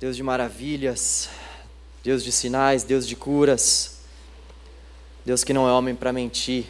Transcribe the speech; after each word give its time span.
Deus 0.00 0.14
de 0.14 0.22
maravilhas, 0.22 1.28
Deus 2.04 2.22
de 2.22 2.30
sinais, 2.30 2.84
Deus 2.84 3.04
de 3.04 3.16
curas, 3.16 3.98
Deus 5.26 5.42
que 5.42 5.52
não 5.52 5.68
é 5.68 5.72
homem 5.72 5.92
para 5.92 6.12
mentir, 6.12 6.66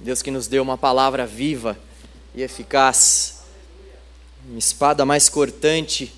Deus 0.00 0.22
que 0.22 0.30
nos 0.30 0.46
deu 0.46 0.62
uma 0.62 0.78
palavra 0.78 1.26
viva 1.26 1.78
e 2.34 2.40
eficaz, 2.40 3.42
uma 4.48 4.58
espada 4.58 5.04
mais 5.04 5.28
cortante 5.28 6.10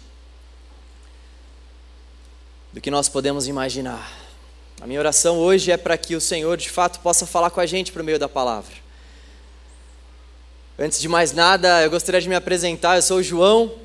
do 2.73 2.81
que 2.81 2.93
nós 2.93 3.09
podemos 3.09 3.49
imaginar. 3.49 4.12
A 4.81 4.87
minha 4.87 5.01
oração 5.01 5.39
hoje 5.39 5.73
é 5.73 5.77
para 5.77 5.99
que 5.99 6.15
o 6.15 6.21
Senhor 6.21 6.57
de 6.57 6.71
fato 6.71 7.01
possa 7.01 7.27
falar 7.27 7.51
com 7.51 7.59
a 7.59 7.67
gente 7.67 7.91
por 7.91 8.05
meio 8.05 8.21
da 8.21 8.29
palavra. 8.29 8.73
Antes 10.79 11.01
de 11.01 11.09
mais 11.09 11.33
nada, 11.33 11.83
eu 11.83 11.91
gostaria 11.91 12.21
de 12.21 12.29
me 12.29 12.37
apresentar. 12.37 12.96
Eu 12.96 13.03
sou 13.03 13.19
o 13.19 13.23
João, 13.23 13.84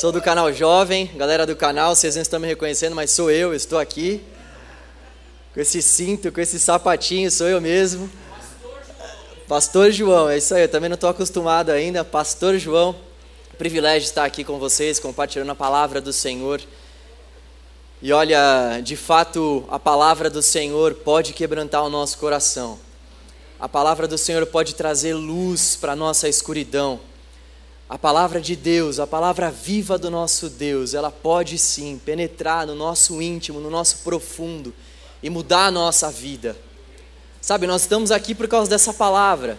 Sou 0.00 0.10
do 0.10 0.22
canal 0.22 0.50
Jovem, 0.50 1.10
galera 1.16 1.44
do 1.44 1.54
canal, 1.54 1.94
vocês 1.94 2.14
não 2.14 2.22
estão 2.22 2.40
me 2.40 2.46
reconhecendo, 2.46 2.96
mas 2.96 3.10
sou 3.10 3.30
eu, 3.30 3.52
estou 3.52 3.78
aqui. 3.78 4.22
Com 5.52 5.60
esse 5.60 5.82
cinto, 5.82 6.32
com 6.32 6.40
esse 6.40 6.58
sapatinho, 6.58 7.30
sou 7.30 7.46
eu 7.46 7.60
mesmo. 7.60 8.10
Pastor 9.46 9.92
João, 9.92 10.30
é 10.30 10.38
isso 10.38 10.54
aí, 10.54 10.62
eu 10.62 10.68
também 10.70 10.88
não 10.88 10.94
estou 10.94 11.10
acostumado 11.10 11.68
ainda. 11.68 12.02
Pastor 12.02 12.56
João, 12.56 12.96
privilégio 13.58 14.06
estar 14.06 14.24
aqui 14.24 14.42
com 14.44 14.58
vocês, 14.58 14.98
compartilhando 14.98 15.52
a 15.52 15.54
palavra 15.54 16.00
do 16.00 16.10
Senhor. 16.10 16.62
E 18.00 18.14
olha, 18.14 18.80
de 18.82 18.96
fato, 18.96 19.62
a 19.68 19.78
palavra 19.78 20.30
do 20.30 20.40
Senhor 20.40 20.94
pode 20.94 21.34
quebrantar 21.34 21.84
o 21.84 21.90
nosso 21.90 22.16
coração. 22.16 22.78
A 23.60 23.68
palavra 23.68 24.08
do 24.08 24.16
Senhor 24.16 24.46
pode 24.46 24.74
trazer 24.74 25.12
luz 25.12 25.76
para 25.76 25.92
a 25.92 25.96
nossa 25.96 26.30
escuridão. 26.30 26.98
A 27.92 27.98
palavra 27.98 28.40
de 28.40 28.56
Deus, 28.56 28.98
a 28.98 29.06
palavra 29.06 29.50
viva 29.50 29.98
do 29.98 30.10
nosso 30.10 30.48
Deus, 30.48 30.94
ela 30.94 31.10
pode 31.10 31.58
sim 31.58 32.00
penetrar 32.02 32.66
no 32.66 32.74
nosso 32.74 33.20
íntimo, 33.20 33.60
no 33.60 33.68
nosso 33.68 33.98
profundo 33.98 34.72
e 35.22 35.28
mudar 35.28 35.66
a 35.66 35.70
nossa 35.70 36.10
vida. 36.10 36.56
Sabe, 37.38 37.66
nós 37.66 37.82
estamos 37.82 38.10
aqui 38.10 38.34
por 38.34 38.48
causa 38.48 38.70
dessa 38.70 38.94
palavra. 38.94 39.58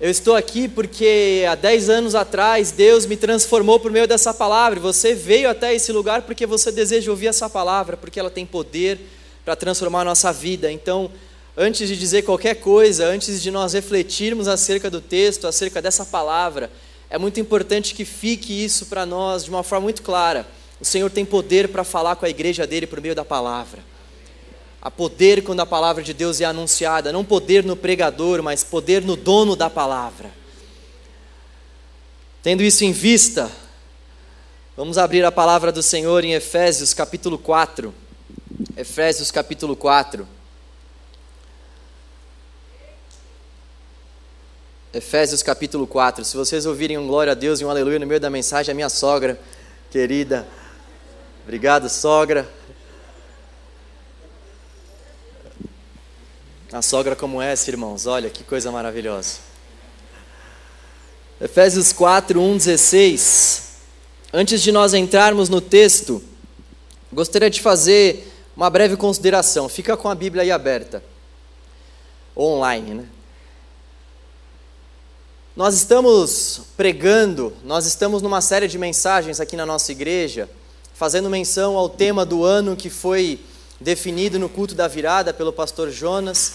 Eu 0.00 0.08
estou 0.12 0.36
aqui 0.36 0.68
porque 0.68 1.44
há 1.50 1.56
10 1.56 1.88
anos 1.90 2.14
atrás 2.14 2.70
Deus 2.70 3.04
me 3.04 3.16
transformou 3.16 3.80
por 3.80 3.90
meio 3.90 4.06
dessa 4.06 4.32
palavra. 4.32 4.78
Você 4.78 5.12
veio 5.12 5.50
até 5.50 5.74
esse 5.74 5.90
lugar 5.90 6.22
porque 6.22 6.46
você 6.46 6.70
deseja 6.70 7.10
ouvir 7.10 7.26
essa 7.26 7.50
palavra, 7.50 7.96
porque 7.96 8.20
ela 8.20 8.30
tem 8.30 8.46
poder 8.46 9.00
para 9.44 9.56
transformar 9.56 10.02
a 10.02 10.04
nossa 10.04 10.32
vida. 10.32 10.70
Então, 10.70 11.10
antes 11.56 11.88
de 11.88 11.96
dizer 11.96 12.22
qualquer 12.22 12.54
coisa, 12.54 13.06
antes 13.06 13.42
de 13.42 13.50
nós 13.50 13.72
refletirmos 13.72 14.46
acerca 14.46 14.88
do 14.88 15.00
texto, 15.00 15.48
acerca 15.48 15.82
dessa 15.82 16.06
palavra, 16.06 16.70
é 17.14 17.18
muito 17.18 17.38
importante 17.38 17.94
que 17.94 18.04
fique 18.04 18.64
isso 18.64 18.86
para 18.86 19.06
nós 19.06 19.44
de 19.44 19.50
uma 19.50 19.62
forma 19.62 19.84
muito 19.84 20.02
clara. 20.02 20.44
O 20.80 20.84
Senhor 20.84 21.08
tem 21.08 21.24
poder 21.24 21.68
para 21.68 21.84
falar 21.84 22.16
com 22.16 22.26
a 22.26 22.28
igreja 22.28 22.66
dele 22.66 22.88
por 22.88 23.00
meio 23.00 23.14
da 23.14 23.24
palavra. 23.24 23.84
Há 24.82 24.90
poder 24.90 25.44
quando 25.44 25.60
a 25.60 25.66
palavra 25.66 26.02
de 26.02 26.12
Deus 26.12 26.40
é 26.40 26.44
anunciada, 26.44 27.12
não 27.12 27.24
poder 27.24 27.62
no 27.62 27.76
pregador, 27.76 28.42
mas 28.42 28.64
poder 28.64 29.00
no 29.00 29.14
dono 29.14 29.54
da 29.54 29.70
palavra. 29.70 30.28
Tendo 32.42 32.64
isso 32.64 32.84
em 32.84 32.90
vista, 32.90 33.48
vamos 34.76 34.98
abrir 34.98 35.24
a 35.24 35.30
palavra 35.30 35.70
do 35.70 35.84
Senhor 35.84 36.24
em 36.24 36.32
Efésios 36.32 36.92
capítulo 36.92 37.38
4. 37.38 37.94
Efésios 38.76 39.30
capítulo 39.30 39.76
4. 39.76 40.26
Efésios 44.94 45.42
capítulo 45.42 45.88
4. 45.88 46.24
Se 46.24 46.36
vocês 46.36 46.66
ouvirem 46.66 46.96
um 46.96 47.08
glória 47.08 47.32
a 47.32 47.34
Deus 47.34 47.60
e 47.60 47.64
um 47.64 47.68
aleluia 47.68 47.98
no 47.98 48.06
meio 48.06 48.20
da 48.20 48.30
mensagem, 48.30 48.70
a 48.70 48.74
minha 48.76 48.88
sogra 48.88 49.36
querida. 49.90 50.46
Obrigado, 51.42 51.88
sogra. 51.88 52.48
A 56.72 56.80
sogra 56.80 57.16
como 57.16 57.42
essa, 57.42 57.68
irmãos, 57.68 58.06
olha 58.06 58.30
que 58.30 58.44
coisa 58.44 58.70
maravilhosa. 58.70 59.38
Efésios 61.40 61.92
4, 61.92 62.40
1, 62.40 62.56
16. 62.56 63.62
Antes 64.32 64.62
de 64.62 64.70
nós 64.70 64.94
entrarmos 64.94 65.48
no 65.48 65.60
texto, 65.60 66.22
gostaria 67.12 67.50
de 67.50 67.60
fazer 67.60 68.32
uma 68.56 68.70
breve 68.70 68.96
consideração. 68.96 69.68
Fica 69.68 69.96
com 69.96 70.08
a 70.08 70.14
Bíblia 70.14 70.44
aí 70.44 70.52
aberta. 70.52 71.02
Online, 72.36 72.94
né? 72.94 73.08
Nós 75.56 75.76
estamos 75.76 76.62
pregando, 76.76 77.52
nós 77.62 77.86
estamos 77.86 78.20
numa 78.20 78.40
série 78.40 78.66
de 78.66 78.76
mensagens 78.76 79.38
aqui 79.38 79.54
na 79.54 79.64
nossa 79.64 79.92
igreja, 79.92 80.50
fazendo 80.92 81.30
menção 81.30 81.76
ao 81.76 81.88
tema 81.88 82.26
do 82.26 82.44
ano 82.44 82.74
que 82.74 82.90
foi 82.90 83.38
definido 83.80 84.36
no 84.36 84.48
culto 84.48 84.74
da 84.74 84.88
virada 84.88 85.32
pelo 85.32 85.52
pastor 85.52 85.92
Jonas, 85.92 86.54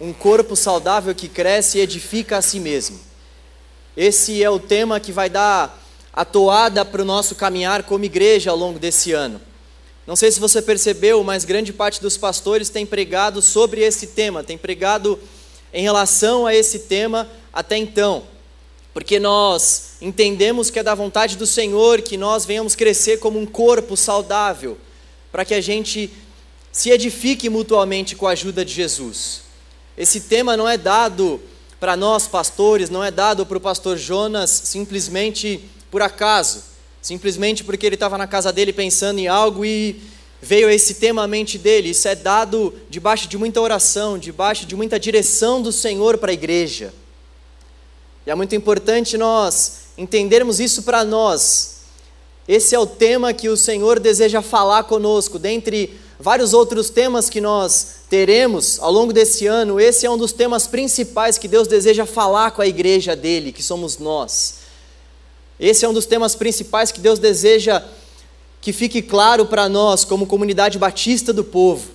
um 0.00 0.12
corpo 0.12 0.56
saudável 0.56 1.14
que 1.14 1.28
cresce 1.28 1.78
e 1.78 1.80
edifica 1.80 2.36
a 2.36 2.42
si 2.42 2.58
mesmo. 2.58 2.98
Esse 3.96 4.42
é 4.42 4.50
o 4.50 4.58
tema 4.58 4.98
que 4.98 5.12
vai 5.12 5.30
dar 5.30 5.80
a 6.12 6.24
toada 6.24 6.84
para 6.84 7.02
o 7.02 7.04
nosso 7.04 7.36
caminhar 7.36 7.84
como 7.84 8.04
igreja 8.04 8.50
ao 8.50 8.56
longo 8.56 8.80
desse 8.80 9.12
ano. 9.12 9.40
Não 10.08 10.16
sei 10.16 10.32
se 10.32 10.40
você 10.40 10.60
percebeu, 10.60 11.22
mas 11.22 11.44
grande 11.44 11.72
parte 11.72 12.02
dos 12.02 12.16
pastores 12.16 12.68
tem 12.68 12.84
pregado 12.84 13.40
sobre 13.40 13.82
esse 13.82 14.08
tema, 14.08 14.42
tem 14.42 14.58
pregado 14.58 15.20
em 15.72 15.84
relação 15.84 16.46
a 16.46 16.52
esse 16.52 16.80
tema 16.80 17.28
até 17.54 17.76
então, 17.76 18.24
porque 18.92 19.20
nós 19.20 19.92
entendemos 20.00 20.70
que 20.70 20.78
é 20.80 20.82
da 20.82 20.94
vontade 20.94 21.36
do 21.36 21.46
Senhor 21.46 22.02
que 22.02 22.16
nós 22.16 22.44
venhamos 22.44 22.74
crescer 22.74 23.18
como 23.18 23.38
um 23.38 23.46
corpo 23.46 23.96
saudável, 23.96 24.76
para 25.30 25.44
que 25.44 25.54
a 25.54 25.60
gente 25.60 26.10
se 26.72 26.90
edifique 26.90 27.48
mutuamente 27.48 28.16
com 28.16 28.26
a 28.26 28.32
ajuda 28.32 28.64
de 28.64 28.74
Jesus. 28.74 29.42
Esse 29.96 30.22
tema 30.22 30.56
não 30.56 30.68
é 30.68 30.76
dado 30.76 31.40
para 31.78 31.96
nós 31.96 32.26
pastores, 32.26 32.90
não 32.90 33.04
é 33.04 33.12
dado 33.12 33.46
para 33.46 33.56
o 33.56 33.60
pastor 33.60 33.96
Jonas 33.96 34.50
simplesmente 34.50 35.60
por 35.92 36.02
acaso, 36.02 36.64
simplesmente 37.00 37.62
porque 37.62 37.86
ele 37.86 37.94
estava 37.94 38.18
na 38.18 38.26
casa 38.26 38.52
dele 38.52 38.72
pensando 38.72 39.20
em 39.20 39.28
algo 39.28 39.64
e 39.64 40.02
veio 40.42 40.68
esse 40.68 40.94
tema 40.94 41.22
à 41.22 41.28
mente 41.28 41.56
dele. 41.56 41.90
Isso 41.90 42.08
é 42.08 42.16
dado 42.16 42.74
debaixo 42.90 43.28
de 43.28 43.38
muita 43.38 43.60
oração, 43.60 44.18
debaixo 44.18 44.66
de 44.66 44.74
muita 44.74 44.98
direção 44.98 45.62
do 45.62 45.70
Senhor 45.70 46.18
para 46.18 46.32
a 46.32 46.34
igreja. 46.34 46.92
E 48.26 48.30
é 48.30 48.34
muito 48.34 48.54
importante 48.54 49.18
nós 49.18 49.84
entendermos 49.98 50.58
isso 50.58 50.82
para 50.82 51.04
nós. 51.04 51.74
Esse 52.48 52.74
é 52.74 52.78
o 52.78 52.86
tema 52.86 53.32
que 53.32 53.48
o 53.48 53.56
Senhor 53.56 54.00
deseja 54.00 54.40
falar 54.40 54.84
conosco. 54.84 55.38
Dentre 55.38 55.98
vários 56.18 56.54
outros 56.54 56.88
temas 56.88 57.28
que 57.28 57.40
nós 57.40 57.96
teremos 58.08 58.78
ao 58.80 58.90
longo 58.90 59.12
desse 59.12 59.46
ano, 59.46 59.78
esse 59.78 60.06
é 60.06 60.10
um 60.10 60.16
dos 60.16 60.32
temas 60.32 60.66
principais 60.66 61.36
que 61.36 61.48
Deus 61.48 61.68
deseja 61.68 62.06
falar 62.06 62.50
com 62.52 62.62
a 62.62 62.66
igreja 62.66 63.14
dele, 63.14 63.52
que 63.52 63.62
somos 63.62 63.98
nós. 63.98 64.56
Esse 65.60 65.84
é 65.84 65.88
um 65.88 65.92
dos 65.92 66.06
temas 66.06 66.34
principais 66.34 66.90
que 66.90 67.00
Deus 67.00 67.18
deseja 67.18 67.82
que 68.60 68.72
fique 68.72 69.02
claro 69.02 69.44
para 69.44 69.68
nós, 69.68 70.04
como 70.04 70.26
comunidade 70.26 70.78
batista 70.78 71.32
do 71.32 71.44
povo. 71.44 71.90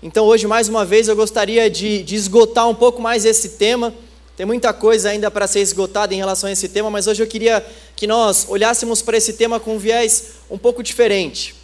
Então, 0.00 0.24
hoje, 0.26 0.46
mais 0.46 0.68
uma 0.68 0.84
vez, 0.84 1.08
eu 1.08 1.16
gostaria 1.16 1.68
de, 1.68 2.02
de 2.04 2.14
esgotar 2.14 2.68
um 2.68 2.74
pouco 2.74 3.02
mais 3.02 3.24
esse 3.24 3.50
tema 3.50 3.92
tem 4.36 4.46
muita 4.46 4.72
coisa 4.72 5.10
ainda 5.10 5.30
para 5.30 5.46
ser 5.46 5.60
esgotada 5.60 6.14
em 6.14 6.16
relação 6.16 6.48
a 6.48 6.52
esse 6.52 6.68
tema, 6.68 6.90
mas 6.90 7.06
hoje 7.06 7.22
eu 7.22 7.26
queria 7.26 7.64
que 7.94 8.06
nós 8.06 8.46
olhássemos 8.48 9.02
para 9.02 9.16
esse 9.16 9.34
tema 9.34 9.60
com 9.60 9.76
um 9.76 9.78
viés 9.78 10.32
um 10.50 10.56
pouco 10.56 10.82
diferente. 10.82 11.54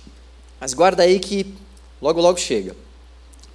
Mas 0.61 0.75
guarda 0.75 1.03
aí 1.03 1.19
que 1.19 1.55
logo 2.01 2.21
logo 2.21 2.39
chega. 2.39 2.77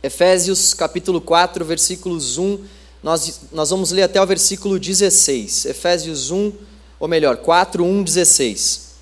Efésios 0.02 0.74
capítulo 0.74 1.22
4, 1.22 1.64
versículos 1.64 2.38
1, 2.38 2.60
nós, 3.04 3.42
nós 3.52 3.70
vamos 3.70 3.92
ler 3.92 4.04
até 4.04 4.22
o 4.22 4.26
versículo 4.26 4.80
16. 4.80 5.66
Efésios 5.66 6.32
1, 6.32 6.52
ou 7.00 7.08
melhor, 7.08 7.38
4, 7.38 7.84
1, 7.84 8.04
16. 8.04 8.94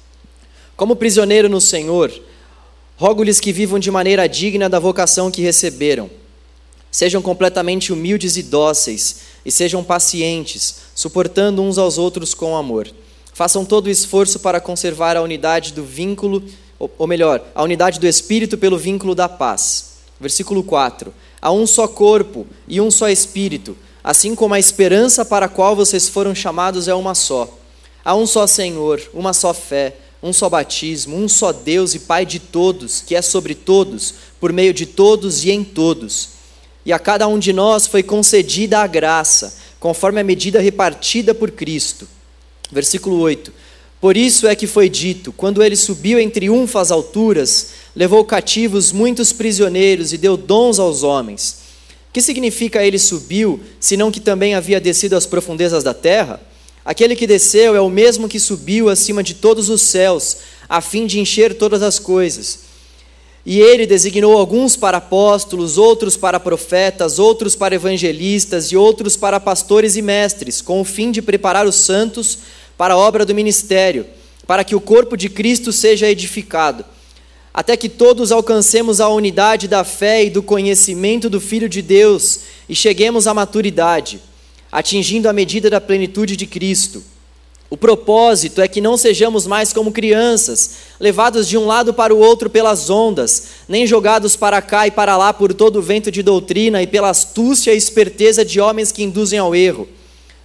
Como 0.75 0.95
prisioneiro 0.95 1.47
no 1.47 1.61
Senhor, 1.61 2.11
rogo-lhes 2.97 3.39
que 3.39 3.53
vivam 3.53 3.79
de 3.79 3.89
maneira 3.89 4.27
digna 4.27 4.67
da 4.67 4.79
vocação 4.79 5.31
que 5.31 5.41
receberam. 5.41 6.09
Sejam 6.91 7.21
completamente 7.21 7.93
humildes 7.93 8.35
e 8.35 8.43
dóceis 8.43 9.30
e 9.45 9.51
sejam 9.51 9.83
pacientes, 9.83 10.77
suportando 10.93 11.61
uns 11.61 11.77
aos 11.77 11.97
outros 11.97 12.33
com 12.33 12.55
amor. 12.55 12.87
Façam 13.33 13.65
todo 13.65 13.87
o 13.87 13.89
esforço 13.89 14.39
para 14.39 14.59
conservar 14.59 15.17
a 15.17 15.21
unidade 15.21 15.73
do 15.73 15.83
vínculo, 15.83 16.43
ou 16.77 17.07
melhor, 17.07 17.43
a 17.55 17.63
unidade 17.63 17.99
do 17.99 18.07
espírito 18.07 18.57
pelo 18.57 18.77
vínculo 18.77 19.15
da 19.15 19.27
paz. 19.29 19.93
Versículo 20.19 20.63
4: 20.63 21.13
Há 21.41 21.51
um 21.51 21.65
só 21.65 21.87
corpo 21.87 22.45
e 22.67 22.79
um 22.79 22.91
só 22.91 23.09
espírito, 23.09 23.75
assim 24.03 24.35
como 24.35 24.53
a 24.53 24.59
esperança 24.59 25.25
para 25.25 25.45
a 25.45 25.49
qual 25.49 25.75
vocês 25.75 26.07
foram 26.07 26.35
chamados 26.35 26.87
é 26.87 26.93
uma 26.93 27.15
só. 27.15 27.57
Há 28.03 28.15
um 28.15 28.27
só 28.27 28.45
Senhor, 28.45 29.01
uma 29.13 29.33
só 29.33 29.53
fé, 29.53 29.95
um 30.21 30.33
só 30.33 30.49
batismo, 30.49 31.15
um 31.15 31.27
só 31.27 31.51
Deus 31.51 31.95
e 31.95 31.99
Pai 31.99 32.25
de 32.25 32.39
todos, 32.39 33.01
que 33.01 33.15
é 33.15 33.21
sobre 33.21 33.55
todos, 33.55 34.13
por 34.39 34.51
meio 34.51 34.73
de 34.73 34.85
todos 34.85 35.43
e 35.43 35.51
em 35.51 35.63
todos 35.63 36.40
e 36.85 36.91
a 36.91 36.99
cada 36.99 37.27
um 37.27 37.37
de 37.37 37.53
nós 37.53 37.87
foi 37.87 38.01
concedida 38.01 38.79
a 38.79 38.87
graça, 38.87 39.55
conforme 39.79 40.19
a 40.19 40.23
medida 40.23 40.59
repartida 40.59 41.33
por 41.33 41.51
Cristo. 41.51 42.07
Versículo 42.71 43.19
8: 43.19 43.51
Por 43.99 44.17
isso 44.17 44.47
é 44.47 44.55
que 44.55 44.67
foi 44.67 44.89
dito: 44.89 45.31
quando 45.31 45.61
ele 45.61 45.75
subiu 45.75 46.19
em 46.19 46.29
triunfo 46.29 46.79
às 46.79 46.91
alturas, 46.91 47.69
levou 47.95 48.23
cativos 48.25 48.91
muitos 48.91 49.31
prisioneiros 49.31 50.13
e 50.13 50.17
deu 50.17 50.35
dons 50.35 50.79
aos 50.79 51.03
homens. 51.03 51.61
Que 52.11 52.21
significa 52.21 52.83
ele 52.83 52.99
subiu, 52.99 53.61
senão 53.79 54.11
que 54.11 54.19
também 54.19 54.53
havia 54.53 54.81
descido 54.81 55.15
às 55.15 55.25
profundezas 55.25 55.83
da 55.83 55.93
terra? 55.93 56.41
Aquele 56.83 57.15
que 57.15 57.27
desceu 57.27 57.75
é 57.75 57.79
o 57.79 57.89
mesmo 57.89 58.27
que 58.27 58.39
subiu 58.39 58.89
acima 58.89 59.21
de 59.23 59.35
todos 59.35 59.69
os 59.69 59.81
céus, 59.81 60.37
a 60.67 60.81
fim 60.81 61.05
de 61.05 61.19
encher 61.19 61.53
todas 61.53 61.81
as 61.83 61.99
coisas. 61.99 62.70
E 63.45 63.59
ele 63.59 63.87
designou 63.87 64.37
alguns 64.37 64.75
para 64.75 64.97
apóstolos, 64.97 65.77
outros 65.77 66.15
para 66.15 66.39
profetas, 66.39 67.17
outros 67.17 67.55
para 67.55 67.73
evangelistas 67.73 68.65
e 68.65 68.77
outros 68.77 69.17
para 69.17 69.39
pastores 69.39 69.95
e 69.95 70.01
mestres, 70.01 70.61
com 70.61 70.79
o 70.79 70.85
fim 70.85 71.11
de 71.11 71.21
preparar 71.21 71.65
os 71.65 71.75
santos 71.75 72.37
para 72.77 72.93
a 72.93 72.97
obra 72.97 73.25
do 73.25 73.33
ministério, 73.33 74.05
para 74.45 74.63
que 74.63 74.75
o 74.75 74.81
corpo 74.81 75.17
de 75.17 75.27
Cristo 75.27 75.71
seja 75.71 76.09
edificado, 76.09 76.85
até 77.53 77.75
que 77.75 77.89
todos 77.89 78.31
alcancemos 78.31 79.01
a 79.01 79.09
unidade 79.09 79.67
da 79.67 79.83
fé 79.83 80.23
e 80.23 80.29
do 80.29 80.43
conhecimento 80.43 81.29
do 81.29 81.41
Filho 81.41 81.67
de 81.67 81.81
Deus 81.81 82.41
e 82.69 82.75
cheguemos 82.75 83.25
à 83.25 83.33
maturidade, 83.33 84.21
atingindo 84.71 85.27
a 85.27 85.33
medida 85.33 85.69
da 85.69 85.81
plenitude 85.81 86.37
de 86.37 86.45
Cristo. 86.45 87.03
O 87.71 87.77
propósito 87.77 88.59
é 88.59 88.67
que 88.67 88.81
não 88.81 88.97
sejamos 88.97 89.47
mais 89.47 89.71
como 89.71 89.93
crianças, 89.93 90.71
levados 90.99 91.47
de 91.47 91.57
um 91.57 91.65
lado 91.65 91.93
para 91.93 92.13
o 92.13 92.19
outro 92.19 92.49
pelas 92.49 92.89
ondas, 92.89 93.45
nem 93.65 93.87
jogados 93.87 94.35
para 94.35 94.61
cá 94.61 94.87
e 94.87 94.91
para 94.91 95.15
lá 95.15 95.31
por 95.31 95.53
todo 95.53 95.79
o 95.79 95.81
vento 95.81 96.11
de 96.11 96.21
doutrina 96.21 96.83
e 96.83 96.87
pela 96.87 97.09
astúcia 97.09 97.73
e 97.73 97.77
esperteza 97.77 98.43
de 98.43 98.59
homens 98.59 98.91
que 98.91 99.03
induzem 99.03 99.39
ao 99.39 99.55
erro. 99.55 99.87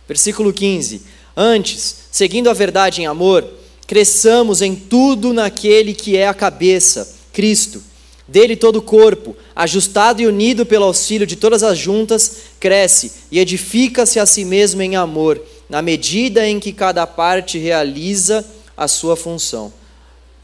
Versículo 0.07 0.53
15: 0.53 1.03
Antes, 1.37 1.97
seguindo 2.13 2.49
a 2.49 2.53
verdade 2.53 3.03
em 3.03 3.07
amor, 3.07 3.45
cresçamos 3.89 4.63
em 4.63 4.77
tudo 4.77 5.33
naquele 5.33 5.95
que 5.95 6.17
é 6.17 6.29
a 6.29 6.35
cabeça, 6.35 7.13
Cristo. 7.33 7.83
Dele 8.29 8.55
todo 8.55 8.77
o 8.77 8.83
corpo, 8.83 9.37
ajustado 9.55 10.23
e 10.23 10.29
unido 10.29 10.65
pelo 10.65 10.85
auxílio 10.85 11.27
de 11.27 11.35
todas 11.35 11.65
as 11.65 11.77
juntas, 11.77 12.37
cresce 12.61 13.13
e 13.33 13.41
edifica-se 13.41 14.21
a 14.21 14.27
si 14.27 14.45
mesmo 14.45 14.81
em 14.81 14.95
amor 14.95 15.41
na 15.69 15.83
medida 15.83 16.47
em 16.47 16.61
que 16.61 16.73
cada 16.73 17.07
parte 17.07 17.59
realiza 17.59 18.45
a 18.77 18.87
sua 18.87 19.17
função. 19.17 19.73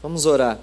Vamos 0.01 0.25
orar. 0.25 0.59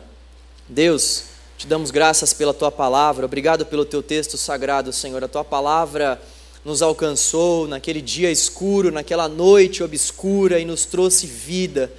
Deus, 0.68 1.24
te 1.56 1.66
damos 1.66 1.90
graças 1.90 2.32
pela 2.32 2.54
tua 2.54 2.70
palavra, 2.70 3.26
obrigado 3.26 3.66
pelo 3.66 3.84
teu 3.84 4.02
texto 4.02 4.36
sagrado, 4.36 4.92
Senhor. 4.92 5.22
A 5.24 5.28
tua 5.28 5.44
palavra 5.44 6.20
nos 6.64 6.82
alcançou 6.82 7.66
naquele 7.66 8.02
dia 8.02 8.30
escuro, 8.30 8.92
naquela 8.92 9.28
noite 9.28 9.82
obscura 9.82 10.58
e 10.58 10.64
nos 10.64 10.84
trouxe 10.84 11.26
vida. 11.26 11.90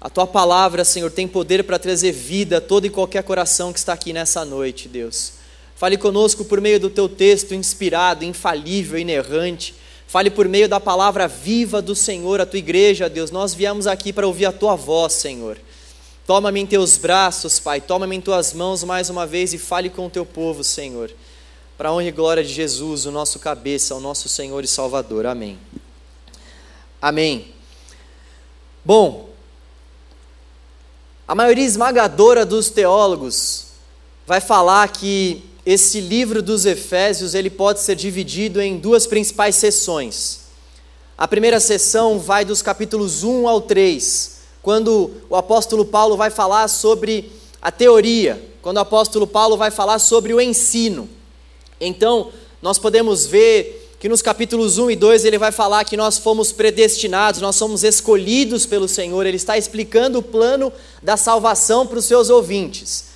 A 0.00 0.10
tua 0.10 0.26
palavra, 0.26 0.84
Senhor, 0.84 1.10
tem 1.10 1.26
poder 1.26 1.64
para 1.64 1.78
trazer 1.78 2.12
vida 2.12 2.58
a 2.58 2.60
todo 2.60 2.86
e 2.86 2.90
qualquer 2.90 3.22
coração 3.22 3.72
que 3.72 3.78
está 3.78 3.92
aqui 3.92 4.12
nessa 4.12 4.44
noite, 4.44 4.88
Deus. 4.88 5.32
Fale 5.76 5.96
conosco 5.96 6.44
por 6.44 6.60
meio 6.60 6.78
do 6.78 6.90
teu 6.90 7.08
texto 7.08 7.54
inspirado, 7.54 8.24
infalível, 8.24 8.98
inerrante. 8.98 9.74
Fale 10.14 10.30
por 10.30 10.46
meio 10.46 10.68
da 10.68 10.78
palavra 10.78 11.26
viva 11.26 11.82
do 11.82 11.92
Senhor, 11.92 12.40
a 12.40 12.46
tua 12.46 12.60
igreja, 12.60 13.10
Deus. 13.10 13.32
Nós 13.32 13.52
viemos 13.52 13.84
aqui 13.84 14.12
para 14.12 14.28
ouvir 14.28 14.46
a 14.46 14.52
tua 14.52 14.76
voz, 14.76 15.14
Senhor. 15.14 15.58
Toma-me 16.24 16.60
em 16.60 16.66
teus 16.66 16.96
braços, 16.96 17.58
Pai. 17.58 17.80
Toma-me 17.80 18.14
em 18.14 18.20
tuas 18.20 18.52
mãos 18.52 18.84
mais 18.84 19.10
uma 19.10 19.26
vez 19.26 19.52
e 19.52 19.58
fale 19.58 19.90
com 19.90 20.06
o 20.06 20.08
teu 20.08 20.24
povo, 20.24 20.62
Senhor. 20.62 21.10
Para 21.76 21.88
a 21.88 21.92
honra 21.92 22.04
e 22.04 22.12
glória 22.12 22.44
de 22.44 22.54
Jesus, 22.54 23.06
o 23.06 23.10
nosso 23.10 23.40
cabeça, 23.40 23.92
o 23.96 23.98
nosso 23.98 24.28
Senhor 24.28 24.62
e 24.62 24.68
Salvador. 24.68 25.26
Amém. 25.26 25.58
Amém. 27.02 27.52
Bom, 28.84 29.30
a 31.26 31.34
maioria 31.34 31.64
esmagadora 31.64 32.46
dos 32.46 32.70
teólogos 32.70 33.66
vai 34.24 34.40
falar 34.40 34.86
que 34.92 35.42
esse 35.66 36.00
livro 36.00 36.42
dos 36.42 36.66
Efésios 36.66 37.34
ele 37.34 37.48
pode 37.48 37.80
ser 37.80 37.96
dividido 37.96 38.60
em 38.60 38.76
duas 38.76 39.06
principais 39.06 39.56
sessões. 39.56 40.40
A 41.16 41.26
primeira 41.26 41.58
sessão 41.58 42.18
vai 42.18 42.44
dos 42.44 42.60
capítulos 42.60 43.22
1 43.24 43.48
ao 43.48 43.60
3, 43.60 44.38
quando 44.62 45.10
o 45.30 45.36
apóstolo 45.36 45.84
Paulo 45.84 46.16
vai 46.16 46.28
falar 46.28 46.68
sobre 46.68 47.32
a 47.62 47.70
teoria, 47.70 48.50
quando 48.60 48.76
o 48.76 48.80
apóstolo 48.80 49.26
Paulo 49.26 49.56
vai 49.56 49.70
falar 49.70 49.98
sobre 49.98 50.34
o 50.34 50.40
ensino. 50.40 51.08
Então, 51.80 52.30
nós 52.60 52.78
podemos 52.78 53.26
ver 53.26 53.96
que 53.98 54.08
nos 54.08 54.20
capítulos 54.20 54.76
1 54.76 54.90
e 54.90 54.96
2 54.96 55.24
ele 55.24 55.38
vai 55.38 55.50
falar 55.50 55.84
que 55.84 55.96
nós 55.96 56.18
fomos 56.18 56.52
predestinados, 56.52 57.40
nós 57.40 57.56
somos 57.56 57.82
escolhidos 57.84 58.66
pelo 58.66 58.86
Senhor, 58.86 59.24
ele 59.24 59.38
está 59.38 59.56
explicando 59.56 60.18
o 60.18 60.22
plano 60.22 60.70
da 61.02 61.16
salvação 61.16 61.86
para 61.86 61.98
os 61.98 62.04
seus 62.04 62.28
ouvintes. 62.28 63.13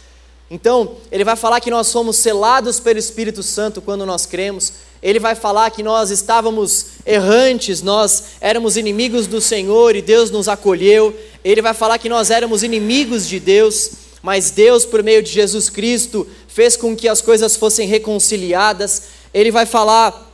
Então, 0.51 0.97
ele 1.13 1.25
vai 1.25 1.37
falar 1.37 1.61
que 1.61 1.71
nós 1.71 1.93
fomos 1.93 2.17
selados 2.17 2.81
pelo 2.81 2.99
Espírito 2.99 3.43
Santo 3.43 3.83
quando 3.83 4.07
nós 4.07 4.25
cremos. 4.25 4.73
Ele 5.03 5.21
vai 5.21 5.35
falar 5.35 5.71
que 5.71 5.83
nós 5.83 6.11
estávamos 6.11 6.87
errantes, 7.05 7.83
nós 7.83 8.25
éramos 8.41 8.77
inimigos 8.77 9.27
do 9.27 9.41
Senhor 9.41 9.95
e 9.95 10.03
Deus 10.03 10.31
nos 10.31 10.49
acolheu. 10.49 11.15
Ele 11.45 11.61
vai 11.61 11.75
falar 11.75 11.99
que 11.99 12.09
nós 12.09 12.31
éramos 12.31 12.63
inimigos 12.63 13.29
de 13.29 13.39
Deus, 13.39 13.91
mas 14.23 14.51
Deus, 14.51 14.85
por 14.85 15.03
meio 15.03 15.23
de 15.23 15.31
Jesus 15.31 15.69
Cristo, 15.69 16.27
fez 16.49 16.77
com 16.77 16.97
que 16.97 17.09
as 17.09 17.21
coisas 17.21 17.55
fossem 17.55 17.87
reconciliadas. 17.87 19.03
Ele 19.33 19.51
vai 19.51 19.67
falar 19.67 20.28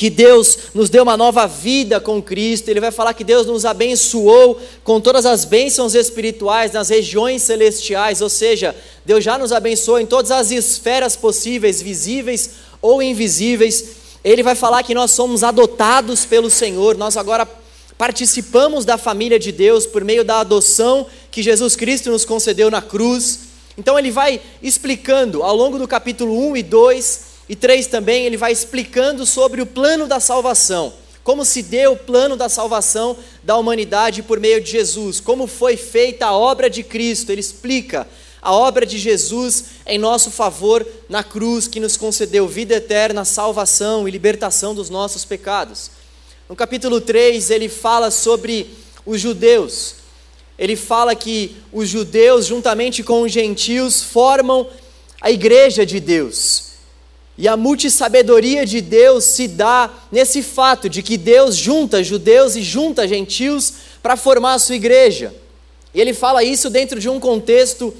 que 0.00 0.08
Deus 0.08 0.56
nos 0.72 0.88
deu 0.88 1.02
uma 1.02 1.14
nova 1.14 1.46
vida 1.46 2.00
com 2.00 2.22
Cristo, 2.22 2.70
ele 2.70 2.80
vai 2.80 2.90
falar 2.90 3.12
que 3.12 3.22
Deus 3.22 3.46
nos 3.46 3.66
abençoou 3.66 4.58
com 4.82 4.98
todas 4.98 5.26
as 5.26 5.44
bênçãos 5.44 5.94
espirituais 5.94 6.72
nas 6.72 6.88
regiões 6.88 7.42
celestiais, 7.42 8.22
ou 8.22 8.30
seja, 8.30 8.74
Deus 9.04 9.22
já 9.22 9.36
nos 9.36 9.52
abençoou 9.52 10.00
em 10.00 10.06
todas 10.06 10.30
as 10.30 10.50
esferas 10.50 11.16
possíveis, 11.16 11.82
visíveis 11.82 12.52
ou 12.80 13.02
invisíveis. 13.02 13.90
Ele 14.24 14.42
vai 14.42 14.54
falar 14.54 14.82
que 14.84 14.94
nós 14.94 15.10
somos 15.10 15.44
adotados 15.44 16.24
pelo 16.24 16.48
Senhor, 16.48 16.96
nós 16.96 17.18
agora 17.18 17.46
participamos 17.98 18.86
da 18.86 18.96
família 18.96 19.38
de 19.38 19.52
Deus 19.52 19.84
por 19.84 20.02
meio 20.02 20.24
da 20.24 20.40
adoção 20.40 21.06
que 21.30 21.42
Jesus 21.42 21.76
Cristo 21.76 22.10
nos 22.10 22.24
concedeu 22.24 22.70
na 22.70 22.80
cruz. 22.80 23.40
Então 23.76 23.98
ele 23.98 24.10
vai 24.10 24.40
explicando 24.62 25.42
ao 25.42 25.54
longo 25.54 25.78
do 25.78 25.86
capítulo 25.86 26.48
1 26.52 26.56
e 26.56 26.62
2 26.62 27.29
e 27.50 27.56
3 27.56 27.88
também, 27.88 28.26
ele 28.26 28.36
vai 28.36 28.52
explicando 28.52 29.26
sobre 29.26 29.60
o 29.60 29.66
plano 29.66 30.06
da 30.06 30.20
salvação. 30.20 30.92
Como 31.24 31.44
se 31.44 31.64
deu 31.64 31.94
o 31.94 31.96
plano 31.96 32.36
da 32.36 32.48
salvação 32.48 33.16
da 33.42 33.56
humanidade 33.56 34.22
por 34.22 34.38
meio 34.38 34.60
de 34.60 34.70
Jesus, 34.70 35.18
como 35.18 35.48
foi 35.48 35.76
feita 35.76 36.26
a 36.26 36.32
obra 36.32 36.70
de 36.70 36.84
Cristo. 36.84 37.32
Ele 37.32 37.40
explica 37.40 38.06
a 38.40 38.52
obra 38.54 38.86
de 38.86 38.98
Jesus 38.98 39.64
em 39.84 39.98
nosso 39.98 40.30
favor 40.30 40.86
na 41.08 41.24
cruz, 41.24 41.66
que 41.66 41.80
nos 41.80 41.96
concedeu 41.96 42.46
vida 42.46 42.76
eterna, 42.76 43.24
salvação 43.24 44.06
e 44.06 44.12
libertação 44.12 44.72
dos 44.72 44.88
nossos 44.88 45.24
pecados. 45.24 45.90
No 46.48 46.54
capítulo 46.54 47.00
3, 47.00 47.50
ele 47.50 47.68
fala 47.68 48.12
sobre 48.12 48.70
os 49.04 49.20
judeus. 49.20 49.96
Ele 50.56 50.76
fala 50.76 51.16
que 51.16 51.56
os 51.72 51.88
judeus, 51.88 52.46
juntamente 52.46 53.02
com 53.02 53.22
os 53.22 53.32
gentios, 53.32 54.04
formam 54.04 54.68
a 55.20 55.32
igreja 55.32 55.84
de 55.84 55.98
Deus. 55.98 56.69
E 57.40 57.48
a 57.48 57.56
multissabedoria 57.56 58.66
de 58.66 58.82
Deus 58.82 59.24
se 59.24 59.48
dá 59.48 59.88
nesse 60.12 60.42
fato 60.42 60.90
de 60.90 61.02
que 61.02 61.16
Deus 61.16 61.56
junta 61.56 62.04
judeus 62.04 62.54
e 62.54 62.60
junta 62.60 63.08
gentios 63.08 63.72
para 64.02 64.14
formar 64.14 64.52
a 64.52 64.58
sua 64.58 64.74
igreja. 64.74 65.34
E 65.94 66.02
ele 66.02 66.12
fala 66.12 66.44
isso 66.44 66.68
dentro 66.68 67.00
de 67.00 67.08
um 67.08 67.18
contexto 67.18 67.94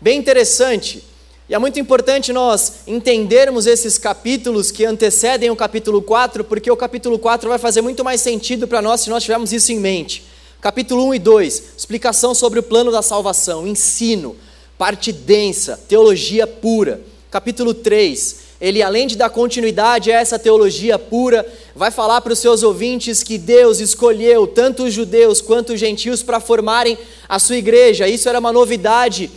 bem 0.00 0.18
interessante. 0.18 1.04
E 1.46 1.54
é 1.54 1.58
muito 1.58 1.78
importante 1.78 2.32
nós 2.32 2.76
entendermos 2.86 3.66
esses 3.66 3.98
capítulos 3.98 4.70
que 4.70 4.86
antecedem 4.86 5.50
o 5.50 5.56
capítulo 5.56 6.00
4, 6.00 6.42
porque 6.42 6.70
o 6.70 6.76
capítulo 6.76 7.18
4 7.18 7.50
vai 7.50 7.58
fazer 7.58 7.82
muito 7.82 8.02
mais 8.02 8.22
sentido 8.22 8.66
para 8.66 8.80
nós 8.80 9.02
se 9.02 9.10
nós 9.10 9.24
tivermos 9.24 9.52
isso 9.52 9.70
em 9.70 9.78
mente. 9.78 10.24
Capítulo 10.58 11.06
1 11.08 11.14
e 11.16 11.18
2, 11.18 11.62
explicação 11.76 12.34
sobre 12.34 12.58
o 12.58 12.62
plano 12.62 12.90
da 12.90 13.02
salvação, 13.02 13.66
ensino, 13.66 14.34
parte 14.78 15.12
densa, 15.12 15.78
teologia 15.86 16.46
pura. 16.46 17.02
Capítulo 17.30 17.74
3, 17.74 18.39
ele, 18.60 18.82
além 18.82 19.06
de 19.06 19.16
dar 19.16 19.30
continuidade 19.30 20.12
a 20.12 20.20
essa 20.20 20.38
teologia 20.38 20.98
pura, 20.98 21.50
vai 21.74 21.90
falar 21.90 22.20
para 22.20 22.34
os 22.34 22.38
seus 22.38 22.62
ouvintes 22.62 23.22
que 23.22 23.38
Deus 23.38 23.80
escolheu 23.80 24.46
tanto 24.46 24.84
os 24.84 24.92
judeus 24.92 25.40
quanto 25.40 25.72
os 25.72 25.80
gentios 25.80 26.22
para 26.22 26.40
formarem 26.40 26.98
a 27.26 27.38
sua 27.38 27.56
igreja. 27.56 28.06
Isso 28.06 28.28
era 28.28 28.38
uma 28.38 28.52
novidade. 28.52 29.30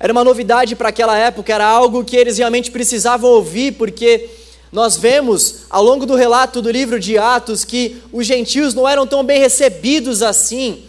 Era 0.00 0.12
uma 0.12 0.24
novidade 0.24 0.74
para 0.74 0.88
aquela 0.88 1.16
época, 1.16 1.54
era 1.54 1.64
algo 1.64 2.04
que 2.04 2.16
eles 2.16 2.36
realmente 2.36 2.70
precisavam 2.70 3.30
ouvir, 3.30 3.74
porque 3.74 4.28
nós 4.72 4.96
vemos 4.96 5.60
ao 5.70 5.82
longo 5.82 6.04
do 6.04 6.16
relato 6.16 6.60
do 6.60 6.70
livro 6.70 6.98
de 6.98 7.16
Atos 7.16 7.64
que 7.64 8.02
os 8.12 8.26
gentios 8.26 8.74
não 8.74 8.88
eram 8.88 9.06
tão 9.06 9.24
bem 9.24 9.38
recebidos 9.38 10.20
assim 10.20 10.82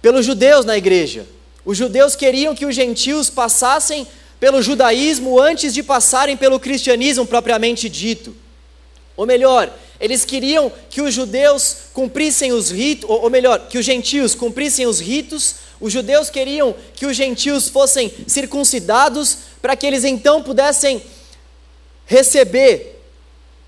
pelos 0.00 0.24
judeus 0.24 0.64
na 0.64 0.76
igreja. 0.76 1.26
Os 1.64 1.76
judeus 1.76 2.16
queriam 2.16 2.54
que 2.54 2.64
os 2.64 2.74
gentios 2.74 3.28
passassem 3.28 4.06
pelo 4.40 4.62
judaísmo 4.62 5.38
antes 5.38 5.72
de 5.72 5.82
passarem 5.82 6.36
pelo 6.36 6.58
cristianismo 6.58 7.26
propriamente 7.26 7.88
dito. 7.88 8.34
Ou 9.16 9.26
melhor, 9.26 9.70
Eles 10.00 10.24
queriam 10.24 10.72
que 10.88 11.02
os 11.02 11.12
judeus 11.12 11.76
cumprissem 11.92 12.52
os 12.52 12.70
ritos, 12.70 13.08
ou 13.08 13.28
melhor, 13.28 13.68
que 13.68 13.76
os 13.76 13.84
gentios 13.84 14.34
cumprissem 14.34 14.86
os 14.86 14.98
ritos, 14.98 15.56
os 15.78 15.92
judeus 15.92 16.30
queriam 16.30 16.74
que 16.94 17.04
os 17.04 17.14
gentios 17.14 17.68
fossem 17.68 18.10
circuncidados, 18.26 19.36
para 19.60 19.76
que 19.76 19.86
eles 19.86 20.04
então 20.04 20.42
pudessem 20.42 21.02
receber 22.06 22.98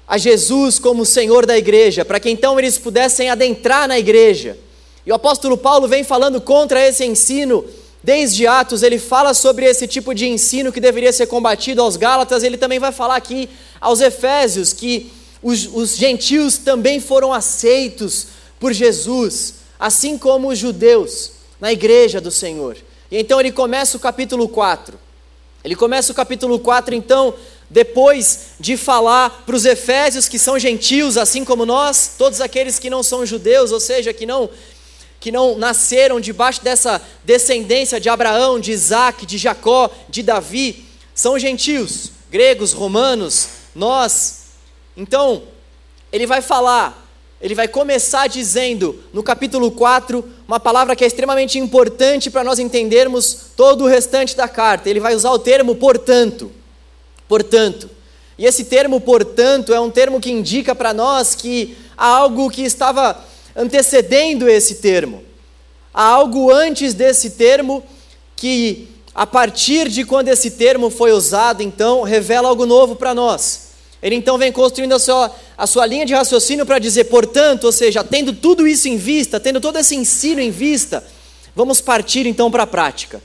a 0.08 0.16
Jesus 0.16 0.78
como 0.78 1.04
Senhor 1.04 1.44
da 1.44 1.56
igreja, 1.56 2.02
para 2.02 2.18
que 2.18 2.30
então 2.30 2.58
eles 2.58 2.78
pudessem 2.78 3.28
adentrar 3.28 3.86
na 3.86 3.98
igreja. 3.98 4.56
E 5.04 5.12
o 5.12 5.14
apóstolo 5.14 5.58
Paulo 5.58 5.86
vem 5.86 6.02
falando 6.02 6.40
contra 6.40 6.80
esse 6.80 7.04
ensino 7.04 7.62
desde 8.02 8.46
Atos, 8.46 8.82
ele 8.82 8.98
fala 8.98 9.32
sobre 9.32 9.66
esse 9.66 9.86
tipo 9.86 10.14
de 10.14 10.26
ensino 10.26 10.72
que 10.72 10.80
deveria 10.80 11.12
ser 11.12 11.26
combatido 11.26 11.80
aos 11.80 11.96
Gálatas, 11.96 12.42
ele 12.42 12.56
também 12.56 12.78
vai 12.78 12.92
falar 12.92 13.16
aqui 13.16 13.48
aos 13.80 14.00
Efésios 14.00 14.72
que 14.72 15.12
os, 15.42 15.66
os 15.72 15.96
gentios 15.96 16.58
também 16.58 17.00
foram 17.00 17.32
aceitos 17.32 18.28
por 18.58 18.72
Jesus, 18.72 19.54
assim 19.78 20.16
como 20.16 20.48
os 20.48 20.58
judeus, 20.58 21.32
na 21.60 21.72
igreja 21.72 22.20
do 22.20 22.30
Senhor. 22.30 22.76
E 23.10 23.18
então 23.18 23.38
ele 23.40 23.52
começa 23.52 23.96
o 23.96 24.00
capítulo 24.00 24.48
4. 24.48 24.98
Ele 25.64 25.76
começa 25.76 26.10
o 26.10 26.14
capítulo 26.14 26.58
4, 26.58 26.94
então, 26.94 27.34
depois 27.70 28.52
de 28.58 28.76
falar 28.76 29.44
para 29.46 29.54
os 29.54 29.64
efésios 29.64 30.28
que 30.28 30.38
são 30.38 30.58
gentios, 30.58 31.16
assim 31.16 31.44
como 31.44 31.64
nós, 31.64 32.12
todos 32.18 32.40
aqueles 32.40 32.78
que 32.78 32.90
não 32.90 33.02
são 33.02 33.24
judeus, 33.24 33.70
ou 33.70 33.78
seja, 33.78 34.12
que 34.12 34.26
não 34.26 34.50
que 35.22 35.30
não 35.30 35.56
nasceram 35.56 36.18
debaixo 36.20 36.64
dessa 36.64 37.00
descendência 37.22 38.00
de 38.00 38.08
Abraão, 38.08 38.58
de 38.58 38.72
Isaac, 38.72 39.24
de 39.24 39.38
Jacó, 39.38 39.88
de 40.08 40.20
Davi, 40.20 40.84
são 41.14 41.38
gentios, 41.38 42.10
gregos, 42.28 42.72
romanos, 42.72 43.46
nós, 43.72 44.46
então, 44.96 45.44
ele 46.12 46.26
vai 46.26 46.42
falar, 46.42 47.08
ele 47.40 47.54
vai 47.54 47.68
começar 47.68 48.26
dizendo 48.26 49.00
no 49.12 49.22
capítulo 49.22 49.70
4 49.70 50.28
uma 50.48 50.58
palavra 50.58 50.96
que 50.96 51.04
é 51.04 51.06
extremamente 51.06 51.56
importante 51.56 52.28
para 52.28 52.42
nós 52.42 52.58
entendermos 52.58 53.52
todo 53.56 53.84
o 53.84 53.88
restante 53.88 54.36
da 54.36 54.48
carta. 54.48 54.90
Ele 54.90 54.98
vai 54.98 55.14
usar 55.14 55.30
o 55.30 55.38
termo 55.38 55.76
portanto. 55.76 56.50
Portanto. 57.28 57.88
E 58.36 58.44
esse 58.44 58.64
termo 58.64 59.00
portanto 59.00 59.72
é 59.72 59.78
um 59.78 59.88
termo 59.88 60.20
que 60.20 60.32
indica 60.32 60.74
para 60.74 60.92
nós 60.92 61.36
que 61.36 61.76
há 61.96 62.08
algo 62.08 62.50
que 62.50 62.62
estava 62.62 63.30
antecedendo 63.54 64.48
esse 64.48 64.76
termo. 64.76 65.22
Há 65.92 66.04
algo 66.04 66.50
antes 66.50 66.94
desse 66.94 67.30
termo 67.30 67.82
que, 68.34 68.88
a 69.14 69.26
partir 69.26 69.88
de 69.88 70.04
quando 70.04 70.28
esse 70.28 70.52
termo 70.52 70.90
foi 70.90 71.12
usado, 71.12 71.62
então, 71.62 72.02
revela 72.02 72.48
algo 72.48 72.66
novo 72.66 72.96
para 72.96 73.14
nós. 73.14 73.72
Ele 74.02 74.16
então 74.16 74.36
vem 74.36 74.50
construindo 74.50 74.94
a 74.94 74.98
sua, 74.98 75.30
a 75.56 75.66
sua 75.66 75.86
linha 75.86 76.04
de 76.04 76.12
raciocínio 76.12 76.66
para 76.66 76.80
dizer, 76.80 77.04
portanto, 77.04 77.64
ou 77.64 77.72
seja, 77.72 78.02
tendo 78.02 78.32
tudo 78.32 78.66
isso 78.66 78.88
em 78.88 78.96
vista, 78.96 79.38
tendo 79.38 79.60
todo 79.60 79.78
esse 79.78 79.94
ensino 79.94 80.40
em 80.40 80.50
vista, 80.50 81.04
vamos 81.54 81.80
partir 81.80 82.26
então 82.26 82.50
para 82.50 82.64
a 82.64 82.66
prática. 82.66 83.22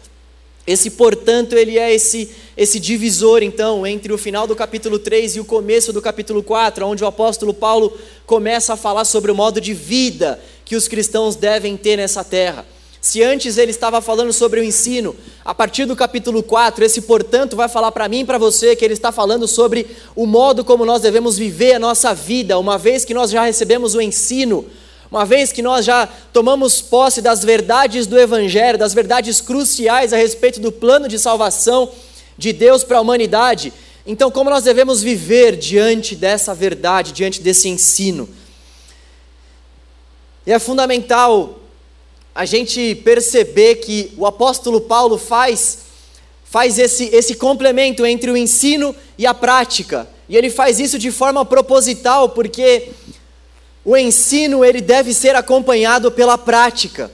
Esse, 0.67 0.91
portanto, 0.91 1.53
ele 1.53 1.79
é 1.79 1.95
esse, 1.95 2.29
esse 2.57 2.79
divisor, 2.79 3.43
então, 3.43 3.85
entre 3.85 4.11
o 4.11 4.17
final 4.17 4.47
do 4.47 4.55
capítulo 4.55 4.97
3 4.97 5.35
e 5.35 5.39
o 5.39 5.45
começo 5.45 5.93
do 5.93 6.01
capítulo 6.01 6.41
4, 6.41 6.87
onde 6.87 7.03
o 7.03 7.07
apóstolo 7.07 7.53
Paulo 7.53 7.95
começa 8.25 8.73
a 8.73 8.75
falar 8.75 9.05
sobre 9.05 9.31
o 9.31 9.35
modo 9.35 9.61
de 9.61 9.75
vida 9.75 10.39
que 10.65 10.75
os 10.75 10.87
cristãos 10.87 11.35
devem 11.35 11.77
ter 11.77 11.97
nessa 11.97 12.23
terra. 12.23 12.65
Se 12.99 13.21
antes 13.21 13.59
ele 13.59 13.69
estava 13.69 14.01
falando 14.01 14.33
sobre 14.33 14.59
o 14.59 14.63
ensino, 14.63 15.15
a 15.45 15.53
partir 15.53 15.85
do 15.85 15.95
capítulo 15.95 16.41
4, 16.41 16.83
esse, 16.83 17.03
portanto, 17.03 17.55
vai 17.55 17.69
falar 17.69 17.91
para 17.91 18.09
mim 18.09 18.21
e 18.21 18.25
para 18.25 18.39
você 18.39 18.75
que 18.75 18.83
ele 18.83 18.95
está 18.95 19.11
falando 19.11 19.47
sobre 19.47 19.85
o 20.15 20.25
modo 20.25 20.65
como 20.65 20.83
nós 20.83 21.03
devemos 21.03 21.37
viver 21.37 21.75
a 21.75 21.79
nossa 21.79 22.11
vida, 22.15 22.57
uma 22.57 22.79
vez 22.79 23.05
que 23.05 23.13
nós 23.13 23.29
já 23.29 23.43
recebemos 23.43 23.93
o 23.93 24.01
ensino, 24.01 24.65
uma 25.11 25.25
vez 25.25 25.51
que 25.51 25.61
nós 25.61 25.85
já 25.85 26.09
tomamos 26.33 26.81
posse 26.81 27.21
das 27.21 27.43
verdades 27.43 28.07
do 28.07 28.19
Evangelho, 28.19 28.79
das 28.79 28.95
verdades 28.95 29.39
cruciais 29.39 30.11
a 30.11 30.17
respeito 30.17 30.59
do 30.59 30.71
plano 30.71 31.07
de 31.07 31.19
salvação 31.19 31.89
de 32.37 32.53
Deus 32.53 32.83
para 32.83 32.97
a 32.97 33.01
humanidade. 33.01 33.73
Então, 34.05 34.31
como 34.31 34.49
nós 34.49 34.63
devemos 34.63 35.01
viver 35.01 35.55
diante 35.57 36.15
dessa 36.15 36.53
verdade, 36.53 37.11
diante 37.11 37.41
desse 37.41 37.67
ensino? 37.67 38.29
E 40.45 40.51
é 40.51 40.59
fundamental 40.59 41.59
a 42.33 42.45
gente 42.45 42.95
perceber 43.03 43.75
que 43.75 44.13
o 44.15 44.25
apóstolo 44.25 44.81
Paulo 44.81 45.17
faz 45.17 45.79
faz 46.49 46.79
esse, 46.79 47.05
esse 47.13 47.35
complemento 47.35 48.05
entre 48.05 48.31
o 48.31 48.37
ensino 48.37 48.95
e 49.17 49.27
a 49.27 49.33
prática. 49.33 50.07
E 50.29 50.37
ele 50.37 50.49
faz 50.49 50.79
isso 50.79 50.97
de 50.97 51.11
forma 51.11 51.45
proposital, 51.45 52.29
porque 52.29 52.89
o 53.83 53.95
ensino 53.97 54.63
ele 54.63 54.81
deve 54.81 55.13
ser 55.13 55.35
acompanhado 55.35 56.11
pela 56.11 56.37
prática. 56.37 57.11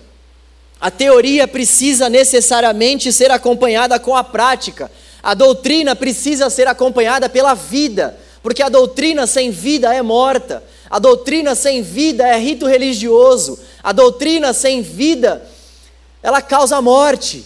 A 0.79 0.91
teoria 0.91 1.47
precisa 1.47 2.09
necessariamente 2.09 3.11
ser 3.11 3.31
acompanhada 3.31 3.99
com 3.99 4.15
a 4.15 4.23
prática. 4.23 4.91
A 5.23 5.33
doutrina 5.33 5.95
precisa 5.95 6.49
ser 6.49 6.67
acompanhada 6.67 7.29
pela 7.29 7.53
vida, 7.53 8.19
porque 8.41 8.61
a 8.61 8.67
doutrina 8.67 9.25
sem 9.25 9.51
vida 9.51 9.93
é 9.95 10.01
morta. 10.01 10.61
A 10.89 10.99
doutrina 10.99 11.55
sem 11.55 11.81
vida 11.81 12.27
é 12.27 12.37
rito 12.37 12.67
religioso. 12.67 13.57
A 13.81 13.93
doutrina 13.93 14.51
sem 14.51 14.81
vida, 14.81 15.47
ela 16.21 16.41
causa 16.41 16.81
morte. 16.81 17.45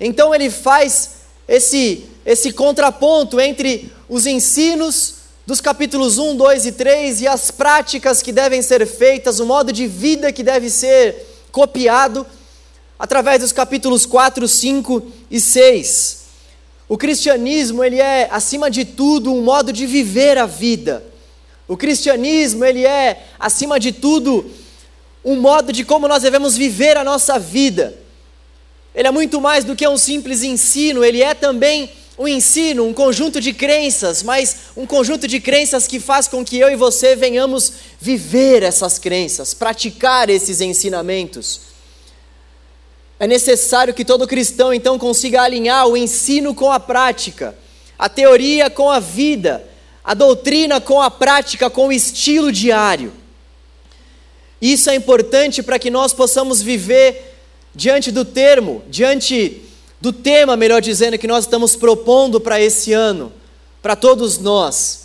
Então 0.00 0.34
ele 0.34 0.48
faz 0.48 1.10
esse, 1.46 2.06
esse 2.24 2.52
contraponto 2.52 3.38
entre 3.38 3.92
os 4.08 4.26
ensinos 4.26 5.16
dos 5.46 5.60
capítulos 5.60 6.16
1, 6.16 6.36
2 6.36 6.66
e 6.66 6.72
3 6.72 7.20
e 7.20 7.28
as 7.28 7.50
práticas 7.50 8.22
que 8.22 8.32
devem 8.32 8.62
ser 8.62 8.86
feitas, 8.86 9.40
o 9.40 9.46
modo 9.46 9.70
de 9.70 9.86
vida 9.86 10.32
que 10.32 10.42
deve 10.42 10.70
ser 10.70 11.44
copiado 11.52 12.26
através 13.04 13.40
dos 13.42 13.52
capítulos 13.52 14.06
4, 14.06 14.48
5 14.48 15.02
e 15.30 15.38
6. 15.38 16.24
O 16.88 16.96
cristianismo, 16.96 17.84
ele 17.84 18.00
é, 18.00 18.30
acima 18.32 18.70
de 18.70 18.82
tudo, 18.82 19.30
um 19.30 19.42
modo 19.42 19.70
de 19.74 19.84
viver 19.84 20.38
a 20.38 20.46
vida. 20.46 21.04
O 21.68 21.76
cristianismo, 21.76 22.64
ele 22.64 22.86
é, 22.86 23.26
acima 23.38 23.78
de 23.78 23.92
tudo, 23.92 24.50
um 25.22 25.36
modo 25.36 25.70
de 25.70 25.84
como 25.84 26.08
nós 26.08 26.22
devemos 26.22 26.56
viver 26.56 26.96
a 26.96 27.04
nossa 27.04 27.38
vida. 27.38 27.94
Ele 28.94 29.08
é 29.08 29.10
muito 29.10 29.38
mais 29.38 29.64
do 29.64 29.76
que 29.76 29.86
um 29.86 29.98
simples 29.98 30.42
ensino, 30.42 31.04
ele 31.04 31.22
é 31.22 31.34
também 31.34 31.90
um 32.18 32.26
ensino, 32.26 32.86
um 32.86 32.94
conjunto 32.94 33.38
de 33.38 33.52
crenças, 33.52 34.22
mas 34.22 34.56
um 34.74 34.86
conjunto 34.86 35.28
de 35.28 35.40
crenças 35.40 35.86
que 35.86 36.00
faz 36.00 36.26
com 36.26 36.42
que 36.42 36.58
eu 36.58 36.70
e 36.70 36.76
você 36.76 37.14
venhamos 37.14 37.70
viver 38.00 38.62
essas 38.62 38.98
crenças, 38.98 39.52
praticar 39.52 40.30
esses 40.30 40.62
ensinamentos. 40.62 41.73
É 43.18 43.26
necessário 43.26 43.94
que 43.94 44.04
todo 44.04 44.26
cristão 44.26 44.72
então 44.74 44.98
consiga 44.98 45.42
alinhar 45.42 45.86
o 45.86 45.96
ensino 45.96 46.54
com 46.54 46.70
a 46.70 46.80
prática, 46.80 47.56
a 47.98 48.08
teoria 48.08 48.68
com 48.68 48.90
a 48.90 48.98
vida 49.00 49.64
a 50.04 50.12
doutrina 50.12 50.80
com 50.80 51.00
a 51.00 51.10
prática, 51.10 51.70
com 51.70 51.88
o 51.88 51.92
estilo 51.92 52.52
diário. 52.52 53.10
Isso 54.60 54.90
é 54.90 54.94
importante 54.94 55.62
para 55.62 55.78
que 55.78 55.90
nós 55.90 56.12
possamos 56.12 56.60
viver 56.60 57.34
diante 57.74 58.12
do 58.12 58.24
termo, 58.24 58.82
diante 58.88 59.62
do 60.00 60.12
tema, 60.12 60.56
melhor 60.56 60.82
dizendo, 60.82 61.16
que 61.16 61.26
nós 61.26 61.44
estamos 61.44 61.74
propondo 61.74 62.38
para 62.38 62.60
esse 62.60 62.92
ano, 62.92 63.32
para 63.80 63.96
todos 63.96 64.38
nós, 64.38 65.03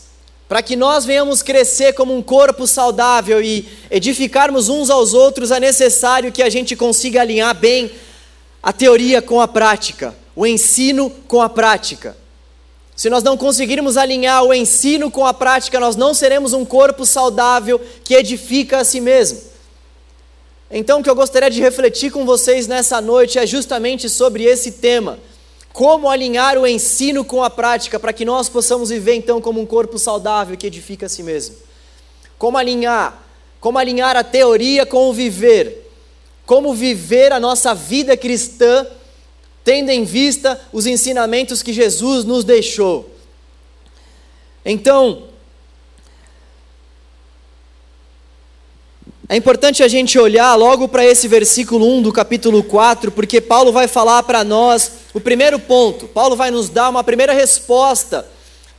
para 0.49 0.63
que 0.63 0.75
nós 0.75 1.05
venhamos 1.05 1.43
crescer 1.43 1.93
como 1.93 2.17
um 2.17 2.23
corpo 2.23 2.65
saudável 2.65 3.39
e 3.39 3.69
edificarmos 3.91 4.67
uns 4.67 4.89
aos 4.89 5.13
outros, 5.13 5.51
é 5.51 5.59
necessário 5.59 6.31
que 6.31 6.41
a 6.41 6.49
gente 6.49 6.75
consiga 6.75 7.21
alinhar 7.21 7.55
bem 7.55 7.91
a 8.61 8.73
teoria 8.73 9.21
com 9.21 9.39
a 9.39 9.47
prática, 9.47 10.15
o 10.35 10.47
ensino 10.47 11.11
com 11.27 11.39
a 11.39 11.47
prática. 11.47 12.17
Se 12.95 13.11
nós 13.11 13.21
não 13.21 13.37
conseguirmos 13.37 13.95
alinhar 13.95 14.43
o 14.43 14.51
ensino 14.51 15.11
com 15.11 15.23
a 15.23 15.35
prática, 15.35 15.79
nós 15.79 15.95
não 15.95 16.15
seremos 16.15 16.51
um 16.51 16.65
corpo 16.65 17.05
saudável 17.05 17.79
que 18.03 18.15
edifica 18.15 18.79
a 18.79 18.83
si 18.83 18.99
mesmo. 18.99 19.39
Então, 20.71 20.99
o 20.99 21.03
que 21.03 21.09
eu 21.11 21.15
gostaria 21.15 21.51
de 21.51 21.61
refletir 21.61 22.11
com 22.11 22.25
vocês 22.25 22.67
nessa 22.67 22.99
noite 22.99 23.37
é 23.37 23.45
justamente 23.45 24.09
sobre 24.09 24.45
esse 24.45 24.71
tema. 24.71 25.19
Como 25.71 26.09
alinhar 26.09 26.57
o 26.57 26.67
ensino 26.67 27.23
com 27.23 27.43
a 27.43 27.49
prática 27.49 27.99
para 27.99 28.11
que 28.11 28.25
nós 28.25 28.49
possamos 28.49 28.89
viver 28.89 29.13
então 29.13 29.39
como 29.39 29.61
um 29.61 29.65
corpo 29.65 29.97
saudável 29.97 30.57
que 30.57 30.67
edifica 30.67 31.05
a 31.05 31.09
si 31.09 31.23
mesmo. 31.23 31.55
Como 32.37 32.57
alinhar? 32.57 33.23
Como 33.59 33.77
alinhar 33.77 34.15
a 34.15 34.23
teoria 34.23 34.85
com 34.85 35.09
o 35.09 35.13
viver? 35.13 35.89
Como 36.45 36.73
viver 36.73 37.31
a 37.31 37.39
nossa 37.39 37.73
vida 37.75 38.17
cristã 38.17 38.87
tendo 39.63 39.89
em 39.91 40.03
vista 40.03 40.59
os 40.73 40.87
ensinamentos 40.87 41.61
que 41.61 41.71
Jesus 41.71 42.25
nos 42.25 42.43
deixou. 42.43 43.09
Então, 44.65 45.28
é 49.31 49.35
importante 49.35 49.83
a 49.83 49.87
gente 49.87 50.17
olhar 50.17 50.55
logo 50.55 50.87
para 50.87 51.05
esse 51.05 51.27
versículo 51.27 51.85
1 51.97 52.01
do 52.01 52.11
capítulo 52.11 52.63
4, 52.63 53.11
porque 53.11 53.39
Paulo 53.39 53.71
vai 53.71 53.87
falar 53.87 54.23
para 54.23 54.43
nós 54.43 54.91
o 55.13 55.19
primeiro 55.19 55.59
ponto. 55.59 56.07
Paulo 56.07 56.35
vai 56.35 56.49
nos 56.49 56.67
dar 56.67 56.89
uma 56.89 57.03
primeira 57.03 57.31
resposta 57.31 58.25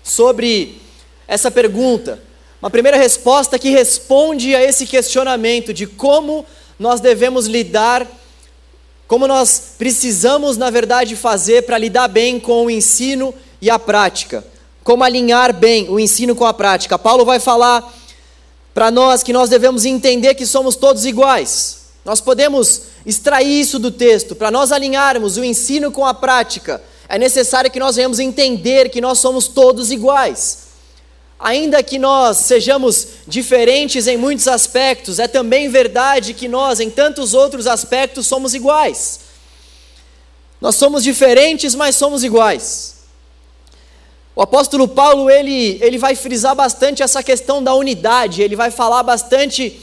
sobre 0.02 0.82
essa 1.28 1.52
pergunta. 1.52 2.20
Uma 2.60 2.68
primeira 2.68 2.96
resposta 2.96 3.60
que 3.60 3.70
responde 3.70 4.52
a 4.56 4.60
esse 4.60 4.86
questionamento 4.86 5.72
de 5.72 5.86
como 5.86 6.44
nós 6.80 6.98
devemos 6.98 7.46
lidar, 7.46 8.04
como 9.06 9.28
nós 9.28 9.74
precisamos, 9.78 10.56
na 10.56 10.68
verdade, 10.68 11.14
fazer 11.14 11.62
para 11.62 11.78
lidar 11.78 12.08
bem 12.08 12.40
com 12.40 12.66
o 12.66 12.70
ensino 12.70 13.32
e 13.62 13.70
a 13.70 13.78
prática. 13.78 14.44
Como 14.82 15.04
alinhar 15.04 15.54
bem 15.54 15.88
o 15.88 16.00
ensino 16.00 16.34
com 16.34 16.44
a 16.44 16.52
prática. 16.52 16.98
Paulo 16.98 17.24
vai 17.24 17.38
falar 17.38 18.00
para 18.72 18.90
nós 18.90 19.22
que 19.22 19.32
nós 19.32 19.50
devemos 19.50 19.84
entender 19.84 20.34
que 20.34 20.46
somos 20.46 20.76
todos 20.76 21.04
iguais. 21.04 21.80
Nós 22.04 22.20
podemos 22.20 22.82
extrair 23.04 23.60
isso 23.60 23.78
do 23.78 23.90
texto. 23.90 24.34
Para 24.34 24.50
nós 24.50 24.72
alinharmos 24.72 25.36
o 25.36 25.44
ensino 25.44 25.90
com 25.90 26.06
a 26.06 26.14
prática, 26.14 26.82
é 27.08 27.18
necessário 27.18 27.70
que 27.70 27.80
nós 27.80 27.96
venhamos 27.96 28.18
entender 28.18 28.88
que 28.88 29.00
nós 29.00 29.18
somos 29.18 29.48
todos 29.48 29.90
iguais. 29.90 30.70
Ainda 31.38 31.82
que 31.82 31.98
nós 31.98 32.36
sejamos 32.36 33.06
diferentes 33.26 34.06
em 34.06 34.16
muitos 34.16 34.46
aspectos, 34.46 35.18
é 35.18 35.26
também 35.26 35.68
verdade 35.68 36.34
que 36.34 36.46
nós, 36.46 36.80
em 36.80 36.90
tantos 36.90 37.32
outros 37.32 37.66
aspectos, 37.66 38.26
somos 38.26 38.54
iguais. 38.54 39.20
Nós 40.60 40.76
somos 40.76 41.02
diferentes, 41.02 41.74
mas 41.74 41.96
somos 41.96 42.22
iguais. 42.22 42.99
O 44.40 44.42
apóstolo 44.42 44.88
Paulo, 44.88 45.28
ele, 45.28 45.78
ele 45.82 45.98
vai 45.98 46.16
frisar 46.16 46.54
bastante 46.54 47.02
essa 47.02 47.22
questão 47.22 47.62
da 47.62 47.74
unidade, 47.74 48.40
ele 48.40 48.56
vai 48.56 48.70
falar 48.70 49.02
bastante 49.02 49.78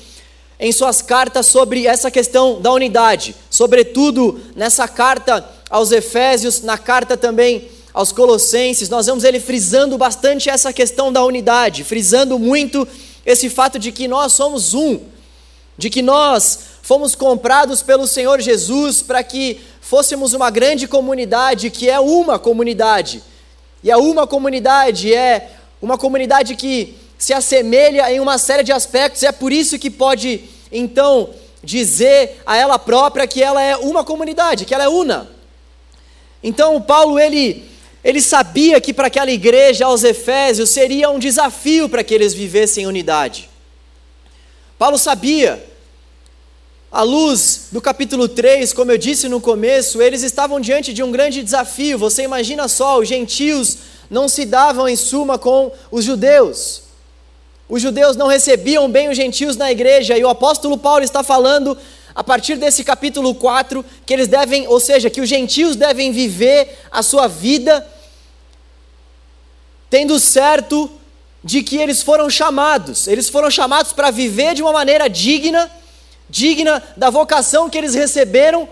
em 0.59 0.71
suas 0.71 0.99
cartas 0.99 1.45
sobre 1.45 1.85
essa 1.85 2.09
questão 2.09 2.59
da 2.59 2.71
unidade, 2.71 3.35
sobretudo 3.51 4.41
nessa 4.55 4.87
carta 4.87 5.47
aos 5.69 5.91
Efésios, 5.91 6.63
na 6.63 6.75
carta 6.75 7.15
também 7.15 7.69
aos 7.93 8.11
Colossenses, 8.11 8.89
nós 8.89 9.05
vemos 9.05 9.23
ele 9.23 9.39
frisando 9.39 9.95
bastante 9.95 10.49
essa 10.49 10.73
questão 10.73 11.13
da 11.13 11.23
unidade, 11.23 11.83
frisando 11.83 12.39
muito 12.39 12.87
esse 13.23 13.51
fato 13.51 13.77
de 13.77 13.91
que 13.91 14.07
nós 14.07 14.33
somos 14.33 14.73
um, 14.73 15.01
de 15.77 15.91
que 15.91 16.01
nós 16.01 16.61
fomos 16.81 17.13
comprados 17.13 17.83
pelo 17.83 18.07
Senhor 18.07 18.41
Jesus 18.41 19.03
para 19.03 19.21
que 19.21 19.59
fôssemos 19.81 20.33
uma 20.33 20.49
grande 20.49 20.87
comunidade, 20.87 21.69
que 21.69 21.87
é 21.87 21.99
uma 21.99 22.39
comunidade. 22.39 23.21
E 23.83 23.91
a 23.91 23.97
uma 23.97 24.25
comunidade 24.25 25.13
é 25.13 25.51
uma 25.81 25.97
comunidade 25.97 26.55
que 26.55 26.95
se 27.17 27.33
assemelha 27.33 28.11
em 28.11 28.19
uma 28.19 28.37
série 28.37 28.63
de 28.63 28.71
aspectos, 28.71 29.23
é 29.23 29.31
por 29.31 29.51
isso 29.51 29.79
que 29.79 29.89
pode 29.89 30.41
então 30.71 31.29
dizer 31.63 32.41
a 32.45 32.55
ela 32.55 32.77
própria 32.77 33.27
que 33.27 33.41
ela 33.41 33.61
é 33.61 33.75
uma 33.75 34.03
comunidade, 34.03 34.65
que 34.65 34.73
ela 34.73 34.83
é 34.83 34.89
una. 34.89 35.29
Então, 36.43 36.81
Paulo 36.81 37.19
ele 37.19 37.65
ele 38.03 38.21
sabia 38.21 38.79
que 38.79 38.93
para 38.93 39.07
aquela 39.07 39.31
igreja 39.31 39.85
aos 39.85 40.03
Efésios 40.03 40.69
seria 40.69 41.09
um 41.09 41.19
desafio 41.19 41.89
para 41.89 42.03
que 42.03 42.13
eles 42.13 42.33
vivessem 42.33 42.85
em 42.85 42.87
unidade. 42.87 43.49
Paulo 44.77 44.97
sabia, 44.97 45.61
à 46.91 47.01
luz 47.01 47.67
do 47.71 47.81
capítulo 47.81 48.27
3, 48.27 48.71
como 48.73 48.91
eu 48.91 48.97
disse 48.97 49.27
no 49.27 49.41
começo, 49.41 50.01
eles 50.01 50.23
estavam 50.23 50.59
diante 50.59 50.93
de 50.93 51.03
um 51.03 51.11
grande 51.11 51.43
desafio. 51.43 51.97
Você 51.97 52.23
imagina 52.23 52.67
só, 52.67 52.99
os 52.99 53.07
gentios 53.07 53.77
não 54.09 54.27
se 54.29 54.45
davam 54.45 54.87
em 54.87 54.95
suma 54.95 55.37
com 55.37 55.71
os 55.91 56.05
judeus. 56.05 56.83
Os 57.67 57.81
judeus 57.81 58.15
não 58.15 58.27
recebiam 58.27 58.89
bem 58.89 59.09
os 59.09 59.17
gentios 59.17 59.57
na 59.57 59.69
igreja, 59.69 60.17
e 60.17 60.23
o 60.23 60.29
apóstolo 60.29 60.77
Paulo 60.77 61.03
está 61.03 61.21
falando 61.21 61.77
a 62.15 62.23
partir 62.23 62.55
desse 62.55 62.83
capítulo 62.83 63.35
4 63.35 63.83
que 64.05 64.13
eles 64.13 64.27
devem, 64.27 64.67
ou 64.67 64.79
seja, 64.79 65.09
que 65.09 65.19
os 65.19 65.27
gentios 65.27 65.75
devem 65.75 66.11
viver 66.11 66.79
a 66.89 67.03
sua 67.03 67.27
vida 67.27 67.85
tendo 69.89 70.19
certo 70.19 70.89
de 71.43 71.63
que 71.63 71.77
eles 71.77 72.01
foram 72.01 72.29
chamados, 72.29 73.07
eles 73.07 73.29
foram 73.29 73.49
chamados 73.49 73.93
para 73.93 74.11
viver 74.11 74.53
de 74.53 74.61
uma 74.61 74.73
maneira 74.73 75.09
digna, 75.09 75.71
digna 76.29 76.83
da 76.95 77.09
vocação 77.09 77.69
que 77.69 77.77
eles 77.77 77.93
receberam. 77.93 78.67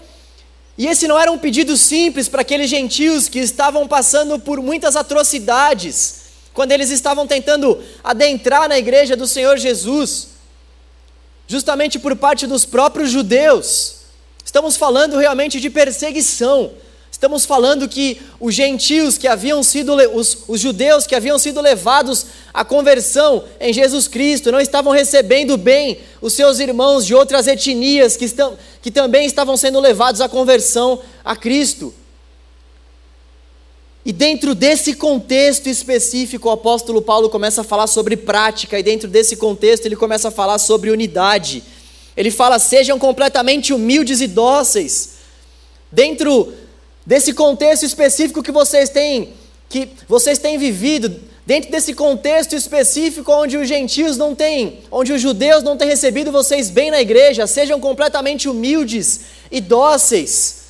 E 0.78 0.88
esse 0.88 1.08
não 1.08 1.18
era 1.18 1.32
um 1.32 1.38
pedido 1.38 1.78
simples 1.78 2.28
para 2.28 2.42
aqueles 2.42 2.70
gentios 2.70 3.30
que 3.30 3.40
estavam 3.40 3.88
passando 3.88 4.38
por 4.40 4.62
muitas 4.62 4.96
atrocidades, 4.96 6.24
quando 6.54 6.72
eles 6.72 6.90
estavam 6.90 7.26
tentando 7.26 7.82
adentrar 8.04 8.68
na 8.68 8.78
igreja 8.78 9.16
do 9.16 9.28
Senhor 9.28 9.58
Jesus, 9.58 10.30
justamente 11.48 11.98
por 12.00 12.16
parte 12.16 12.46
dos 12.46 12.66
próprios 12.66 13.10
judeus. 13.10 13.96
Estamos 14.44 14.76
falando 14.78 15.18
realmente 15.18 15.60
de 15.60 15.70
perseguição, 15.70 16.72
Estamos 17.16 17.46
falando 17.46 17.88
que 17.88 18.22
os 18.42 18.54
gentios 18.54 19.18
que 19.18 19.26
haviam 19.26 19.64
sido, 19.64 19.96
os, 20.14 20.40
os, 20.50 20.60
judeus 20.60 21.08
que 21.08 21.16
haviam 21.16 21.40
sido 21.40 21.62
levados 21.62 22.26
à 22.54 22.66
conversão 22.66 23.46
em 23.58 23.72
Jesus 23.72 24.06
Cristo, 24.06 24.52
não 24.52 24.60
estavam 24.60 24.92
recebendo 24.92 25.56
bem 25.56 26.00
os 26.20 26.34
seus 26.34 26.60
irmãos 26.60 27.06
de 27.06 27.16
outras 27.16 27.48
etnias 27.48 28.18
que, 28.18 28.26
estão, 28.26 28.58
que 28.82 28.92
também 28.92 29.26
estavam 29.26 29.56
sendo 29.56 29.80
levados 29.80 30.20
à 30.20 30.28
conversão 30.28 31.00
a 31.24 31.38
Cristo. 31.38 31.94
E 34.04 34.12
dentro 34.12 34.54
desse 34.54 34.94
contexto 34.94 35.70
específico, 35.70 36.50
o 36.50 36.52
apóstolo 36.52 37.02
Paulo 37.02 37.30
começa 37.30 37.62
a 37.62 37.64
falar 37.64 37.88
sobre 37.88 38.18
prática, 38.18 38.78
e 38.78 38.84
dentro 38.84 39.08
desse 39.08 39.38
contexto 39.38 39.86
ele 39.86 39.96
começa 39.96 40.28
a 40.28 40.32
falar 40.32 40.60
sobre 40.60 40.92
unidade. 40.92 41.64
Ele 42.18 42.30
fala: 42.30 42.60
sejam 42.60 43.00
completamente 43.00 43.72
humildes 43.72 44.20
e 44.20 44.28
dóceis. 44.28 45.16
Dentro 45.90 46.54
desse 47.06 47.34
contexto 47.34 47.84
específico 47.84 48.42
que 48.42 48.52
vocês 48.52 48.90
têm 48.90 49.34
que 49.70 49.90
vocês 50.08 50.38
têm 50.38 50.58
vivido, 50.58 51.20
dentro 51.46 51.72
desse 51.72 51.94
contexto 51.94 52.56
específico 52.56 53.32
onde 53.32 53.58
os 53.58 53.68
gentios 53.68 54.16
não 54.16 54.34
têm, 54.34 54.80
onde 54.92 55.12
os 55.12 55.22
judeus 55.22 55.64
não 55.64 55.76
têm 55.76 55.88
recebido 55.88 56.32
vocês 56.32 56.70
bem 56.70 56.92
na 56.92 57.02
igreja, 57.02 57.48
sejam 57.48 57.80
completamente 57.80 58.48
humildes 58.48 59.22
e 59.52 59.60
dóceis. 59.60 60.64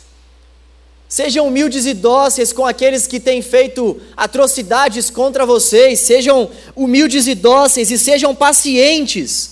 Sejam 1.07 1.47
humildes 1.47 1.85
e 1.85 1.93
dóceis 1.93 2.51
com 2.51 2.65
aqueles 2.65 3.05
que 3.05 3.19
têm 3.19 3.41
feito 3.41 4.01
atrocidades 4.17 5.09
contra 5.09 5.45
vocês, 5.45 5.99
sejam 5.99 6.49
humildes 6.75 7.27
e 7.27 7.35
dóceis 7.35 7.91
e 7.91 7.97
sejam 7.97 8.33
pacientes, 8.33 9.51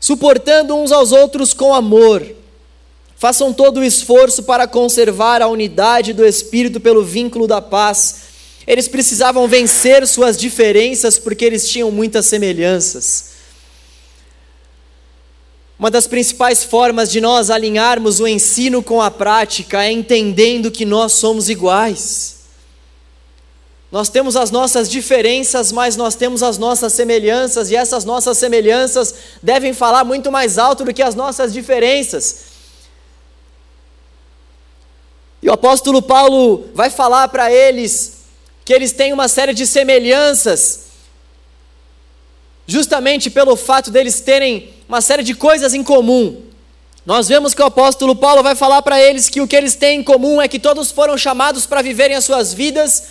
suportando 0.00 0.74
uns 0.74 0.90
aos 0.90 1.12
outros 1.12 1.54
com 1.54 1.72
amor. 1.72 2.26
Façam 3.24 3.54
todo 3.54 3.80
o 3.80 3.82
esforço 3.82 4.42
para 4.42 4.68
conservar 4.68 5.40
a 5.40 5.48
unidade 5.48 6.12
do 6.12 6.26
Espírito 6.26 6.78
pelo 6.78 7.02
vínculo 7.02 7.46
da 7.46 7.58
paz. 7.58 8.16
Eles 8.66 8.86
precisavam 8.86 9.48
vencer 9.48 10.06
suas 10.06 10.36
diferenças 10.36 11.18
porque 11.18 11.42
eles 11.42 11.66
tinham 11.66 11.90
muitas 11.90 12.26
semelhanças. 12.26 13.30
Uma 15.78 15.90
das 15.90 16.06
principais 16.06 16.64
formas 16.64 17.10
de 17.10 17.18
nós 17.18 17.48
alinharmos 17.48 18.20
o 18.20 18.28
ensino 18.28 18.82
com 18.82 19.00
a 19.00 19.10
prática 19.10 19.82
é 19.82 19.90
entendendo 19.90 20.70
que 20.70 20.84
nós 20.84 21.14
somos 21.14 21.48
iguais. 21.48 22.40
Nós 23.90 24.10
temos 24.10 24.36
as 24.36 24.50
nossas 24.50 24.86
diferenças, 24.86 25.72
mas 25.72 25.96
nós 25.96 26.14
temos 26.14 26.42
as 26.42 26.58
nossas 26.58 26.92
semelhanças, 26.92 27.70
e 27.70 27.76
essas 27.76 28.04
nossas 28.04 28.36
semelhanças 28.36 29.14
devem 29.42 29.72
falar 29.72 30.04
muito 30.04 30.30
mais 30.30 30.58
alto 30.58 30.84
do 30.84 30.92
que 30.92 31.02
as 31.02 31.14
nossas 31.14 31.54
diferenças. 31.54 32.52
E 35.44 35.48
o 35.50 35.52
apóstolo 35.52 36.00
Paulo 36.00 36.70
vai 36.72 36.88
falar 36.88 37.28
para 37.28 37.52
eles 37.52 38.22
que 38.64 38.72
eles 38.72 38.92
têm 38.92 39.12
uma 39.12 39.28
série 39.28 39.52
de 39.52 39.66
semelhanças, 39.66 40.86
justamente 42.66 43.28
pelo 43.28 43.54
fato 43.54 43.90
deles 43.90 44.22
terem 44.22 44.70
uma 44.88 45.02
série 45.02 45.22
de 45.22 45.34
coisas 45.34 45.74
em 45.74 45.84
comum. 45.84 46.40
Nós 47.04 47.28
vemos 47.28 47.52
que 47.52 47.60
o 47.60 47.66
apóstolo 47.66 48.16
Paulo 48.16 48.42
vai 48.42 48.54
falar 48.54 48.80
para 48.80 48.98
eles 48.98 49.28
que 49.28 49.42
o 49.42 49.46
que 49.46 49.54
eles 49.54 49.74
têm 49.74 50.00
em 50.00 50.02
comum 50.02 50.40
é 50.40 50.48
que 50.48 50.58
todos 50.58 50.90
foram 50.90 51.18
chamados 51.18 51.66
para 51.66 51.82
viverem 51.82 52.16
as 52.16 52.24
suas 52.24 52.54
vidas 52.54 53.02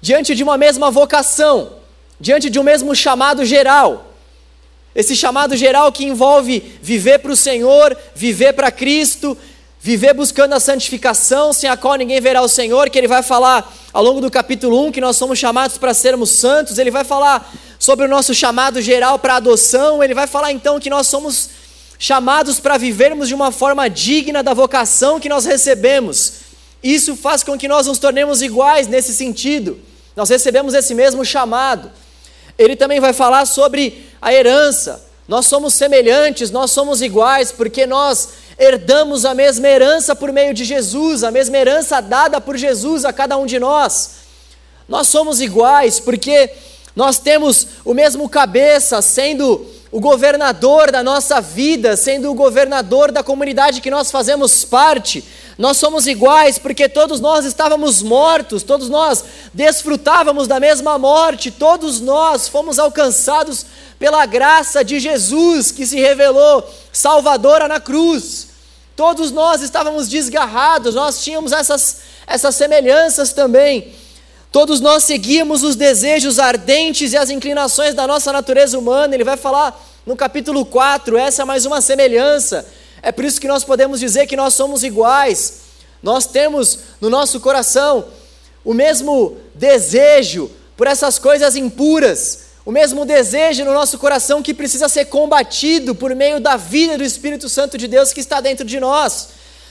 diante 0.00 0.34
de 0.34 0.42
uma 0.42 0.58
mesma 0.58 0.90
vocação, 0.90 1.74
diante 2.18 2.50
de 2.50 2.58
um 2.58 2.64
mesmo 2.64 2.92
chamado 2.92 3.44
geral. 3.44 4.10
Esse 4.92 5.14
chamado 5.14 5.56
geral 5.56 5.92
que 5.92 6.04
envolve 6.04 6.58
viver 6.82 7.20
para 7.20 7.30
o 7.30 7.36
Senhor, 7.36 7.96
viver 8.16 8.52
para 8.54 8.72
Cristo, 8.72 9.38
viver 9.80 10.12
buscando 10.12 10.52
a 10.52 10.60
santificação, 10.60 11.52
sem 11.52 11.68
a 11.68 11.76
qual 11.76 11.96
ninguém 11.96 12.20
verá 12.20 12.42
o 12.42 12.48
Senhor, 12.48 12.90
que 12.90 12.98
ele 12.98 13.08
vai 13.08 13.22
falar 13.22 13.74
ao 13.92 14.04
longo 14.04 14.20
do 14.20 14.30
capítulo 14.30 14.86
1 14.86 14.92
que 14.92 15.00
nós 15.00 15.16
somos 15.16 15.38
chamados 15.38 15.78
para 15.78 15.94
sermos 15.94 16.30
santos, 16.30 16.78
ele 16.78 16.90
vai 16.90 17.02
falar 17.02 17.50
sobre 17.78 18.04
o 18.04 18.08
nosso 18.08 18.34
chamado 18.34 18.82
geral 18.82 19.18
para 19.18 19.36
adoção, 19.36 20.04
ele 20.04 20.12
vai 20.12 20.26
falar 20.26 20.52
então 20.52 20.78
que 20.78 20.90
nós 20.90 21.06
somos 21.06 21.48
chamados 21.98 22.60
para 22.60 22.76
vivermos 22.76 23.28
de 23.28 23.34
uma 23.34 23.50
forma 23.50 23.88
digna 23.88 24.42
da 24.42 24.52
vocação 24.52 25.18
que 25.18 25.28
nós 25.28 25.46
recebemos. 25.46 26.32
Isso 26.82 27.16
faz 27.16 27.42
com 27.42 27.58
que 27.58 27.68
nós 27.68 27.86
nos 27.86 27.98
tornemos 27.98 28.42
iguais 28.42 28.86
nesse 28.86 29.14
sentido. 29.14 29.78
Nós 30.14 30.28
recebemos 30.28 30.74
esse 30.74 30.94
mesmo 30.94 31.24
chamado. 31.24 31.90
Ele 32.58 32.76
também 32.76 33.00
vai 33.00 33.12
falar 33.12 33.46
sobre 33.46 34.06
a 34.20 34.32
herança. 34.32 35.06
Nós 35.28 35.46
somos 35.46 35.74
semelhantes, 35.74 36.50
nós 36.50 36.70
somos 36.70 37.02
iguais, 37.02 37.52
porque 37.52 37.86
nós 37.86 38.30
herdamos 38.60 39.24
a 39.24 39.34
mesma 39.34 39.66
herança 39.66 40.14
por 40.14 40.30
meio 40.30 40.52
de 40.52 40.64
Jesus, 40.64 41.24
a 41.24 41.30
mesma 41.30 41.56
herança 41.56 42.00
dada 42.00 42.40
por 42.40 42.58
Jesus 42.58 43.06
a 43.06 43.12
cada 43.12 43.38
um 43.38 43.46
de 43.46 43.58
nós. 43.58 44.10
Nós 44.86 45.08
somos 45.08 45.40
iguais 45.40 45.98
porque 45.98 46.50
Nós 46.94 47.18
temos 47.18 47.66
o 47.84 47.94
mesmo 47.94 48.28
cabeça, 48.28 49.00
sendo 49.00 49.64
o 49.92 50.00
governador 50.00 50.90
da 50.90 51.02
nossa 51.02 51.40
vida, 51.40 51.96
sendo 51.96 52.30
o 52.30 52.34
governador 52.34 53.10
da 53.10 53.22
comunidade 53.22 53.80
que 53.80 53.90
nós 53.90 54.10
fazemos 54.10 54.64
parte. 54.64 55.24
Nós 55.56 55.76
somos 55.76 56.06
iguais 56.06 56.58
porque 56.58 56.88
todos 56.88 57.20
nós 57.20 57.44
estávamos 57.44 58.02
mortos, 58.02 58.62
todos 58.62 58.88
nós 58.88 59.24
desfrutávamos 59.54 60.48
da 60.48 60.58
mesma 60.58 60.98
morte, 60.98 61.50
todos 61.50 62.00
nós 62.00 62.48
fomos 62.48 62.78
alcançados 62.78 63.66
pela 63.98 64.26
graça 64.26 64.84
de 64.84 64.98
Jesus 64.98 65.70
que 65.70 65.86
se 65.86 66.00
revelou 66.00 66.68
salvadora 66.92 67.68
na 67.68 67.78
cruz. 67.78 68.49
Todos 69.00 69.30
nós 69.30 69.62
estávamos 69.62 70.10
desgarrados, 70.10 70.94
nós 70.94 71.24
tínhamos 71.24 71.52
essas, 71.52 72.00
essas 72.26 72.54
semelhanças 72.54 73.32
também. 73.32 73.94
Todos 74.52 74.78
nós 74.78 75.04
seguíamos 75.04 75.62
os 75.62 75.74
desejos 75.74 76.38
ardentes 76.38 77.14
e 77.14 77.16
as 77.16 77.30
inclinações 77.30 77.94
da 77.94 78.06
nossa 78.06 78.30
natureza 78.30 78.78
humana. 78.78 79.14
Ele 79.14 79.24
vai 79.24 79.38
falar 79.38 79.82
no 80.04 80.14
capítulo 80.14 80.66
4, 80.66 81.16
essa 81.16 81.40
é 81.40 81.44
mais 81.46 81.64
uma 81.64 81.80
semelhança. 81.80 82.66
É 83.00 83.10
por 83.10 83.24
isso 83.24 83.40
que 83.40 83.48
nós 83.48 83.64
podemos 83.64 84.00
dizer 84.00 84.26
que 84.26 84.36
nós 84.36 84.52
somos 84.52 84.84
iguais. 84.84 85.60
Nós 86.02 86.26
temos 86.26 86.80
no 87.00 87.08
nosso 87.08 87.40
coração 87.40 88.04
o 88.62 88.74
mesmo 88.74 89.38
desejo 89.54 90.50
por 90.76 90.86
essas 90.86 91.18
coisas 91.18 91.56
impuras, 91.56 92.49
o 92.64 92.70
mesmo 92.70 93.04
desejo 93.04 93.64
no 93.64 93.72
nosso 93.72 93.98
coração 93.98 94.42
que 94.42 94.52
precisa 94.52 94.88
ser 94.88 95.06
combatido 95.06 95.94
por 95.94 96.14
meio 96.14 96.38
da 96.40 96.56
vida 96.56 96.98
do 96.98 97.04
Espírito 97.04 97.48
Santo 97.48 97.78
de 97.78 97.88
Deus 97.88 98.12
que 98.12 98.20
está 98.20 98.40
dentro 98.40 98.64
de 98.64 98.78
nós. 98.78 99.28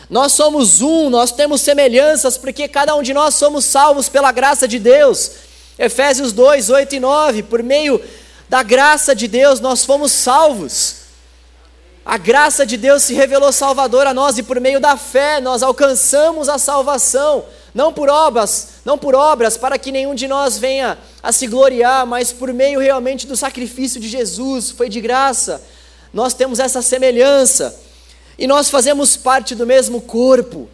Nós 0.10 0.32
somos 0.32 0.82
um, 0.82 1.10
nós 1.10 1.32
temos 1.32 1.62
semelhanças, 1.62 2.36
porque 2.36 2.68
cada 2.68 2.96
um 2.96 3.04
de 3.04 3.14
nós 3.14 3.36
somos 3.36 3.66
salvos 3.66 4.10
pela 4.10 4.32
graça 4.32 4.68
de 4.68 4.80
Deus. 4.80 5.32
Efésios 5.78 6.34
2, 6.34 6.72
8 6.72 6.96
e 6.96 7.00
9, 7.00 7.44
por 7.44 7.62
meio 7.62 8.02
da 8.50 8.64
graça 8.64 9.16
de 9.16 9.28
Deus 9.28 9.60
nós 9.60 9.86
fomos 9.86 10.12
salvos. 10.12 10.96
A 12.06 12.18
graça 12.18 12.66
de 12.66 12.78
Deus 12.78 13.04
se 13.04 13.14
revelou 13.14 13.52
salvador 13.52 14.08
a 14.08 14.14
nós 14.14 14.38
e 14.38 14.44
por 14.44 14.60
meio 14.60 14.80
da 14.80 14.98
fé 14.98 15.40
nós 15.40 15.62
alcançamos 15.62 16.50
a 16.50 16.58
salvação 16.58 17.46
não 17.74 17.94
por 17.94 18.10
obras, 18.10 18.70
não 18.84 18.98
por 18.98 19.16
obras 19.16 19.58
para 19.58 19.78
que 19.78 19.92
nenhum 19.92 20.16
de 20.16 20.28
nós 20.28 20.58
venha 20.58 20.98
a 21.22 21.32
se 21.32 21.48
gloriar, 21.48 22.06
mas 22.06 22.32
por 22.32 22.52
meio 22.54 22.80
realmente 22.80 23.28
do 23.28 23.36
sacrifício 23.36 24.00
de 24.00 24.08
Jesus, 24.08 24.72
foi 24.72 24.90
de 24.90 25.00
graça. 25.00 25.62
Nós 26.14 26.34
temos 26.34 26.60
essa 26.60 26.82
semelhança 26.82 27.80
e 28.38 28.48
nós 28.48 28.70
fazemos 28.70 29.16
parte 29.16 29.54
do 29.54 29.66
mesmo 29.66 30.02
corpo. 30.02 30.68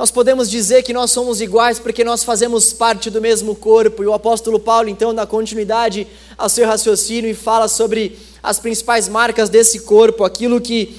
Nós 0.00 0.10
podemos 0.10 0.48
dizer 0.48 0.82
que 0.82 0.94
nós 0.94 1.10
somos 1.10 1.42
iguais 1.42 1.78
porque 1.78 2.02
nós 2.02 2.24
fazemos 2.24 2.72
parte 2.72 3.10
do 3.10 3.20
mesmo 3.20 3.54
corpo. 3.54 4.02
E 4.02 4.06
o 4.06 4.14
apóstolo 4.14 4.58
Paulo, 4.58 4.88
então, 4.88 5.14
dá 5.14 5.26
continuidade 5.26 6.06
ao 6.38 6.48
seu 6.48 6.66
raciocínio 6.66 7.30
e 7.30 7.34
fala 7.34 7.68
sobre 7.68 8.18
as 8.42 8.58
principais 8.58 9.10
marcas 9.10 9.50
desse 9.50 9.80
corpo, 9.80 10.24
aquilo 10.24 10.58
que 10.58 10.96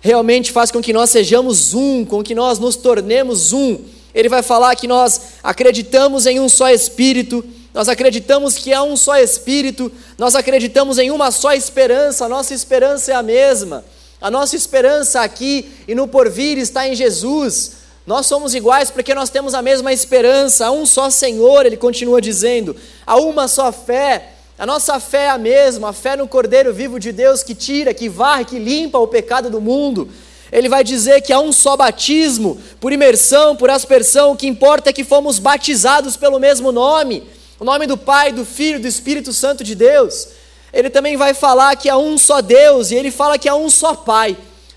realmente 0.00 0.52
faz 0.52 0.70
com 0.70 0.80
que 0.80 0.92
nós 0.92 1.10
sejamos 1.10 1.74
um, 1.74 2.04
com 2.04 2.22
que 2.22 2.32
nós 2.32 2.60
nos 2.60 2.76
tornemos 2.76 3.52
um 3.52 3.76
ele 4.14 4.28
vai 4.28 4.44
falar 4.44 4.76
que 4.76 4.86
nós 4.86 5.20
acreditamos 5.42 6.24
em 6.24 6.38
um 6.38 6.48
só 6.48 6.70
Espírito, 6.70 7.44
nós 7.74 7.88
acreditamos 7.88 8.54
que 8.54 8.72
há 8.72 8.84
um 8.84 8.96
só 8.96 9.16
Espírito, 9.16 9.90
nós 10.16 10.36
acreditamos 10.36 10.96
em 10.98 11.10
uma 11.10 11.32
só 11.32 11.52
esperança, 11.54 12.26
a 12.26 12.28
nossa 12.28 12.54
esperança 12.54 13.10
é 13.10 13.14
a 13.16 13.22
mesma. 13.22 13.84
A 14.20 14.30
nossa 14.30 14.56
esperança 14.56 15.20
aqui 15.22 15.68
e 15.86 15.94
no 15.94 16.06
porvir 16.08 16.58
está 16.58 16.88
em 16.88 16.94
Jesus. 16.94 17.77
Nós 18.08 18.24
somos 18.24 18.54
iguais 18.54 18.90
porque 18.90 19.14
nós 19.14 19.28
temos 19.28 19.52
a 19.52 19.60
mesma 19.60 19.92
esperança, 19.92 20.64
há 20.64 20.70
um 20.70 20.86
só 20.86 21.10
Senhor, 21.10 21.66
ele 21.66 21.76
continua 21.76 22.22
dizendo, 22.22 22.74
há 23.06 23.16
uma 23.16 23.46
só 23.46 23.70
fé. 23.70 24.30
A 24.58 24.64
nossa 24.64 24.98
fé 24.98 25.24
é 25.24 25.28
a 25.28 25.36
mesma, 25.36 25.90
a 25.90 25.92
fé 25.92 26.16
no 26.16 26.26
Cordeiro 26.26 26.72
vivo 26.72 26.98
de 26.98 27.12
Deus 27.12 27.42
que 27.42 27.54
tira, 27.54 27.92
que 27.92 28.08
varre, 28.08 28.46
que 28.46 28.58
limpa 28.58 28.98
o 28.98 29.06
pecado 29.06 29.50
do 29.50 29.60
mundo. 29.60 30.08
Ele 30.50 30.70
vai 30.70 30.82
dizer 30.82 31.20
que 31.20 31.34
há 31.34 31.38
um 31.38 31.52
só 31.52 31.76
batismo, 31.76 32.58
por 32.80 32.94
imersão, 32.94 33.54
por 33.54 33.68
aspersão, 33.68 34.32
o 34.32 34.36
que 34.36 34.46
importa 34.46 34.88
é 34.88 34.92
que 34.94 35.04
fomos 35.04 35.38
batizados 35.38 36.16
pelo 36.16 36.40
mesmo 36.40 36.72
nome, 36.72 37.24
o 37.60 37.64
nome 37.64 37.86
do 37.86 37.98
Pai, 37.98 38.32
do 38.32 38.46
Filho, 38.46 38.80
do 38.80 38.88
Espírito 38.88 39.34
Santo 39.34 39.62
de 39.62 39.74
Deus. 39.74 40.28
Ele 40.72 40.88
também 40.88 41.18
vai 41.18 41.34
falar 41.34 41.76
que 41.76 41.90
há 41.90 41.98
um 41.98 42.16
só 42.16 42.40
Deus, 42.40 42.90
e 42.90 42.94
ele 42.94 43.10
fala 43.10 43.36
que 43.36 43.50
há 43.50 43.54
um 43.54 43.68
só 43.68 43.94
Pai, 43.94 44.34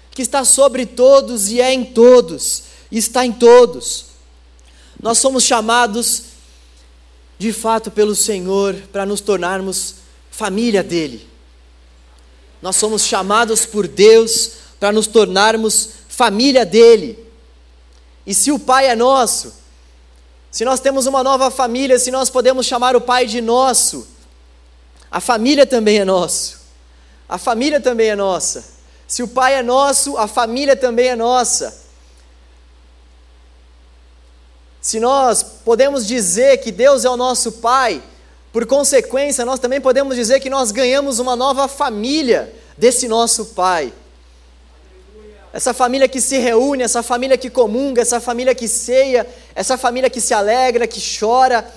que 0.09 0.21
está 0.21 0.43
sobre 0.43 0.85
todos 0.85 1.49
e 1.49 1.61
é 1.61 1.71
em 1.71 1.85
todos, 1.85 2.70
está 2.97 3.25
em 3.25 3.32
todos. 3.32 4.06
Nós 5.01 5.17
somos 5.17 5.43
chamados, 5.43 6.23
de 7.39 7.51
fato, 7.51 7.89
pelo 7.89 8.15
Senhor 8.15 8.75
para 8.91 9.06
nos 9.06 9.21
tornarmos 9.21 9.95
família 10.30 10.84
dele. 10.84 11.27
Nós 12.62 12.75
somos 12.75 13.04
chamados 13.06 13.65
por 13.65 13.88
Deus 13.88 14.51
para 14.80 14.91
nos 14.91 15.08
tornarmos 15.08 15.89
família 16.08 16.65
dele. 16.65 17.17
E 18.25 18.34
se 18.34 18.51
o 18.51 18.60
Pai 18.60 18.88
é 18.88 18.95
nosso, 18.95 19.54
se 20.51 20.63
nós 20.63 20.80
temos 20.80 21.08
uma 21.08 21.23
nova 21.23 21.49
família, 21.49 21.97
se 21.97 22.12
nós 22.12 22.30
podemos 22.30 22.65
chamar 22.65 22.95
o 22.95 23.01
Pai 23.01 23.25
de 23.25 23.41
nosso, 23.41 24.08
a 25.10 25.19
família 25.19 25.65
também 25.65 25.97
é 25.99 26.06
nosso. 26.06 26.60
A 27.27 27.38
família 27.38 27.80
também 27.80 28.10
é 28.10 28.15
nossa. 28.15 28.63
Se 29.08 29.23
o 29.23 29.27
Pai 29.27 29.56
é 29.56 29.63
nosso, 29.63 30.17
a 30.17 30.27
família 30.27 30.75
também 30.75 31.08
é 31.08 31.15
nossa. 31.15 31.80
Se 34.81 34.99
nós 34.99 35.43
podemos 35.43 36.05
dizer 36.07 36.57
que 36.57 36.71
Deus 36.71 37.05
é 37.05 37.09
o 37.09 37.15
nosso 37.15 37.53
Pai, 37.53 38.01
por 38.51 38.65
consequência, 38.65 39.45
nós 39.45 39.59
também 39.59 39.79
podemos 39.79 40.15
dizer 40.15 40.39
que 40.39 40.49
nós 40.49 40.71
ganhamos 40.71 41.19
uma 41.19 41.35
nova 41.35 41.67
família 41.67 42.53
desse 42.77 43.07
nosso 43.07 43.45
Pai 43.45 43.93
essa 45.53 45.73
família 45.73 46.07
que 46.07 46.21
se 46.21 46.37
reúne, 46.37 46.83
essa 46.83 47.03
família 47.03 47.37
que 47.37 47.49
comunga, 47.49 48.01
essa 48.01 48.21
família 48.21 48.55
que 48.55 48.67
ceia, 48.67 49.27
essa 49.53 49.77
família 49.77 50.09
que 50.09 50.21
se 50.21 50.33
alegra, 50.33 50.87
que 50.87 51.01
chora, 51.19 51.69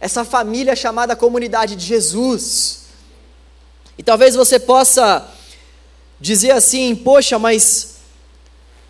essa 0.00 0.24
família 0.24 0.74
chamada 0.74 1.14
comunidade 1.14 1.76
de 1.76 1.84
Jesus. 1.84 2.84
E 3.98 4.02
talvez 4.02 4.34
você 4.34 4.58
possa 4.58 5.28
dizer 6.18 6.52
assim: 6.52 6.96
poxa, 6.96 7.38
mas 7.38 7.96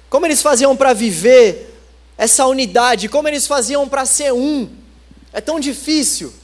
como 0.08 0.24
eles 0.24 0.40
faziam 0.40 0.76
para 0.76 0.92
viver 0.92 1.77
essa 2.18 2.44
unidade? 2.46 3.08
Como 3.08 3.28
eles 3.28 3.46
faziam 3.46 3.88
para 3.88 4.04
ser 4.04 4.32
um? 4.32 4.68
É 5.32 5.40
tão 5.40 5.60
difícil. 5.60 6.34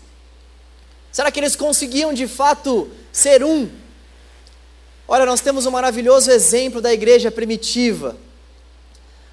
Será 1.10 1.30
que 1.32 1.40
eles 1.40 1.56
conseguiam 1.56 2.14
de 2.14 2.28
fato 2.28 2.88
ser 3.12 3.42
um? 3.42 3.68
Olha, 5.06 5.26
nós 5.26 5.40
temos 5.40 5.66
um 5.66 5.70
maravilhoso 5.72 6.30
exemplo 6.30 6.80
da 6.80 6.92
igreja 6.92 7.30
primitiva. 7.30 8.16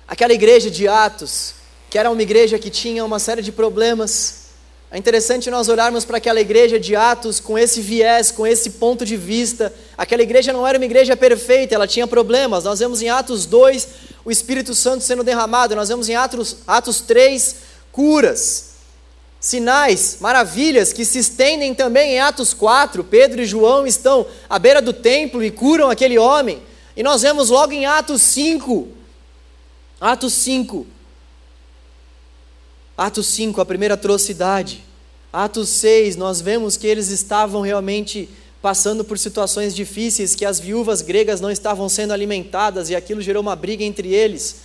Aquela 0.07 0.33
igreja 0.33 0.69
de 0.69 0.87
Atos, 0.87 1.53
que 1.89 1.97
era 1.97 2.09
uma 2.09 2.21
igreja 2.21 2.59
que 2.59 2.69
tinha 2.69 3.05
uma 3.05 3.19
série 3.19 3.41
de 3.41 3.51
problemas. 3.51 4.40
É 4.93 4.97
interessante 4.97 5.49
nós 5.49 5.69
olharmos 5.69 6.03
para 6.03 6.17
aquela 6.17 6.41
igreja 6.41 6.77
de 6.77 6.97
Atos 6.97 7.39
com 7.39 7.57
esse 7.57 7.79
viés, 7.79 8.29
com 8.29 8.45
esse 8.45 8.71
ponto 8.71 9.05
de 9.05 9.15
vista. 9.15 9.73
Aquela 9.97 10.21
igreja 10.21 10.51
não 10.51 10.67
era 10.67 10.77
uma 10.77 10.83
igreja 10.83 11.15
perfeita, 11.15 11.73
ela 11.73 11.87
tinha 11.87 12.05
problemas. 12.05 12.65
Nós 12.65 12.79
vemos 12.79 13.01
em 13.01 13.07
Atos 13.07 13.45
2 13.45 13.87
o 14.25 14.29
Espírito 14.29 14.75
Santo 14.75 15.01
sendo 15.01 15.23
derramado, 15.23 15.77
nós 15.77 15.87
vemos 15.87 16.09
em 16.09 16.15
Atos, 16.15 16.57
Atos 16.67 16.99
3 16.99 17.55
curas 17.89 18.71
sinais, 19.39 20.17
maravilhas 20.19 20.91
que 20.91 21.05
se 21.05 21.19
estendem 21.19 21.73
também 21.73 22.15
em 22.15 22.19
Atos 22.19 22.53
4. 22.53 23.01
Pedro 23.05 23.41
e 23.41 23.45
João 23.45 23.87
estão 23.87 24.25
à 24.49 24.59
beira 24.59 24.81
do 24.81 24.91
templo 24.91 25.41
e 25.41 25.49
curam 25.49 25.89
aquele 25.89 26.19
homem. 26.19 26.61
E 26.97 27.01
nós 27.01 27.21
vemos 27.21 27.49
logo 27.49 27.71
em 27.71 27.85
Atos 27.85 28.21
5. 28.23 28.89
Atos 30.01 30.33
5. 30.33 30.85
Atos 33.01 33.25
5, 33.29 33.59
a 33.59 33.65
primeira 33.65 33.95
atrocidade. 33.95 34.83
Atos 35.33 35.69
6, 35.69 36.15
nós 36.17 36.39
vemos 36.39 36.77
que 36.77 36.85
eles 36.85 37.09
estavam 37.09 37.61
realmente 37.61 38.29
passando 38.61 39.03
por 39.03 39.17
situações 39.17 39.73
difíceis, 39.75 40.35
que 40.35 40.45
as 40.45 40.59
viúvas 40.59 41.01
gregas 41.01 41.41
não 41.41 41.49
estavam 41.49 41.89
sendo 41.89 42.13
alimentadas 42.13 42.91
e 42.91 42.95
aquilo 42.95 43.19
gerou 43.19 43.41
uma 43.41 43.55
briga 43.55 43.83
entre 43.83 44.13
eles. 44.13 44.57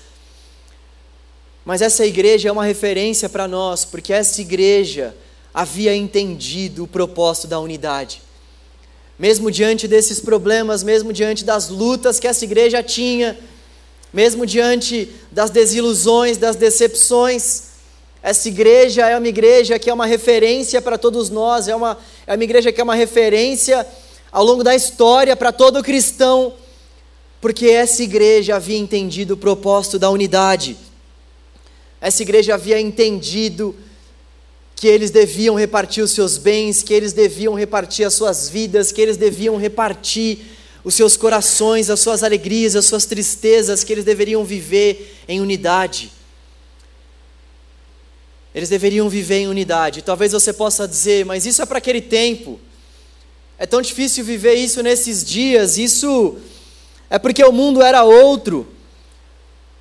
Mas 1.64 1.80
essa 1.80 2.04
igreja 2.04 2.50
é 2.50 2.52
uma 2.52 2.66
referência 2.66 3.26
para 3.26 3.48
nós, 3.48 3.86
porque 3.86 4.12
essa 4.12 4.38
igreja 4.42 5.16
havia 5.54 5.96
entendido 5.96 6.84
o 6.84 6.86
propósito 6.86 7.46
da 7.46 7.58
unidade. 7.58 8.20
Mesmo 9.18 9.50
diante 9.50 9.88
desses 9.88 10.20
problemas, 10.20 10.82
mesmo 10.82 11.10
diante 11.10 11.42
das 11.42 11.70
lutas 11.70 12.20
que 12.20 12.28
essa 12.28 12.44
igreja 12.44 12.82
tinha, 12.82 13.38
mesmo 14.12 14.44
diante 14.44 15.08
das 15.32 15.48
desilusões, 15.48 16.36
das 16.36 16.54
decepções, 16.54 17.65
essa 18.26 18.48
igreja 18.48 19.08
é 19.08 19.16
uma 19.16 19.28
igreja 19.28 19.78
que 19.78 19.88
é 19.88 19.94
uma 19.94 20.04
referência 20.04 20.82
para 20.82 20.98
todos 20.98 21.30
nós, 21.30 21.68
é 21.68 21.76
uma, 21.76 21.96
é 22.26 22.34
uma 22.34 22.42
igreja 22.42 22.72
que 22.72 22.80
é 22.80 22.82
uma 22.82 22.96
referência 22.96 23.86
ao 24.32 24.44
longo 24.44 24.64
da 24.64 24.74
história 24.74 25.36
para 25.36 25.52
todo 25.52 25.80
cristão, 25.80 26.54
porque 27.40 27.66
essa 27.68 28.02
igreja 28.02 28.56
havia 28.56 28.78
entendido 28.78 29.34
o 29.34 29.36
propósito 29.36 29.96
da 29.96 30.10
unidade. 30.10 30.76
Essa 32.00 32.22
igreja 32.22 32.54
havia 32.54 32.80
entendido 32.80 33.76
que 34.74 34.88
eles 34.88 35.12
deviam 35.12 35.54
repartir 35.54 36.02
os 36.02 36.10
seus 36.10 36.36
bens, 36.36 36.82
que 36.82 36.92
eles 36.92 37.12
deviam 37.12 37.54
repartir 37.54 38.04
as 38.04 38.14
suas 38.14 38.48
vidas, 38.48 38.90
que 38.90 39.00
eles 39.00 39.16
deviam 39.16 39.56
repartir 39.56 40.38
os 40.82 40.96
seus 40.96 41.16
corações, 41.16 41.88
as 41.88 42.00
suas 42.00 42.24
alegrias, 42.24 42.74
as 42.74 42.86
suas 42.86 43.06
tristezas, 43.06 43.84
que 43.84 43.92
eles 43.92 44.04
deveriam 44.04 44.44
viver 44.44 45.16
em 45.28 45.40
unidade. 45.40 46.15
Eles 48.56 48.70
deveriam 48.70 49.06
viver 49.06 49.40
em 49.40 49.48
unidade. 49.48 50.00
Talvez 50.00 50.32
você 50.32 50.50
possa 50.50 50.88
dizer, 50.88 51.26
mas 51.26 51.44
isso 51.44 51.60
é 51.60 51.66
para 51.66 51.76
aquele 51.76 52.00
tempo. 52.00 52.58
É 53.58 53.66
tão 53.66 53.82
difícil 53.82 54.24
viver 54.24 54.54
isso 54.54 54.82
nesses 54.82 55.22
dias. 55.22 55.76
Isso 55.76 56.36
é 57.10 57.18
porque 57.18 57.44
o 57.44 57.52
mundo 57.52 57.82
era 57.82 58.02
outro. 58.02 58.66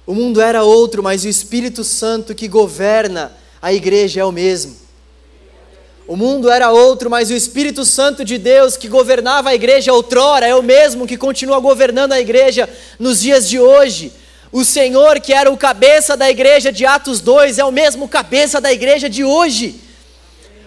O 0.06 0.14
mundo 0.14 0.42
era 0.42 0.62
outro, 0.64 1.02
mas 1.02 1.24
o 1.24 1.30
Espírito 1.30 1.86
Santo 1.86 2.36
que 2.36 2.50
governa 2.50 3.32
a 3.62 3.74
igreja 3.74 4.20
é 4.20 4.26
o 4.26 4.32
mesmo. 4.34 4.76
O 6.06 6.18
mundo 6.18 6.50
era 6.50 6.70
outro, 6.70 7.10
mas 7.10 7.30
o 7.30 7.34
Espírito 7.34 7.86
Santo 7.86 8.26
de 8.26 8.38
Deus 8.38 8.76
que 8.76 8.90
governava 8.90 9.52
a 9.52 9.56
igreja 9.56 9.94
outrora 9.94 10.46
é 10.48 10.54
o 10.54 10.62
mesmo 10.62 11.08
que 11.08 11.16
continua 11.16 11.62
governando 11.62 12.12
a 12.12 12.20
igreja 12.20 12.68
nos 13.00 13.22
dias 13.22 13.48
de 13.48 13.58
hoje. 13.58 14.12
O 14.56 14.64
Senhor, 14.64 15.20
que 15.20 15.34
era 15.34 15.52
o 15.52 15.58
cabeça 15.58 16.16
da 16.16 16.32
igreja 16.32 16.72
de 16.72 16.86
Atos 16.86 17.20
2, 17.20 17.60
é 17.60 17.66
o 17.66 17.74
mesmo 17.74 18.08
cabeça 18.08 18.62
da 18.62 18.72
igreja 18.72 19.10
de 19.10 19.22
hoje. 19.22 19.76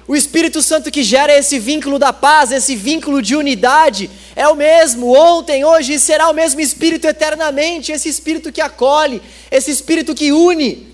O 0.06 0.14
Espírito 0.14 0.60
Santo 0.60 0.90
que 0.90 1.02
gera 1.02 1.34
esse 1.34 1.58
vínculo 1.58 1.98
da 1.98 2.12
paz, 2.12 2.52
esse 2.52 2.76
vínculo 2.76 3.22
de 3.22 3.34
unidade, 3.34 4.10
é 4.36 4.46
o 4.46 4.54
mesmo 4.54 5.16
ontem, 5.16 5.64
hoje 5.64 5.94
e 5.94 5.98
será 5.98 6.28
o 6.28 6.34
mesmo 6.34 6.60
Espírito 6.60 7.06
eternamente, 7.06 7.90
esse 7.90 8.10
Espírito 8.10 8.52
que 8.52 8.60
acolhe, 8.60 9.22
esse 9.50 9.70
Espírito 9.70 10.14
que 10.14 10.32
une. 10.32 10.86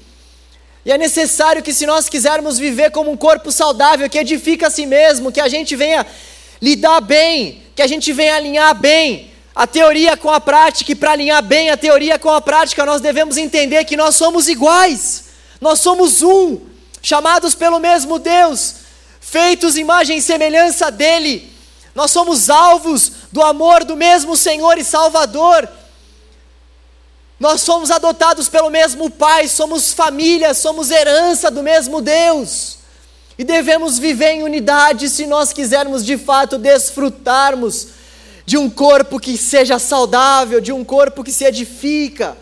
E 0.87 0.92
é 0.92 0.96
necessário 0.96 1.64
que, 1.64 1.74
se 1.74 1.87
nós 1.87 2.09
quisermos 2.09 2.61
viver 2.61 2.92
como 2.92 3.11
um 3.11 3.16
corpo 3.16 3.50
saudável, 3.50 4.09
que 4.09 4.18
edifica 4.18 4.68
a 4.68 4.70
si 4.70 4.87
mesmo, 4.87 5.33
que 5.33 5.40
a 5.40 5.48
gente 5.48 5.74
venha 5.74 6.07
lidar 6.62 7.00
bem, 7.00 7.61
que 7.74 7.83
a 7.83 7.88
gente 7.88 8.12
venha 8.12 8.37
alinhar 8.37 8.72
bem 8.72 9.33
a 9.54 9.66
teoria 9.66 10.16
com 10.16 10.30
a 10.30 10.40
prática, 10.40 10.90
e 10.90 10.94
para 10.96 11.12
alinhar 11.12 11.42
bem 11.42 11.70
a 11.70 11.76
teoria 11.76 12.18
com 12.18 12.30
a 12.30 12.40
prática, 12.40 12.84
nós 12.84 13.00
devemos 13.00 13.36
entender 13.36 13.84
que 13.84 13.96
nós 13.96 14.16
somos 14.16 14.48
iguais, 14.48 15.24
nós 15.60 15.80
somos 15.80 16.22
um, 16.22 16.60
chamados 17.00 17.54
pelo 17.54 17.78
mesmo 17.78 18.18
Deus, 18.18 18.76
feitos 19.20 19.76
imagem 19.76 20.18
e 20.18 20.22
semelhança 20.22 20.90
dEle, 20.90 21.54
nós 21.94 22.10
somos 22.10 22.50
alvos 22.50 23.12
do 23.30 23.40
amor 23.40 23.84
do 23.84 23.96
mesmo 23.96 24.36
Senhor 24.36 24.76
e 24.76 24.84
Salvador. 24.84 25.68
Nós 27.38 27.60
somos 27.60 27.90
adotados 27.90 28.48
pelo 28.48 28.68
mesmo 28.68 29.08
Pai, 29.08 29.46
somos 29.46 29.92
família, 29.92 30.54
somos 30.54 30.90
herança 30.90 31.50
do 31.50 31.62
mesmo 31.62 32.00
Deus. 32.00 32.78
E 33.38 33.44
devemos 33.44 33.98
viver 33.98 34.32
em 34.32 34.42
unidade 34.42 35.08
se 35.08 35.26
nós 35.26 35.52
quisermos 35.52 36.04
de 36.04 36.18
fato 36.18 36.58
desfrutarmos 36.58 37.88
de 38.46 38.59
um 38.59 38.68
corpo 38.68 39.18
que 39.18 39.37
seja 39.38 39.78
saudável, 39.78 40.61
de 40.61 40.72
um 40.72 40.85
corpo 40.85 41.24
que 41.24 41.33
se 41.33 41.44
edifica, 41.44 42.37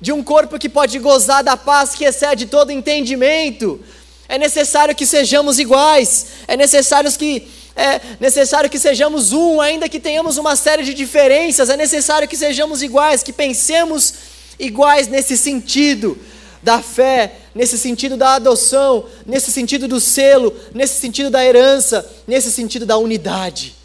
de 0.00 0.12
um 0.12 0.22
corpo 0.22 0.58
que 0.58 0.68
pode 0.68 0.98
gozar 0.98 1.44
da 1.44 1.56
paz 1.56 1.94
que 1.94 2.04
excede 2.04 2.46
todo 2.46 2.70
entendimento. 2.70 3.80
É 4.28 4.38
necessário 4.38 4.94
que 4.94 5.06
sejamos 5.06 5.58
iguais, 5.58 6.26
é 6.48 6.56
necessário 6.56 7.10
que 7.12 7.48
é 7.76 8.00
necessário 8.18 8.70
que 8.70 8.78
sejamos 8.78 9.34
um, 9.34 9.60
ainda 9.60 9.86
que 9.86 10.00
tenhamos 10.00 10.38
uma 10.38 10.56
série 10.56 10.82
de 10.82 10.94
diferenças, 10.94 11.68
é 11.68 11.76
necessário 11.76 12.26
que 12.26 12.36
sejamos 12.36 12.82
iguais, 12.82 13.22
que 13.22 13.34
pensemos 13.34 14.14
iguais 14.58 15.08
nesse 15.08 15.36
sentido 15.36 16.18
da 16.62 16.80
fé, 16.80 17.34
nesse 17.54 17.78
sentido 17.78 18.16
da 18.16 18.36
adoção, 18.36 19.04
nesse 19.26 19.52
sentido 19.52 19.86
do 19.86 20.00
selo, 20.00 20.56
nesse 20.72 20.98
sentido 20.98 21.28
da 21.28 21.44
herança, 21.44 22.10
nesse 22.26 22.50
sentido 22.50 22.86
da 22.86 22.96
unidade. 22.96 23.75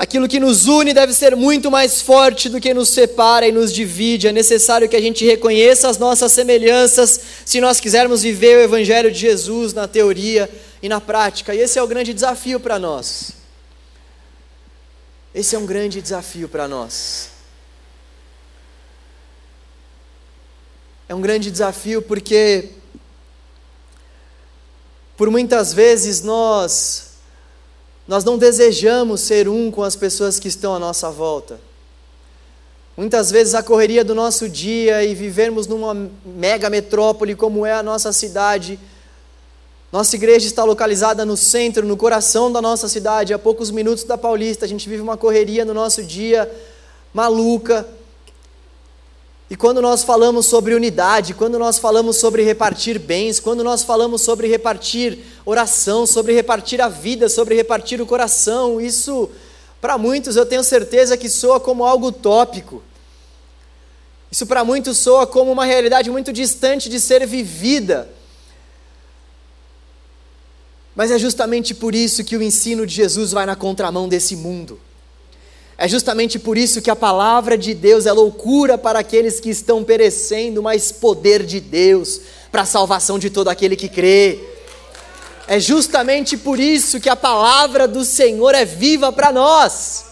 Aquilo 0.00 0.26
que 0.26 0.40
nos 0.40 0.66
une 0.66 0.94
deve 0.94 1.12
ser 1.12 1.36
muito 1.36 1.70
mais 1.70 2.00
forte 2.00 2.48
do 2.48 2.58
que 2.58 2.72
nos 2.72 2.88
separa 2.88 3.46
e 3.46 3.52
nos 3.52 3.70
divide. 3.70 4.28
É 4.28 4.32
necessário 4.32 4.88
que 4.88 4.96
a 4.96 5.00
gente 5.00 5.26
reconheça 5.26 5.90
as 5.90 5.98
nossas 5.98 6.32
semelhanças 6.32 7.20
se 7.44 7.60
nós 7.60 7.78
quisermos 7.80 8.22
viver 8.22 8.56
o 8.56 8.62
Evangelho 8.62 9.12
de 9.12 9.18
Jesus 9.18 9.74
na 9.74 9.86
teoria 9.86 10.48
e 10.82 10.88
na 10.88 11.02
prática. 11.02 11.54
E 11.54 11.58
esse 11.58 11.78
é 11.78 11.82
o 11.82 11.86
grande 11.86 12.14
desafio 12.14 12.58
para 12.58 12.78
nós. 12.78 13.32
Esse 15.34 15.54
é 15.54 15.58
um 15.58 15.66
grande 15.66 16.00
desafio 16.00 16.48
para 16.48 16.66
nós. 16.66 17.28
É 21.10 21.14
um 21.14 21.20
grande 21.20 21.50
desafio 21.50 22.00
porque, 22.00 22.70
por 25.14 25.30
muitas 25.30 25.74
vezes, 25.74 26.22
nós 26.22 27.09
nós 28.10 28.24
não 28.24 28.36
desejamos 28.36 29.20
ser 29.20 29.48
um 29.48 29.70
com 29.70 29.84
as 29.84 29.94
pessoas 29.94 30.40
que 30.40 30.48
estão 30.48 30.74
à 30.74 30.80
nossa 30.80 31.08
volta. 31.12 31.60
Muitas 32.96 33.30
vezes 33.30 33.54
a 33.54 33.62
correria 33.62 34.04
do 34.04 34.16
nosso 34.16 34.48
dia 34.48 35.04
e 35.04 35.14
vivermos 35.14 35.68
numa 35.68 36.10
mega 36.26 36.68
metrópole 36.68 37.36
como 37.36 37.64
é 37.64 37.72
a 37.72 37.84
nossa 37.84 38.12
cidade. 38.12 38.80
Nossa 39.92 40.16
igreja 40.16 40.44
está 40.44 40.64
localizada 40.64 41.24
no 41.24 41.36
centro, 41.36 41.86
no 41.86 41.96
coração 41.96 42.50
da 42.50 42.60
nossa 42.60 42.88
cidade, 42.88 43.32
a 43.32 43.38
poucos 43.38 43.70
minutos 43.70 44.02
da 44.02 44.18
Paulista. 44.18 44.64
A 44.64 44.68
gente 44.68 44.88
vive 44.88 45.00
uma 45.00 45.16
correria 45.16 45.64
no 45.64 45.72
nosso 45.72 46.02
dia 46.02 46.50
maluca. 47.14 47.86
E 49.50 49.56
quando 49.56 49.82
nós 49.82 50.04
falamos 50.04 50.46
sobre 50.46 50.74
unidade, 50.74 51.34
quando 51.34 51.58
nós 51.58 51.76
falamos 51.76 52.16
sobre 52.18 52.44
repartir 52.44 53.00
bens, 53.00 53.40
quando 53.40 53.64
nós 53.64 53.82
falamos 53.82 54.22
sobre 54.22 54.46
repartir 54.46 55.18
oração, 55.44 56.06
sobre 56.06 56.32
repartir 56.32 56.80
a 56.80 56.88
vida, 56.88 57.28
sobre 57.28 57.56
repartir 57.56 58.00
o 58.00 58.06
coração, 58.06 58.80
isso, 58.80 59.28
para 59.80 59.98
muitos, 59.98 60.36
eu 60.36 60.46
tenho 60.46 60.62
certeza 60.62 61.16
que 61.16 61.28
soa 61.28 61.58
como 61.58 61.84
algo 61.84 62.06
utópico. 62.06 62.80
Isso 64.30 64.46
para 64.46 64.64
muitos 64.64 64.98
soa 64.98 65.26
como 65.26 65.50
uma 65.50 65.64
realidade 65.64 66.08
muito 66.12 66.32
distante 66.32 66.88
de 66.88 67.00
ser 67.00 67.26
vivida. 67.26 68.08
Mas 70.94 71.10
é 71.10 71.18
justamente 71.18 71.74
por 71.74 71.92
isso 71.92 72.22
que 72.22 72.36
o 72.36 72.42
ensino 72.42 72.86
de 72.86 72.94
Jesus 72.94 73.32
vai 73.32 73.46
na 73.46 73.56
contramão 73.56 74.08
desse 74.08 74.36
mundo. 74.36 74.78
É 75.82 75.88
justamente 75.88 76.38
por 76.38 76.58
isso 76.58 76.82
que 76.82 76.90
a 76.90 76.94
palavra 76.94 77.56
de 77.56 77.72
Deus 77.72 78.04
é 78.04 78.12
loucura 78.12 78.76
para 78.76 78.98
aqueles 78.98 79.40
que 79.40 79.48
estão 79.48 79.82
perecendo, 79.82 80.62
mas 80.62 80.92
poder 80.92 81.42
de 81.42 81.58
Deus 81.58 82.20
para 82.52 82.62
a 82.62 82.66
salvação 82.66 83.18
de 83.18 83.30
todo 83.30 83.48
aquele 83.48 83.74
que 83.74 83.88
crê. 83.88 84.38
É 85.48 85.58
justamente 85.58 86.36
por 86.36 86.60
isso 86.60 87.00
que 87.00 87.08
a 87.08 87.16
palavra 87.16 87.88
do 87.88 88.04
Senhor 88.04 88.54
é 88.54 88.66
viva 88.66 89.10
para 89.10 89.32
nós. 89.32 90.04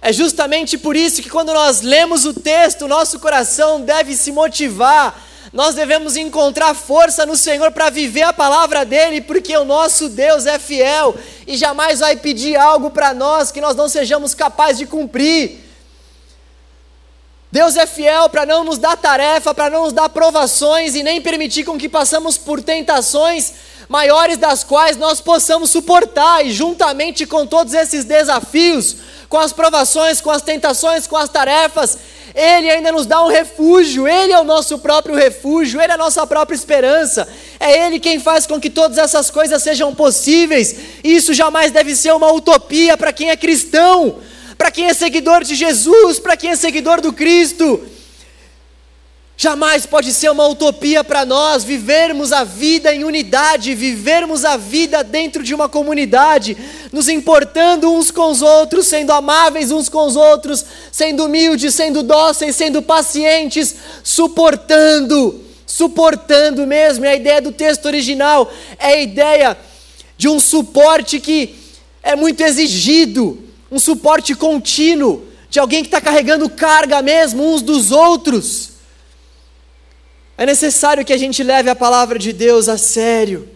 É 0.00 0.10
justamente 0.10 0.78
por 0.78 0.96
isso 0.96 1.20
que 1.20 1.28
quando 1.28 1.52
nós 1.52 1.82
lemos 1.82 2.24
o 2.24 2.32
texto, 2.32 2.88
nosso 2.88 3.20
coração 3.20 3.82
deve 3.82 4.16
se 4.16 4.32
motivar 4.32 5.22
nós 5.52 5.74
devemos 5.74 6.16
encontrar 6.16 6.74
força 6.74 7.26
no 7.26 7.36
Senhor 7.36 7.72
para 7.72 7.90
viver 7.90 8.22
a 8.22 8.32
palavra 8.32 8.84
dEle, 8.84 9.20
porque 9.20 9.56
o 9.56 9.64
nosso 9.64 10.08
Deus 10.08 10.46
é 10.46 10.58
fiel 10.58 11.14
e 11.46 11.56
jamais 11.56 11.98
vai 11.98 12.16
pedir 12.16 12.56
algo 12.56 12.90
para 12.90 13.12
nós 13.12 13.50
que 13.50 13.60
nós 13.60 13.74
não 13.74 13.88
sejamos 13.88 14.32
capazes 14.32 14.78
de 14.78 14.86
cumprir. 14.86 15.58
Deus 17.50 17.76
é 17.76 17.84
fiel 17.84 18.28
para 18.28 18.46
não 18.46 18.62
nos 18.62 18.78
dar 18.78 18.96
tarefa, 18.96 19.52
para 19.52 19.68
não 19.68 19.82
nos 19.82 19.92
dar 19.92 20.08
provações 20.08 20.94
e 20.94 21.02
nem 21.02 21.20
permitir 21.20 21.64
com 21.64 21.76
que 21.76 21.88
passamos 21.88 22.38
por 22.38 22.62
tentações 22.62 23.52
maiores 23.88 24.36
das 24.36 24.62
quais 24.62 24.96
nós 24.96 25.20
possamos 25.20 25.68
suportar, 25.70 26.46
e 26.46 26.52
juntamente 26.52 27.26
com 27.26 27.44
todos 27.44 27.74
esses 27.74 28.04
desafios, 28.04 28.94
com 29.28 29.36
as 29.36 29.52
provações, 29.52 30.20
com 30.20 30.30
as 30.30 30.42
tentações, 30.42 31.08
com 31.08 31.16
as 31.16 31.28
tarefas, 31.28 31.98
ele 32.34 32.70
ainda 32.70 32.92
nos 32.92 33.06
dá 33.06 33.24
um 33.24 33.28
refúgio, 33.28 34.06
Ele 34.06 34.32
é 34.32 34.38
o 34.38 34.44
nosso 34.44 34.78
próprio 34.78 35.14
refúgio, 35.14 35.80
Ele 35.80 35.92
é 35.92 35.94
a 35.94 35.98
nossa 35.98 36.26
própria 36.26 36.54
esperança, 36.54 37.28
é 37.58 37.86
Ele 37.86 37.98
quem 37.98 38.20
faz 38.20 38.46
com 38.46 38.60
que 38.60 38.70
todas 38.70 38.98
essas 38.98 39.30
coisas 39.30 39.62
sejam 39.62 39.94
possíveis, 39.94 40.76
isso 41.02 41.34
jamais 41.34 41.72
deve 41.72 41.94
ser 41.94 42.12
uma 42.12 42.32
utopia 42.32 42.96
para 42.96 43.12
quem 43.12 43.30
é 43.30 43.36
cristão, 43.36 44.18
para 44.56 44.70
quem 44.70 44.86
é 44.86 44.94
seguidor 44.94 45.42
de 45.42 45.54
Jesus, 45.54 46.18
para 46.18 46.36
quem 46.36 46.50
é 46.50 46.56
seguidor 46.56 47.00
do 47.00 47.12
Cristo. 47.12 47.80
Jamais 49.42 49.86
pode 49.86 50.12
ser 50.12 50.30
uma 50.30 50.46
utopia 50.46 51.02
para 51.02 51.24
nós 51.24 51.64
vivermos 51.64 52.30
a 52.30 52.44
vida 52.44 52.94
em 52.94 53.04
unidade, 53.04 53.74
vivermos 53.74 54.44
a 54.44 54.58
vida 54.58 55.02
dentro 55.02 55.42
de 55.42 55.54
uma 55.54 55.66
comunidade, 55.66 56.54
nos 56.92 57.08
importando 57.08 57.90
uns 57.90 58.10
com 58.10 58.30
os 58.30 58.42
outros, 58.42 58.86
sendo 58.86 59.12
amáveis 59.12 59.70
uns 59.70 59.88
com 59.88 60.04
os 60.04 60.14
outros, 60.14 60.62
sendo 60.92 61.24
humildes, 61.24 61.74
sendo 61.74 62.02
dóceis, 62.02 62.54
sendo 62.54 62.82
pacientes, 62.82 63.76
suportando, 64.04 65.42
suportando 65.64 66.66
mesmo. 66.66 67.06
E 67.06 67.08
a 67.08 67.16
ideia 67.16 67.40
do 67.40 67.50
texto 67.50 67.86
original 67.86 68.52
é 68.78 68.88
a 68.88 69.00
ideia 69.00 69.56
de 70.18 70.28
um 70.28 70.38
suporte 70.38 71.18
que 71.18 71.54
é 72.02 72.14
muito 72.14 72.42
exigido, 72.42 73.38
um 73.72 73.78
suporte 73.78 74.34
contínuo, 74.34 75.24
de 75.48 75.58
alguém 75.58 75.80
que 75.80 75.88
está 75.88 75.98
carregando 75.98 76.46
carga 76.50 77.00
mesmo 77.00 77.54
uns 77.54 77.62
dos 77.62 77.90
outros. 77.90 78.69
É 80.40 80.46
necessário 80.46 81.04
que 81.04 81.12
a 81.12 81.18
gente 81.18 81.42
leve 81.42 81.68
a 81.68 81.76
palavra 81.76 82.18
de 82.18 82.32
Deus 82.32 82.66
a 82.66 82.78
sério. 82.78 83.46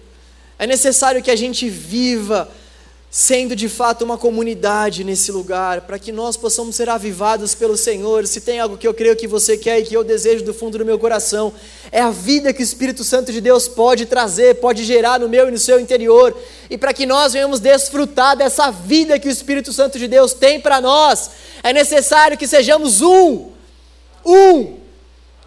É 0.59 0.66
necessário 0.66 1.23
que 1.23 1.31
a 1.31 1.35
gente 1.35 1.66
viva 1.66 2.47
sendo 3.11 3.57
de 3.57 3.70
fato 3.70 4.05
uma 4.05 4.18
comunidade 4.18 5.03
nesse 5.03 5.33
lugar, 5.33 5.81
para 5.81 5.99
que 5.99 6.12
nós 6.12 6.37
possamos 6.37 6.77
ser 6.77 6.90
avivados 6.90 7.55
pelo 7.55 7.75
Senhor. 7.75 8.27
Se 8.27 8.42
tem 8.42 8.61
algo 8.61 8.77
que 8.77 8.87
eu 8.87 8.92
creio 8.92 9.16
que 9.16 9.27
você 9.27 9.57
quer 9.57 9.79
e 9.79 9.85
que 9.85 9.97
eu 9.97 10.05
desejo 10.05 10.44
do 10.44 10.53
fundo 10.53 10.77
do 10.77 10.85
meu 10.85 10.99
coração, 10.99 11.55
é 11.90 12.03
a 12.03 12.11
vida 12.11 12.53
que 12.53 12.61
o 12.61 12.62
Espírito 12.62 13.03
Santo 13.03 13.33
de 13.33 13.40
Deus 13.40 13.66
pode 13.66 14.05
trazer, 14.05 14.57
pode 14.57 14.85
gerar 14.85 15.18
no 15.18 15.27
meu 15.27 15.49
e 15.49 15.53
no 15.53 15.59
seu 15.59 15.81
interior, 15.81 16.37
e 16.68 16.77
para 16.77 16.92
que 16.92 17.07
nós 17.07 17.33
venhamos 17.33 17.61
desfrutar 17.61 18.37
dessa 18.37 18.70
vida 18.70 19.18
que 19.18 19.29
o 19.29 19.33
Espírito 19.33 19.73
Santo 19.73 19.99
de 19.99 20.07
Deus 20.07 20.35
tem 20.35 20.61
para 20.61 20.83
nós, 20.83 21.31
é 21.62 21.73
necessário 21.73 22.37
que 22.37 22.47
sejamos 22.47 23.01
um. 23.01 23.53
Um. 24.23 24.84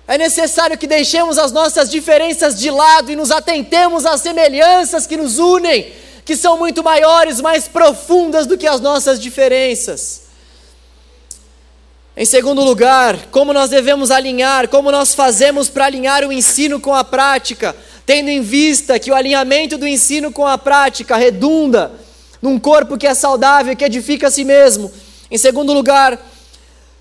É 0.08 0.18
necessário 0.18 0.78
que 0.78 0.88
deixemos 0.88 1.38
as 1.38 1.52
nossas 1.52 1.90
diferenças 1.90 2.58
de 2.58 2.72
lado 2.72 3.12
e 3.12 3.16
nos 3.16 3.30
atentemos 3.30 4.06
às 4.06 4.22
semelhanças 4.22 5.06
que 5.06 5.18
nos 5.18 5.38
unem 5.38 5.92
que 6.28 6.36
são 6.36 6.58
muito 6.58 6.84
maiores, 6.84 7.40
mais 7.40 7.70
profundas 7.70 8.46
do 8.46 8.58
que 8.58 8.68
as 8.68 8.82
nossas 8.82 9.18
diferenças. 9.18 10.24
Em 12.18 12.26
segundo 12.26 12.62
lugar, 12.66 13.28
como 13.32 13.54
nós 13.54 13.70
devemos 13.70 14.12
alinhar, 14.12 14.68
como 14.68 14.92
nós 14.92 15.16
fazemos 15.16 15.70
para 15.70 15.86
alinhar 15.86 16.26
o 16.26 16.34
ensino 16.34 16.82
com 16.82 16.94
a 16.94 17.02
prática, 17.02 17.74
tendo 18.06 18.28
em 18.28 18.42
vista 18.42 19.00
que 19.00 19.10
o 19.10 19.16
alinhamento 19.16 19.78
do 19.78 19.88
ensino 19.88 20.30
com 20.30 20.46
a 20.46 20.58
prática 20.58 21.16
redunda 21.16 21.94
num 22.42 22.60
corpo 22.60 22.98
que 22.98 23.08
é 23.08 23.14
saudável, 23.14 23.74
que 23.74 23.86
edifica 23.86 24.28
a 24.28 24.32
si 24.32 24.44
mesmo. 24.44 24.92
Em 25.32 25.38
segundo 25.38 25.72
lugar, 25.72 26.20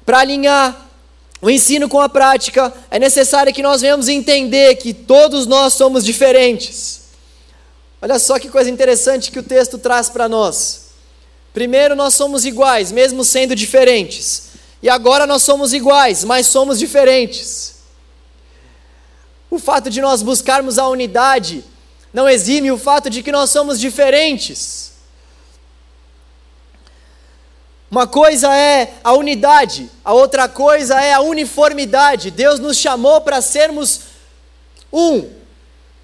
para 0.05 0.21
alinhar 0.21 0.86
o 1.47 1.51
ensino 1.51 1.89
com 1.89 2.01
a 2.01 2.09
prática, 2.09 2.75
é 2.91 2.99
necessário 2.99 3.55
que 3.55 3.63
nós 3.63 3.81
venhamos 3.81 4.09
entender 4.09 4.75
que 4.75 4.93
todos 4.93 5.47
nós 5.47 5.75
somos 5.75 6.05
diferentes. 6.05 7.03
Olha 8.03 8.19
só 8.19 8.37
que 8.37 8.49
coisa 8.49 8.69
interessante 8.69 9.31
que 9.31 9.39
o 9.39 9.45
texto 9.45 9.79
traz 9.79 10.11
para 10.11 10.29
nós. 10.29 10.87
Primeiro, 11.55 11.95
nós 11.95 12.15
somos 12.15 12.45
iguais, 12.45 12.91
mesmo 12.91 13.23
sendo 13.23 13.55
diferentes. 13.55 14.49
E 14.83 14.89
agora 14.89 15.25
nós 15.25 15.45
somos 15.45 15.73
iguais, 15.73 16.25
mas 16.25 16.49
somos 16.49 16.81
diferentes. 16.81 17.77
O 19.49 19.61
fato 19.61 19.89
de 19.89 20.01
nós 20.01 20.23
buscarmos 20.23 20.81
a 20.81 20.89
unidade 20.89 21.63
não 22.13 22.29
exime 22.29 22.73
o 22.73 22.77
fato 22.77 23.09
de 23.09 23.23
que 23.23 23.31
nós 23.31 23.51
somos 23.51 23.79
diferentes. 23.79 24.95
Uma 27.91 28.07
coisa 28.07 28.53
é 28.55 28.95
a 29.05 29.13
unidade, 29.13 29.89
a 30.05 30.13
outra 30.13 30.49
coisa 30.49 31.01
é 31.01 31.13
a 31.13 31.21
uniformidade. 31.21 32.31
Deus 32.31 32.59
nos 32.59 32.77
chamou 32.77 33.21
para 33.21 33.41
sermos 33.41 34.01
um, 34.93 35.31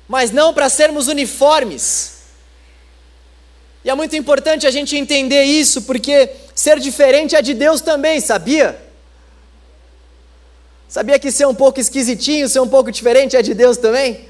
mas 0.06 0.30
não 0.30 0.54
para 0.54 0.68
sermos 0.68 1.08
uniformes. 1.08 2.22
E 3.84 3.90
é 3.90 3.94
muito 3.94 4.14
importante 4.14 4.66
a 4.66 4.70
gente 4.70 4.96
entender 4.96 5.42
isso, 5.42 5.82
porque 5.82 6.30
ser 6.54 6.78
diferente 6.78 7.34
é 7.34 7.42
de 7.42 7.52
Deus 7.52 7.80
também, 7.80 8.20
sabia? 8.20 8.80
Sabia 10.88 11.18
que 11.18 11.32
ser 11.32 11.46
um 11.46 11.54
pouco 11.54 11.80
esquisitinho, 11.80 12.48
ser 12.48 12.60
um 12.60 12.68
pouco 12.68 12.92
diferente 12.92 13.36
é 13.36 13.42
de 13.42 13.54
Deus 13.54 13.76
também? 13.76 14.28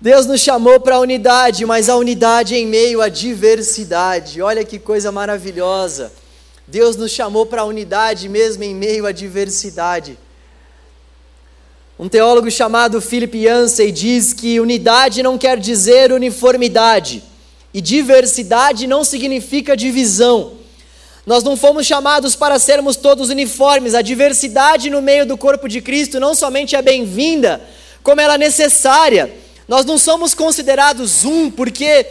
Deus 0.00 0.24
nos 0.24 0.40
chamou 0.40 0.80
para 0.80 0.96
a 0.96 1.00
unidade, 1.00 1.66
mas 1.66 1.90
a 1.90 1.96
unidade 1.96 2.54
em 2.54 2.66
meio 2.66 3.02
à 3.02 3.10
diversidade. 3.10 4.40
Olha 4.40 4.64
que 4.64 4.78
coisa 4.78 5.12
maravilhosa. 5.12 6.10
Deus 6.66 6.96
nos 6.96 7.10
chamou 7.10 7.44
para 7.44 7.60
a 7.60 7.66
unidade 7.66 8.26
mesmo 8.26 8.62
em 8.62 8.74
meio 8.74 9.04
à 9.04 9.12
diversidade. 9.12 10.18
Um 11.98 12.08
teólogo 12.08 12.50
chamado 12.50 12.98
Philip 12.98 13.36
Yancey 13.36 13.92
diz 13.92 14.32
que 14.32 14.58
unidade 14.58 15.22
não 15.22 15.36
quer 15.36 15.58
dizer 15.58 16.12
uniformidade 16.12 17.22
e 17.74 17.80
diversidade 17.82 18.86
não 18.86 19.04
significa 19.04 19.76
divisão. 19.76 20.52
Nós 21.26 21.44
não 21.44 21.58
fomos 21.58 21.86
chamados 21.86 22.34
para 22.34 22.58
sermos 22.58 22.96
todos 22.96 23.28
uniformes. 23.28 23.94
A 23.94 24.00
diversidade 24.00 24.88
no 24.88 25.02
meio 25.02 25.26
do 25.26 25.36
corpo 25.36 25.68
de 25.68 25.82
Cristo 25.82 26.18
não 26.18 26.34
somente 26.34 26.74
é 26.74 26.80
bem-vinda, 26.80 27.60
como 28.02 28.18
ela 28.18 28.36
é 28.36 28.38
necessária. 28.38 29.30
Nós 29.70 29.86
não 29.86 29.96
somos 29.96 30.34
considerados 30.34 31.24
um 31.24 31.48
porque 31.48 32.04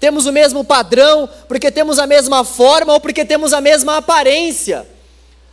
temos 0.00 0.24
o 0.24 0.32
mesmo 0.32 0.64
padrão, 0.64 1.28
porque 1.46 1.70
temos 1.70 1.98
a 1.98 2.06
mesma 2.06 2.42
forma 2.42 2.94
ou 2.94 3.00
porque 3.00 3.22
temos 3.22 3.52
a 3.52 3.60
mesma 3.60 3.98
aparência. 3.98 4.88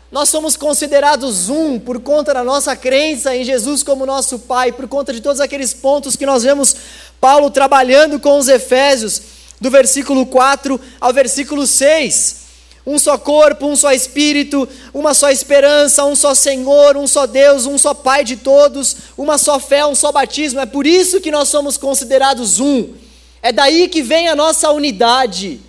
Nós 0.10 0.30
somos 0.30 0.56
considerados 0.56 1.50
um 1.50 1.78
por 1.78 2.00
conta 2.00 2.34
da 2.34 2.46
nossa 2.46 2.78
crença 2.78 3.36
em 3.36 3.44
Jesus 3.44 3.84
como 3.84 4.06
nosso 4.06 4.40
Pai, 4.40 4.72
por 4.72 4.88
conta 4.88 5.12
de 5.12 5.20
todos 5.20 5.42
aqueles 5.42 5.74
pontos 5.74 6.16
que 6.16 6.26
nós 6.26 6.44
vemos 6.44 6.74
Paulo 7.20 7.52
trabalhando 7.52 8.22
com 8.22 8.38
os 8.38 8.48
Efésios, 8.48 9.22
do 9.60 9.70
versículo 9.70 10.26
4 10.28 10.80
ao 11.02 11.12
versículo 11.12 11.68
6. 11.68 12.39
Um 12.86 12.98
só 12.98 13.18
corpo, 13.18 13.68
um 13.68 13.76
só 13.76 13.92
espírito, 13.92 14.68
uma 14.94 15.14
só 15.14 15.30
esperança, 15.30 16.06
um 16.06 16.16
só 16.16 16.34
Senhor, 16.34 16.98
um 16.98 17.08
só 17.08 17.26
Deus, 17.26 17.66
um 17.66 17.78
só 17.78 17.94
Pai 17.94 18.24
de 18.24 18.38
todos, 18.38 18.96
uma 19.18 19.38
só 19.38 19.60
fé, 19.60 19.86
um 19.86 19.96
só 19.96 20.12
batismo. 20.12 20.60
É 20.60 20.66
por 20.66 20.88
isso 20.88 21.22
que 21.22 21.32
nós 21.32 21.50
somos 21.50 21.78
considerados 21.78 22.60
um. 22.60 22.94
É 23.42 23.52
daí 23.52 23.88
que 23.88 24.02
vem 24.02 24.28
a 24.28 24.36
nossa 24.36 24.70
unidade 24.72 25.62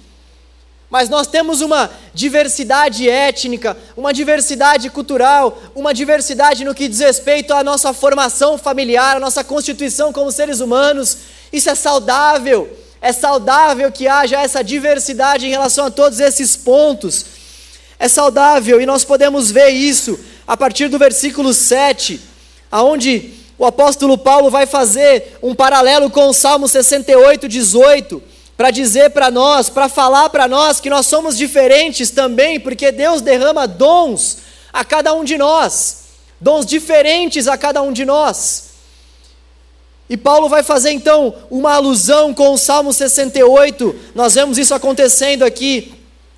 mas 0.90 1.08
nós 1.08 1.28
temos 1.28 1.60
uma 1.60 1.88
diversidade 2.12 3.08
étnica, 3.08 3.76
uma 3.96 4.12
diversidade 4.12 4.90
cultural, 4.90 5.56
uma 5.72 5.94
diversidade 5.94 6.64
no 6.64 6.74
que 6.74 6.88
diz 6.88 6.98
respeito 6.98 7.54
à 7.54 7.62
nossa 7.62 7.92
formação 7.92 8.58
familiar, 8.58 9.16
à 9.16 9.20
nossa 9.20 9.44
constituição 9.44 10.12
como 10.12 10.32
seres 10.32 10.58
humanos. 10.58 11.16
Isso 11.52 11.70
é 11.70 11.76
saudável. 11.76 12.76
É 13.00 13.12
saudável 13.12 13.90
que 13.90 14.06
haja 14.06 14.40
essa 14.40 14.62
diversidade 14.62 15.46
em 15.46 15.50
relação 15.50 15.86
a 15.86 15.90
todos 15.90 16.20
esses 16.20 16.56
pontos. 16.56 17.24
É 17.98 18.08
saudável 18.08 18.80
e 18.80 18.86
nós 18.86 19.04
podemos 19.04 19.50
ver 19.50 19.70
isso 19.70 20.18
a 20.46 20.56
partir 20.56 20.88
do 20.88 20.98
versículo 20.98 21.54
7, 21.54 22.20
aonde 22.70 23.34
o 23.58 23.64
apóstolo 23.64 24.18
Paulo 24.18 24.50
vai 24.50 24.66
fazer 24.66 25.38
um 25.42 25.54
paralelo 25.54 26.10
com 26.10 26.28
o 26.28 26.32
Salmo 26.32 26.66
68, 26.66 27.48
18 27.48 28.22
para 28.56 28.70
dizer 28.70 29.10
para 29.10 29.30
nós, 29.30 29.70
para 29.70 29.88
falar 29.88 30.28
para 30.28 30.46
nós 30.46 30.80
que 30.80 30.90
nós 30.90 31.06
somos 31.06 31.34
diferentes 31.34 32.10
também, 32.10 32.60
porque 32.60 32.92
Deus 32.92 33.22
derrama 33.22 33.66
dons 33.66 34.38
a 34.70 34.84
cada 34.84 35.14
um 35.14 35.24
de 35.24 35.38
nós, 35.38 36.04
dons 36.38 36.66
diferentes 36.66 37.48
a 37.48 37.56
cada 37.56 37.80
um 37.80 37.90
de 37.90 38.04
nós. 38.04 38.69
E 40.10 40.16
Paulo 40.16 40.48
vai 40.48 40.64
fazer 40.64 40.90
então 40.90 41.32
uma 41.48 41.74
alusão 41.74 42.34
com 42.34 42.52
o 42.52 42.58
Salmo 42.58 42.92
68, 42.92 43.94
nós 44.12 44.34
vemos 44.34 44.58
isso 44.58 44.74
acontecendo 44.74 45.44
aqui. 45.44 45.94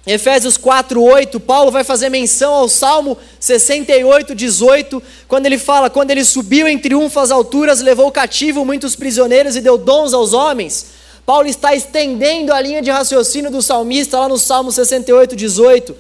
Efésios 0.07 0.59
4:8, 0.59 1.41
Paulo 1.41 1.71
vai 1.71 1.83
fazer 1.83 2.11
menção 2.11 2.53
ao 2.53 2.69
Salmo 2.69 3.17
68:18, 3.41 5.03
quando 5.27 5.47
ele 5.47 5.57
fala: 5.57 5.89
"Quando 5.89 6.11
ele 6.11 6.23
subiu 6.23 6.69
em 6.69 6.79
triunfo 6.79 7.19
às 7.19 7.31
alturas, 7.31 7.81
levou 7.81 8.13
cativo 8.13 8.63
muitos 8.63 8.95
prisioneiros 8.95 9.57
e 9.57 9.61
deu 9.63 9.79
dons 9.79 10.13
aos 10.13 10.35
homens." 10.35 10.89
Paulo 11.25 11.49
está 11.49 11.75
estendendo 11.75 12.53
a 12.53 12.61
linha 12.61 12.83
de 12.83 12.91
raciocínio 12.91 13.51
do 13.51 13.63
salmista 13.63 14.19
lá 14.19 14.29
no 14.29 14.37
Salmo 14.37 14.71
68, 14.71 15.35
18, 15.35 15.97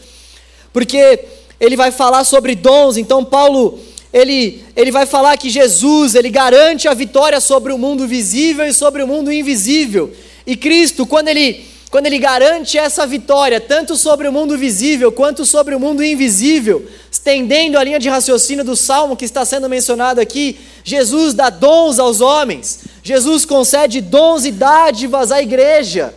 porque 0.74 1.20
ele 1.58 1.76
vai 1.76 1.90
falar 1.90 2.24
sobre 2.24 2.54
dons, 2.54 2.98
então 2.98 3.24
Paulo 3.24 3.78
ele, 4.12 4.64
ele 4.76 4.90
vai 4.90 5.06
falar 5.06 5.36
que 5.38 5.48
Jesus 5.48 6.14
ele 6.14 6.28
garante 6.28 6.86
a 6.86 6.94
vitória 6.94 7.40
sobre 7.40 7.72
o 7.72 7.78
mundo 7.78 8.06
visível 8.06 8.66
e 8.66 8.72
sobre 8.74 9.02
o 9.02 9.06
mundo 9.06 9.32
invisível. 9.32 10.12
E 10.46 10.56
Cristo, 10.56 11.06
quando 11.06 11.28
ele 11.28 11.72
quando 11.92 12.06
ele 12.06 12.18
garante 12.18 12.78
essa 12.78 13.06
vitória, 13.06 13.60
tanto 13.60 13.96
sobre 13.96 14.26
o 14.26 14.32
mundo 14.32 14.56
visível 14.56 15.12
quanto 15.12 15.44
sobre 15.44 15.74
o 15.74 15.78
mundo 15.78 16.02
invisível, 16.02 16.86
estendendo 17.10 17.76
a 17.76 17.84
linha 17.84 17.98
de 17.98 18.08
raciocínio 18.08 18.64
do 18.64 18.74
salmo 18.74 19.14
que 19.14 19.26
está 19.26 19.44
sendo 19.44 19.68
mencionado 19.68 20.18
aqui, 20.18 20.58
Jesus 20.82 21.34
dá 21.34 21.50
dons 21.50 21.98
aos 21.98 22.22
homens, 22.22 22.80
Jesus 23.02 23.44
concede 23.44 24.00
dons 24.00 24.46
e 24.46 24.50
dádivas 24.50 25.30
à 25.30 25.42
igreja. 25.42 26.14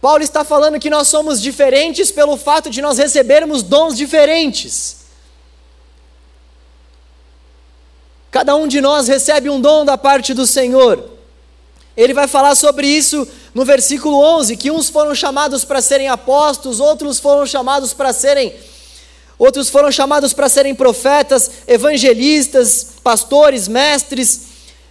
Paulo 0.00 0.22
está 0.22 0.44
falando 0.44 0.80
que 0.80 0.88
nós 0.88 1.08
somos 1.08 1.42
diferentes 1.42 2.10
pelo 2.10 2.38
fato 2.38 2.70
de 2.70 2.80
nós 2.80 2.96
recebermos 2.96 3.62
dons 3.62 3.94
diferentes. 3.94 4.99
Cada 8.30 8.54
um 8.54 8.68
de 8.68 8.80
nós 8.80 9.08
recebe 9.08 9.50
um 9.50 9.60
dom 9.60 9.84
da 9.84 9.98
parte 9.98 10.32
do 10.32 10.46
Senhor. 10.46 11.04
Ele 11.96 12.14
vai 12.14 12.28
falar 12.28 12.54
sobre 12.54 12.86
isso 12.86 13.26
no 13.52 13.64
versículo 13.64 14.16
11, 14.18 14.56
que 14.56 14.70
uns 14.70 14.88
foram 14.88 15.14
chamados 15.14 15.64
para 15.64 15.80
serem 15.80 16.08
apóstolos, 16.08 16.78
outros 16.78 17.18
foram 17.18 17.44
chamados 17.44 17.92
para 17.92 18.12
serem 18.12 18.54
outros 19.36 19.70
foram 19.70 19.90
chamados 19.90 20.34
para 20.34 20.50
serem 20.50 20.74
profetas, 20.74 21.50
evangelistas, 21.66 22.88
pastores, 23.02 23.68
mestres. 23.68 24.42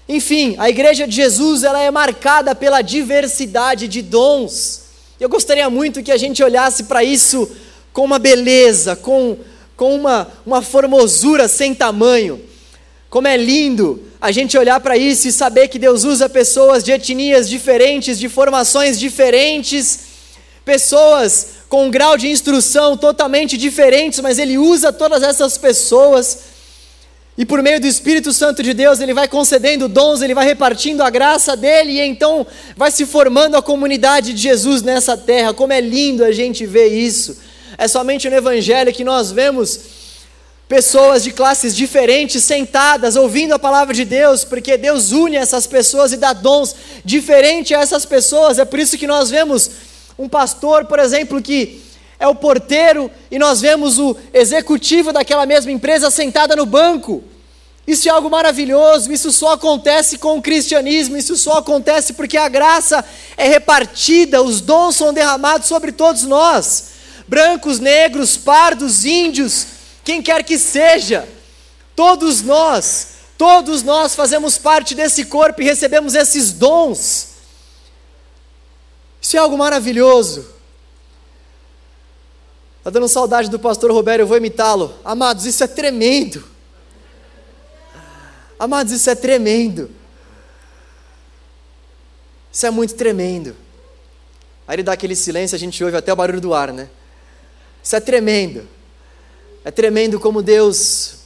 Enfim, 0.08 0.56
a 0.58 0.68
igreja 0.68 1.08
de 1.08 1.16
Jesus, 1.16 1.64
ela 1.64 1.80
é 1.80 1.92
marcada 1.92 2.56
pela 2.56 2.82
diversidade 2.82 3.88
de 3.88 4.02
dons. 4.02 4.82
Eu 5.20 5.30
gostaria 5.30 5.70
muito 5.70 6.02
que 6.02 6.12
a 6.12 6.18
gente 6.18 6.44
olhasse 6.44 6.86
para 6.86 7.04
isso 7.04 7.48
com 7.94 8.04
uma 8.04 8.18
beleza, 8.18 8.96
com, 8.96 9.38
com 9.78 9.94
uma, 9.94 10.28
uma 10.44 10.64
formosura 10.64 11.48
sem 11.48 11.76
tamanho. 11.76 12.49
Como 13.10 13.28
é 13.28 13.36
lindo 13.36 14.04
a 14.22 14.32
gente 14.32 14.58
olhar 14.58 14.80
para 14.80 14.96
isso 14.96 15.28
e 15.28 15.32
saber 15.32 15.68
que 15.68 15.80
Deus 15.80 16.04
usa 16.04 16.30
pessoas 16.30 16.84
de 16.84 16.92
etnias 16.92 17.50
diferentes, 17.50 18.20
de 18.20 18.30
formações 18.30 19.00
diferentes, 19.00 20.02
pessoas 20.64 21.60
com 21.68 21.86
um 21.86 21.92
grau 21.92 22.18
de 22.18 22.28
instrução 22.28 22.96
totalmente 22.96 23.58
diferentes, 23.58 24.20
mas 24.20 24.38
Ele 24.38 24.58
usa 24.58 24.94
todas 24.94 25.24
essas 25.24 25.58
pessoas. 25.58 26.40
E 27.36 27.46
por 27.46 27.64
meio 27.64 27.80
do 27.80 27.88
Espírito 27.88 28.32
Santo 28.32 28.62
de 28.62 28.74
Deus, 28.74 29.00
Ele 29.00 29.14
vai 29.14 29.28
concedendo 29.28 29.88
dons, 29.88 30.22
Ele 30.22 30.36
vai 30.36 30.46
repartindo 30.46 31.02
a 31.02 31.10
graça 31.10 31.56
dele, 31.56 31.94
e 31.94 32.02
então 32.02 32.46
vai 32.76 32.92
se 32.92 33.06
formando 33.06 33.56
a 33.56 33.62
comunidade 33.62 34.34
de 34.34 34.42
Jesus 34.42 34.84
nessa 34.84 35.18
terra. 35.18 35.54
Como 35.54 35.74
é 35.74 35.82
lindo 35.82 36.24
a 36.24 36.32
gente 36.32 36.66
ver 36.66 36.88
isso. 36.88 37.38
É 37.78 37.88
somente 37.88 38.30
no 38.30 38.36
Evangelho 38.36 38.94
que 38.94 39.04
nós 39.04 39.32
vemos 39.32 39.99
pessoas 40.70 41.24
de 41.24 41.32
classes 41.32 41.76
diferentes 41.76 42.44
sentadas 42.44 43.16
ouvindo 43.16 43.54
a 43.54 43.60
palavra 43.60 43.92
de 43.92 44.06
Deus, 44.06 44.44
porque 44.44 44.78
Deus 44.78 45.12
une 45.12 45.36
essas 45.36 45.66
pessoas 45.66 46.14
e 46.14 46.18
dá 46.18 46.32
dons 46.32 46.76
diferentes 47.04 47.76
a 47.76 47.82
essas 47.82 48.06
pessoas. 48.06 48.60
É 48.60 48.64
por 48.64 48.78
isso 48.78 48.96
que 48.96 49.08
nós 49.08 49.32
vemos 49.32 49.72
um 50.18 50.30
pastor, 50.30 50.86
por 50.86 51.00
exemplo, 51.00 51.42
que 51.42 51.82
é 52.20 52.28
o 52.28 52.36
porteiro 52.36 53.10
e 53.32 53.40
nós 53.40 53.60
vemos 53.60 53.98
o 53.98 54.16
executivo 54.32 55.12
daquela 55.12 55.48
mesma 55.48 55.72
empresa 55.72 56.12
sentada 56.12 56.56
no 56.56 56.68
banco. 56.68 57.24
Isso 57.88 58.08
é 58.08 58.12
algo 58.12 58.30
maravilhoso, 58.30 59.12
isso 59.12 59.32
só 59.32 59.54
acontece 59.54 60.20
com 60.20 60.38
o 60.38 60.42
cristianismo, 60.42 61.18
isso 61.18 61.36
só 61.36 61.54
acontece 61.54 62.14
porque 62.14 62.38
a 62.38 62.48
graça 62.48 63.04
é 63.36 63.48
repartida, 63.48 64.44
os 64.44 64.62
dons 64.62 64.96
são 64.96 65.12
derramados 65.12 65.68
sobre 65.68 65.92
todos 65.92 66.24
nós 66.24 66.90
brancos, 67.28 67.80
negros, 67.80 68.38
pardos, 68.38 69.06
índios, 69.06 69.79
quem 70.10 70.24
quer 70.24 70.44
que 70.44 70.58
seja, 70.58 71.30
todos 71.96 72.42
nós, 72.42 73.10
todos 73.38 73.84
nós 73.84 74.16
fazemos 74.16 74.58
parte 74.58 74.96
desse 74.96 75.26
corpo 75.26 75.62
e 75.62 75.66
recebemos 75.66 76.16
esses 76.16 76.52
dons. 76.52 77.34
Isso 79.22 79.38
é 79.38 79.40
algo 79.40 79.56
maravilhoso. 79.56 80.50
Está 82.80 82.90
dando 82.90 83.08
saudade 83.08 83.52
do 83.52 83.60
pastor 83.60 83.92
Roberto, 83.92 84.22
eu 84.22 84.26
vou 84.26 84.36
imitá-lo. 84.36 84.98
Amados, 85.06 85.46
isso 85.46 85.64
é 85.64 85.68
tremendo. 85.68 86.44
Amados, 88.58 88.92
isso 88.92 89.12
é 89.12 89.16
tremendo. 89.16 89.92
Isso 92.52 92.66
é 92.66 92.72
muito 92.72 92.96
tremendo. 92.96 93.56
Aí 94.68 94.76
ele 94.76 94.82
dá 94.82 94.94
aquele 94.94 95.16
silêncio, 95.16 95.56
a 95.56 95.60
gente 95.60 95.84
ouve 95.84 95.96
até 95.96 96.12
o 96.12 96.16
barulho 96.16 96.42
do 96.42 96.52
ar, 96.52 96.74
né? 96.74 96.90
Isso 97.84 97.96
é 97.96 98.00
tremendo. 98.00 98.79
É 99.70 99.72
tremendo 99.72 100.20
como 100.20 100.42
Deus 100.42 101.18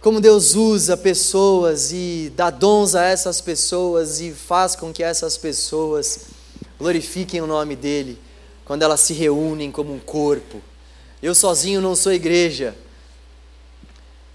como 0.00 0.20
Deus 0.20 0.54
usa 0.54 0.96
pessoas 0.96 1.90
e 1.90 2.32
dá 2.36 2.50
dons 2.50 2.94
a 2.94 3.02
essas 3.04 3.40
pessoas 3.40 4.20
e 4.20 4.30
faz 4.30 4.76
com 4.76 4.92
que 4.92 5.02
essas 5.02 5.36
pessoas 5.36 6.26
glorifiquem 6.78 7.40
o 7.40 7.48
nome 7.48 7.74
dele 7.74 8.16
quando 8.64 8.84
elas 8.84 9.00
se 9.00 9.12
reúnem 9.12 9.72
como 9.72 9.92
um 9.92 9.98
corpo. 9.98 10.62
Eu 11.20 11.34
sozinho 11.34 11.80
não 11.80 11.96
sou 11.96 12.12
igreja. 12.12 12.76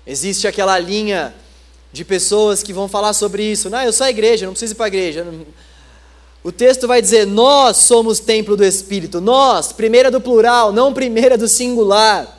Existe 0.06 0.46
aquela 0.46 0.78
linha 0.78 1.34
de 1.94 2.04
pessoas 2.04 2.62
que 2.62 2.74
vão 2.74 2.90
falar 2.90 3.14
sobre 3.14 3.42
isso. 3.42 3.70
Não, 3.70 3.82
eu 3.82 3.94
sou 3.94 4.06
a 4.06 4.10
igreja, 4.10 4.46
não 4.46 4.52
preciso 4.52 4.74
ir 4.74 4.76
para 4.76 4.88
a 4.88 4.90
igreja. 4.90 5.26
O 6.44 6.52
texto 6.52 6.90
vai 6.90 7.02
dizer: 7.02 7.26
Nós 7.26 7.78
somos 7.78 8.20
templo 8.20 8.58
do 8.58 8.66
Espírito. 8.66 9.22
Nós, 9.22 9.72
primeira 9.72 10.12
do 10.12 10.20
plural, 10.20 10.74
não 10.74 10.94
primeira 10.94 11.38
do 11.38 11.48
singular. 11.48 12.36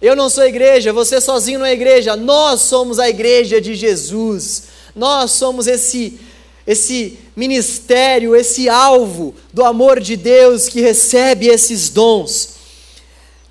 Eu 0.00 0.16
não 0.16 0.30
sou 0.30 0.44
igreja, 0.44 0.92
você 0.92 1.20
sozinho 1.20 1.58
não 1.58 1.66
é 1.66 1.72
igreja. 1.72 2.16
Nós 2.16 2.62
somos 2.62 2.98
a 2.98 3.08
igreja 3.08 3.60
de 3.60 3.74
Jesus. 3.74 4.64
Nós 4.94 5.32
somos 5.32 5.66
esse 5.66 6.18
esse 6.66 7.18
ministério, 7.34 8.36
esse 8.36 8.68
alvo 8.68 9.34
do 9.52 9.64
amor 9.64 9.98
de 9.98 10.14
Deus 10.16 10.68
que 10.68 10.80
recebe 10.80 11.48
esses 11.48 11.88
dons. 11.88 12.50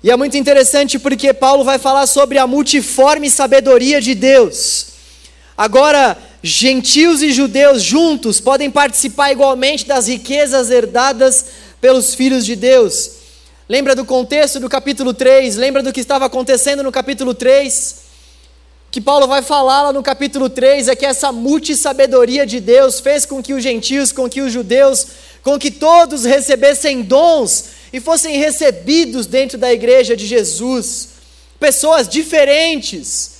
E 0.02 0.10
é 0.10 0.16
muito 0.16 0.38
interessante 0.38 0.98
porque 0.98 1.34
Paulo 1.34 1.62
vai 1.62 1.78
falar 1.78 2.06
sobre 2.06 2.38
a 2.38 2.46
multiforme 2.46 3.28
sabedoria 3.28 4.00
de 4.00 4.14
Deus. 4.14 4.86
Agora, 5.56 6.16
gentios 6.42 7.20
e 7.20 7.30
judeus 7.32 7.82
juntos 7.82 8.40
podem 8.40 8.70
participar 8.70 9.32
igualmente 9.32 9.86
das 9.86 10.06
riquezas 10.06 10.70
herdadas 10.70 11.44
pelos 11.80 12.14
filhos 12.14 12.46
de 12.46 12.56
Deus. 12.56 13.19
Lembra 13.70 13.94
do 13.94 14.04
contexto 14.04 14.58
do 14.58 14.68
capítulo 14.68 15.14
3? 15.14 15.54
Lembra 15.54 15.80
do 15.80 15.92
que 15.92 16.00
estava 16.00 16.24
acontecendo 16.26 16.82
no 16.82 16.90
capítulo 16.90 17.32
3? 17.32 17.98
Que 18.90 19.00
Paulo 19.00 19.28
vai 19.28 19.42
falar 19.42 19.82
lá 19.82 19.92
no 19.92 20.02
capítulo 20.02 20.50
3 20.50 20.88
é 20.88 20.96
que 20.96 21.06
essa 21.06 21.30
multissabedoria 21.30 22.44
de 22.44 22.58
Deus 22.58 22.98
fez 22.98 23.24
com 23.24 23.40
que 23.40 23.54
os 23.54 23.62
gentios, 23.62 24.10
com 24.10 24.28
que 24.28 24.40
os 24.40 24.52
judeus, 24.52 25.06
com 25.40 25.56
que 25.56 25.70
todos 25.70 26.24
recebessem 26.24 27.02
dons 27.02 27.66
e 27.92 28.00
fossem 28.00 28.38
recebidos 28.38 29.26
dentro 29.26 29.56
da 29.56 29.72
igreja 29.72 30.16
de 30.16 30.26
Jesus. 30.26 31.10
Pessoas 31.60 32.08
diferentes, 32.08 33.34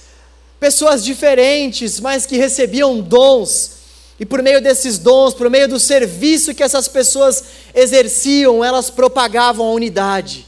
pessoas 0.60 1.02
diferentes, 1.04 1.98
mas 1.98 2.24
que 2.24 2.36
recebiam 2.36 3.00
dons 3.00 3.79
e 4.20 4.26
por 4.26 4.42
meio 4.42 4.60
desses 4.60 4.98
dons, 4.98 5.32
por 5.32 5.48
meio 5.48 5.66
do 5.66 5.80
serviço 5.80 6.54
que 6.54 6.62
essas 6.62 6.86
pessoas 6.86 7.42
exerciam, 7.74 8.62
elas 8.62 8.90
propagavam 8.90 9.66
a 9.66 9.72
unidade. 9.72 10.46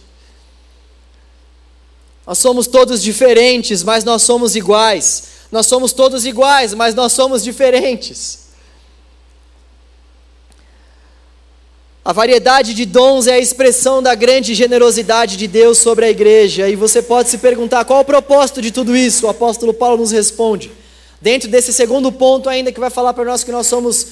Nós 2.26 2.36
somos 2.36 2.66
todos 2.66 3.02
diferentes, 3.02 3.82
mas 3.82 4.04
nós 4.04 4.22
somos 4.22 4.54
iguais. 4.54 5.24
Nós 5.50 5.66
somos 5.66 5.94
todos 5.94 6.26
iguais, 6.26 6.74
mas 6.74 6.94
nós 6.94 7.12
somos 7.14 7.42
diferentes. 7.42 8.40
A 12.04 12.12
variedade 12.12 12.74
de 12.74 12.84
dons 12.84 13.26
é 13.26 13.34
a 13.34 13.38
expressão 13.38 14.02
da 14.02 14.14
grande 14.14 14.54
generosidade 14.54 15.38
de 15.38 15.46
Deus 15.46 15.78
sobre 15.78 16.04
a 16.04 16.10
igreja. 16.10 16.68
E 16.68 16.76
você 16.76 17.00
pode 17.00 17.30
se 17.30 17.38
perguntar 17.38 17.86
qual 17.86 18.00
o 18.00 18.04
propósito 18.04 18.60
de 18.60 18.70
tudo 18.70 18.94
isso. 18.94 19.24
O 19.24 19.30
apóstolo 19.30 19.72
Paulo 19.72 19.96
nos 19.96 20.10
responde. 20.10 20.81
Dentro 21.22 21.48
desse 21.48 21.72
segundo 21.72 22.10
ponto 22.10 22.48
ainda 22.48 22.72
que 22.72 22.80
vai 22.80 22.90
falar 22.90 23.14
para 23.14 23.24
nós 23.24 23.44
que 23.44 23.52
nós 23.52 23.68
somos 23.68 24.06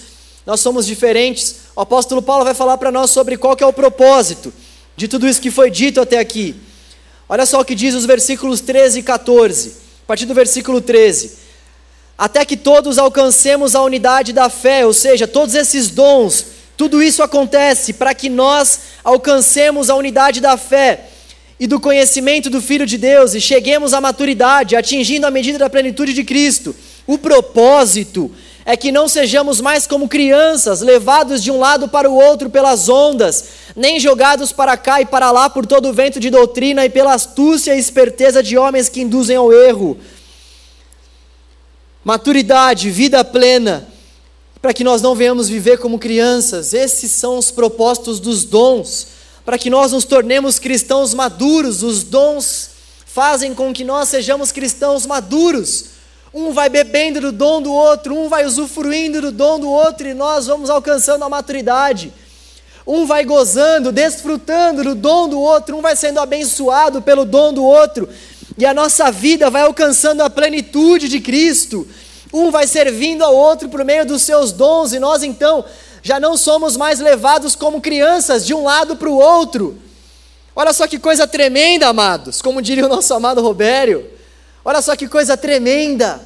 nós 0.47 0.61
somos 0.61 0.87
diferentes, 0.87 1.57
o 1.77 1.81
apóstolo 1.81 2.23
Paulo 2.23 2.45
vai 2.45 2.55
falar 2.55 2.79
para 2.79 2.91
nós 2.91 3.11
sobre 3.11 3.37
qual 3.37 3.55
que 3.55 3.63
é 3.63 3.67
o 3.67 3.73
propósito 3.73 4.53
de 4.97 5.07
tudo 5.07 5.29
isso 5.29 5.41
que 5.41 5.51
foi 5.51 5.71
dito 5.71 6.01
até 6.01 6.19
aqui. 6.19 6.55
Olha 7.29 7.45
só 7.45 7.61
o 7.61 7.65
que 7.65 7.75
diz 7.75 7.95
os 7.95 8.07
versículos 8.07 8.61
13 8.61 9.01
e 9.01 9.03
14. 9.03 9.77
A 10.05 10.07
partir 10.07 10.25
do 10.25 10.33
versículo 10.33 10.81
13. 10.81 11.33
Até 12.17 12.45
que 12.45 12.57
todos 12.57 12.97
alcancemos 12.97 13.75
a 13.75 13.83
unidade 13.83 14.33
da 14.33 14.49
fé, 14.49 14.87
ou 14.87 14.93
seja, 14.93 15.29
todos 15.29 15.55
esses 15.55 15.91
dons, 15.91 16.47
tudo 16.77 17.03
isso 17.03 17.23
acontece 17.23 17.93
para 17.93 18.15
que 18.15 18.29
nós 18.29 18.81
alcancemos 19.05 19.91
a 19.91 19.95
unidade 19.95 20.41
da 20.41 20.57
fé 20.57 21.09
e 21.59 21.67
do 21.67 21.79
conhecimento 21.79 22.49
do 22.49 22.63
Filho 22.63 22.87
de 22.87 22.97
Deus 22.97 23.35
e 23.35 23.41
cheguemos 23.41 23.93
à 23.93 24.01
maturidade, 24.01 24.75
atingindo 24.75 25.27
a 25.27 25.31
medida 25.31 25.59
da 25.59 25.69
plenitude 25.69 26.15
de 26.15 26.25
Cristo 26.25 26.75
o 27.13 27.19
propósito 27.19 28.31
é 28.65 28.77
que 28.77 28.93
não 28.93 29.09
sejamos 29.09 29.61
mais 29.61 29.85
como 29.85 30.09
crianças, 30.09 30.81
levados 30.81 31.43
de 31.43 31.51
um 31.51 31.59
lado 31.59 31.89
para 31.89 32.09
o 32.09 32.15
outro 32.15 32.49
pelas 32.49 32.89
ondas, 32.89 33.47
nem 33.75 33.99
jogados 33.99 34.53
para 34.53 34.77
cá 34.77 35.01
e 35.01 35.07
para 35.07 35.33
lá 35.33 35.51
por 35.51 35.67
todo 35.67 35.89
o 35.89 35.93
vento 35.93 36.21
de 36.21 36.31
doutrina 36.31 36.85
e 36.85 36.89
pela 36.89 37.15
astúcia 37.15 37.75
e 37.75 37.81
esperteza 37.81 38.45
de 38.45 38.57
homens 38.57 38.89
que 38.89 39.01
induzem 39.01 39.37
ao 39.37 39.53
erro. 39.53 39.99
Maturidade, 42.05 42.91
vida 42.91 43.25
plena, 43.25 43.89
para 44.63 44.73
que 44.73 44.85
nós 44.85 45.03
não 45.03 45.17
venhamos 45.17 45.49
viver 45.49 45.79
como 45.79 45.99
crianças. 45.99 46.73
Esses 46.73 47.11
são 47.11 47.39
os 47.39 47.51
propósitos 47.51 48.21
dos 48.21 48.45
dons, 48.45 49.09
para 49.45 49.59
que 49.59 49.69
nós 49.69 49.91
nos 49.91 50.05
tornemos 50.05 50.61
cristãos 50.61 51.13
maduros. 51.13 51.83
Os 51.83 52.05
dons 52.05 52.71
fazem 53.05 53.53
com 53.53 53.73
que 53.73 53.83
nós 53.83 54.09
sejamos 54.09 54.53
cristãos 54.53 55.05
maduros 55.07 55.89
um 56.33 56.53
vai 56.53 56.68
bebendo 56.68 57.20
do 57.20 57.33
dom 57.33 57.61
do 57.61 57.72
outro, 57.72 58.16
um 58.16 58.28
vai 58.28 58.47
usufruindo 58.47 59.20
do 59.20 59.33
dom 59.33 59.59
do 59.59 59.68
outro 59.68 60.09
e 60.09 60.14
nós 60.14 60.47
vamos 60.47 60.70
alcançando 60.70 61.24
a 61.24 61.28
maturidade. 61.28 62.12
Um 62.87 63.05
vai 63.05 63.24
gozando, 63.24 63.93
desfrutando 63.93 64.83
do 64.83 64.95
dom 64.95 65.28
do 65.28 65.41
outro, 65.41 65.76
um 65.76 65.81
vai 65.81 65.97
sendo 65.97 66.18
abençoado 66.20 67.03
pelo 67.03 67.24
dom 67.24 67.53
do 67.53 67.64
outro, 67.64 68.09
e 68.57 68.64
a 68.64 68.74
nossa 68.74 69.11
vida 69.11 69.51
vai 69.51 69.62
alcançando 69.62 70.22
a 70.22 70.31
plenitude 70.31 71.09
de 71.09 71.20
Cristo. 71.20 71.87
Um 72.33 72.51
vai 72.51 72.66
servindo 72.66 73.22
ao 73.22 73.35
outro 73.35 73.68
por 73.68 73.85
meio 73.85 74.07
dos 74.07 74.22
seus 74.22 74.51
dons, 74.53 74.93
e 74.93 74.99
nós 74.99 75.22
então 75.22 75.64
já 76.03 76.18
não 76.18 76.37
somos 76.37 76.76
mais 76.76 77.01
levados 77.01 77.55
como 77.55 77.81
crianças 77.81 78.47
de 78.47 78.55
um 78.55 78.64
lado 78.64 78.97
para 78.97 79.11
o 79.11 79.18
outro. 79.18 79.76
Olha 80.55 80.72
só 80.72 80.87
que 80.87 80.99
coisa 80.99 81.26
tremenda, 81.26 81.89
amados, 81.89 82.41
como 82.41 82.62
diria 82.62 82.87
o 82.87 82.89
nosso 82.89 83.12
amado 83.14 83.43
Robério. 83.43 84.20
Olha 84.65 84.83
só 84.83 84.97
que 84.97 85.09
coisa 85.09 85.37
tremenda! 85.37 86.21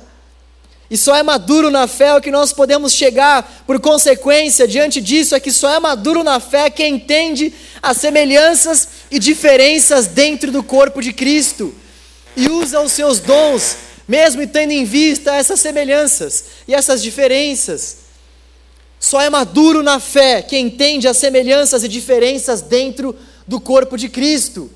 E 0.90 0.96
só 0.96 1.16
é 1.16 1.22
maduro 1.22 1.70
na 1.70 1.86
fé 1.86 2.14
o 2.14 2.20
que 2.20 2.30
nós 2.30 2.52
podemos 2.52 2.92
chegar, 2.92 3.64
por 3.66 3.80
consequência, 3.80 4.68
diante 4.68 5.00
disso, 5.00 5.34
é 5.34 5.40
que 5.40 5.50
só 5.50 5.70
é 5.70 5.80
maduro 5.80 6.22
na 6.22 6.38
fé 6.38 6.68
quem 6.68 6.96
entende 6.96 7.52
as 7.82 7.96
semelhanças 7.96 8.88
e 9.10 9.18
diferenças 9.18 10.06
dentro 10.06 10.52
do 10.52 10.62
corpo 10.62 11.00
de 11.00 11.12
Cristo 11.12 11.74
e 12.36 12.48
usa 12.48 12.80
os 12.80 12.92
seus 12.92 13.18
dons 13.18 13.76
mesmo 14.06 14.46
tendo 14.46 14.72
em 14.72 14.84
vista 14.84 15.34
essas 15.34 15.60
semelhanças 15.60 16.44
e 16.68 16.74
essas 16.74 17.02
diferenças. 17.02 18.04
Só 19.00 19.20
é 19.20 19.28
maduro 19.28 19.82
na 19.82 20.00
fé 20.00 20.42
quem 20.42 20.66
entende 20.66 21.08
as 21.08 21.16
semelhanças 21.16 21.82
e 21.84 21.88
diferenças 21.88 22.60
dentro 22.60 23.16
do 23.46 23.60
corpo 23.60 23.96
de 23.96 24.08
Cristo. 24.08 24.70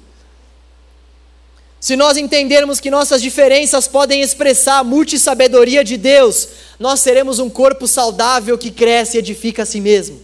Se 1.80 1.94
nós 1.94 2.16
entendermos 2.16 2.80
que 2.80 2.90
nossas 2.90 3.22
diferenças 3.22 3.86
podem 3.86 4.20
expressar 4.20 4.78
a 4.78 4.84
multissabedoria 4.84 5.84
de 5.84 5.96
Deus, 5.96 6.48
nós 6.78 7.00
seremos 7.00 7.38
um 7.38 7.48
corpo 7.48 7.86
saudável 7.86 8.58
que 8.58 8.70
cresce 8.70 9.16
e 9.16 9.20
edifica 9.20 9.62
a 9.62 9.66
si 9.66 9.80
mesmo. 9.80 10.20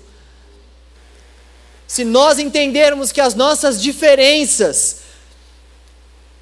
Se 1.86 2.04
nós 2.04 2.40
entendermos 2.40 3.12
que 3.12 3.20
as 3.20 3.34
nossas 3.34 3.80
diferenças 3.80 4.96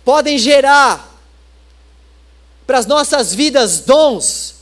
podem 0.03 0.39
gerar 0.39 1.11
para 2.67 2.79
as 2.79 2.87
nossas 2.87 3.35
vidas 3.35 3.81
dons, 3.81 4.55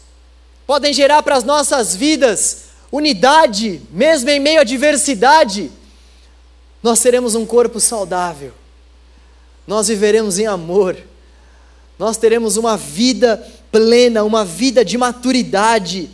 podem 0.66 0.92
gerar 0.92 1.22
para 1.22 1.36
as 1.36 1.44
nossas 1.44 1.94
vidas 1.94 2.70
unidade, 2.90 3.80
mesmo 3.92 4.28
em 4.30 4.40
meio 4.40 4.61
à 4.61 4.64
diversidade, 4.64 5.70
nós 6.82 6.98
seremos 6.98 7.36
um 7.36 7.46
corpo 7.46 7.78
saudável 7.78 8.53
nós 9.71 9.87
viveremos 9.87 10.37
em 10.37 10.47
amor, 10.47 10.97
nós 11.97 12.16
teremos 12.16 12.57
uma 12.57 12.77
vida 12.77 13.41
plena, 13.71 14.25
uma 14.25 14.45
vida 14.45 14.85
de 14.85 14.99
maturidade, 14.99 16.11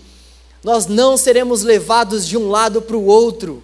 nós 0.62 0.86
não 0.86 1.16
seremos 1.16 1.62
levados 1.62 2.28
de 2.28 2.36
um 2.36 2.50
lado 2.50 2.82
para 2.82 2.98
o 2.98 3.06
outro. 3.06 3.62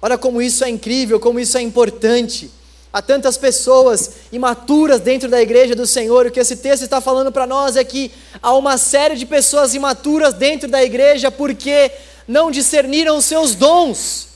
Olha 0.00 0.16
como 0.16 0.40
isso 0.40 0.64
é 0.64 0.70
incrível, 0.70 1.20
como 1.20 1.38
isso 1.38 1.58
é 1.58 1.60
importante. 1.60 2.50
Há 2.90 3.02
tantas 3.02 3.36
pessoas 3.36 4.12
imaturas 4.32 4.98
dentro 4.98 5.28
da 5.28 5.42
igreja 5.42 5.74
do 5.74 5.86
Senhor, 5.86 6.24
o 6.24 6.30
que 6.30 6.40
esse 6.40 6.56
texto 6.56 6.84
está 6.84 6.98
falando 6.98 7.30
para 7.30 7.46
nós 7.46 7.76
é 7.76 7.84
que 7.84 8.10
há 8.42 8.54
uma 8.54 8.78
série 8.78 9.14
de 9.14 9.26
pessoas 9.26 9.74
imaturas 9.74 10.32
dentro 10.32 10.66
da 10.70 10.82
igreja 10.82 11.30
porque 11.30 11.92
não 12.26 12.50
discerniram 12.50 13.20
seus 13.20 13.54
dons. 13.54 14.27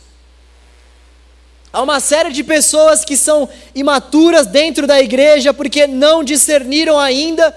Há 1.73 1.81
uma 1.81 2.01
série 2.01 2.31
de 2.31 2.45
pessoas 2.45 3.03
que 3.03 3.17
são 3.17 3.49
imaturas 3.75 4.47
dentro 4.47 4.87
da 4.87 5.01
igreja 5.01 5.55
porque 5.55 5.87
não 5.87 6.23
discerniram 6.23 6.99
ainda 6.99 7.57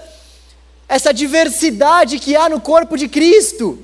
essa 0.88 1.12
diversidade 1.12 2.18
que 2.18 2.34
há 2.34 2.48
no 2.48 2.58
corpo 2.58 2.96
de 2.96 3.08
Cristo. 3.08 3.78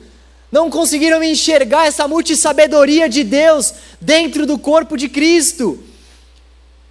Não 0.50 0.70
conseguiram 0.70 1.22
enxergar 1.22 1.86
essa 1.86 2.08
multissabedoria 2.08 3.10
de 3.10 3.24
Deus 3.24 3.74
dentro 4.00 4.46
do 4.46 4.58
corpo 4.58 4.96
de 4.96 5.08
Cristo, 5.08 5.82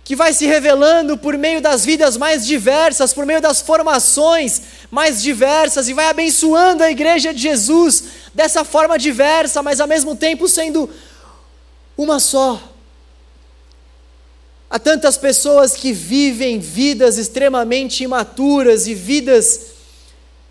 que 0.04 0.16
vai 0.16 0.34
se 0.34 0.46
revelando 0.46 1.18
por 1.18 1.36
meio 1.36 1.62
das 1.62 1.84
vidas 1.84 2.18
mais 2.18 2.46
diversas, 2.46 3.12
por 3.12 3.26
meio 3.26 3.42
das 3.42 3.62
formações 3.62 4.62
mais 4.92 5.22
diversas, 5.22 5.88
e 5.88 5.94
vai 5.94 6.06
abençoando 6.08 6.84
a 6.84 6.92
igreja 6.92 7.34
de 7.34 7.42
Jesus 7.42 8.04
dessa 8.34 8.64
forma 8.64 9.00
diversa, 9.00 9.64
mas 9.64 9.80
ao 9.80 9.88
mesmo 9.88 10.16
tempo 10.16 10.48
sendo 10.48 10.88
uma 11.98 12.20
só. 12.20 12.71
Há 14.72 14.80
tantas 14.80 15.18
pessoas 15.18 15.74
que 15.74 15.92
vivem 15.92 16.58
vidas 16.58 17.18
extremamente 17.18 18.06
imaturas 18.06 18.88
e 18.88 18.96
vidas 18.96 19.72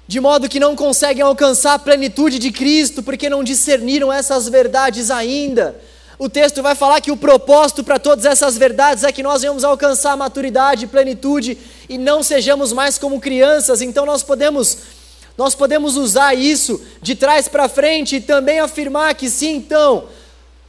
de 0.06 0.20
modo 0.20 0.46
que 0.46 0.60
não 0.60 0.76
conseguem 0.76 1.22
alcançar 1.22 1.72
a 1.72 1.78
plenitude 1.78 2.38
de 2.38 2.52
Cristo 2.52 3.02
porque 3.02 3.30
não 3.30 3.42
discerniram 3.42 4.12
essas 4.12 4.46
verdades 4.46 5.10
ainda. 5.10 5.80
O 6.18 6.28
texto 6.28 6.62
vai 6.62 6.74
falar 6.74 7.00
que 7.00 7.10
o 7.10 7.16
propósito 7.16 7.82
para 7.82 7.98
todas 7.98 8.26
essas 8.26 8.58
verdades 8.58 9.04
é 9.04 9.10
que 9.10 9.22
nós 9.22 9.40
venhamos 9.40 9.64
alcançar 9.64 10.12
a 10.12 10.16
maturidade, 10.18 10.86
plenitude 10.86 11.56
e 11.88 11.96
não 11.96 12.22
sejamos 12.22 12.74
mais 12.74 12.98
como 12.98 13.22
crianças. 13.22 13.80
Então 13.80 14.04
nós 14.04 14.22
podemos 14.22 14.76
nós 15.38 15.54
podemos 15.54 15.96
usar 15.96 16.34
isso 16.34 16.78
de 17.00 17.14
trás 17.14 17.48
para 17.48 17.70
frente 17.70 18.16
e 18.16 18.20
também 18.20 18.60
afirmar 18.60 19.14
que 19.14 19.30
sim, 19.30 19.54
então, 19.54 20.08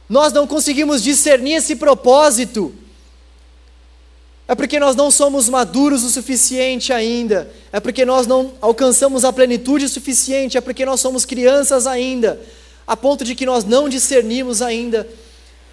nós 0.08 0.32
não 0.32 0.46
conseguimos 0.46 1.02
discernir 1.02 1.56
esse 1.56 1.76
propósito 1.76 2.74
é 4.52 4.54
porque 4.54 4.78
nós 4.78 4.94
não 4.94 5.10
somos 5.10 5.48
maduros 5.48 6.04
o 6.04 6.10
suficiente 6.10 6.92
ainda, 6.92 7.50
é 7.72 7.80
porque 7.80 8.04
nós 8.04 8.26
não 8.26 8.52
alcançamos 8.60 9.24
a 9.24 9.32
plenitude 9.32 9.88
suficiente, 9.88 10.58
é 10.58 10.60
porque 10.60 10.84
nós 10.84 11.00
somos 11.00 11.24
crianças 11.24 11.86
ainda, 11.86 12.38
a 12.86 12.94
ponto 12.94 13.24
de 13.24 13.34
que 13.34 13.46
nós 13.46 13.64
não 13.64 13.88
discernimos 13.88 14.60
ainda 14.60 15.08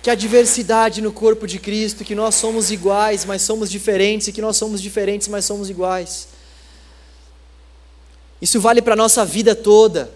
que 0.01 0.09
a 0.09 0.15
diversidade 0.15 1.01
no 1.01 1.11
corpo 1.11 1.45
de 1.45 1.59
Cristo, 1.59 2.05
que 2.05 2.15
nós 2.15 2.35
somos 2.35 2.71
iguais, 2.71 3.25
mas 3.25 3.41
somos 3.41 3.69
diferentes, 3.69 4.29
e 4.29 4.31
que 4.31 4.41
nós 4.41 4.55
somos 4.55 4.81
diferentes, 4.81 5.27
mas 5.27 5.43
somos 5.43 5.69
iguais. 5.69 6.29
Isso 8.41 8.61
vale 8.61 8.81
para 8.81 8.93
a 8.93 8.95
nossa 8.95 9.25
vida 9.25 9.53
toda. 9.53 10.09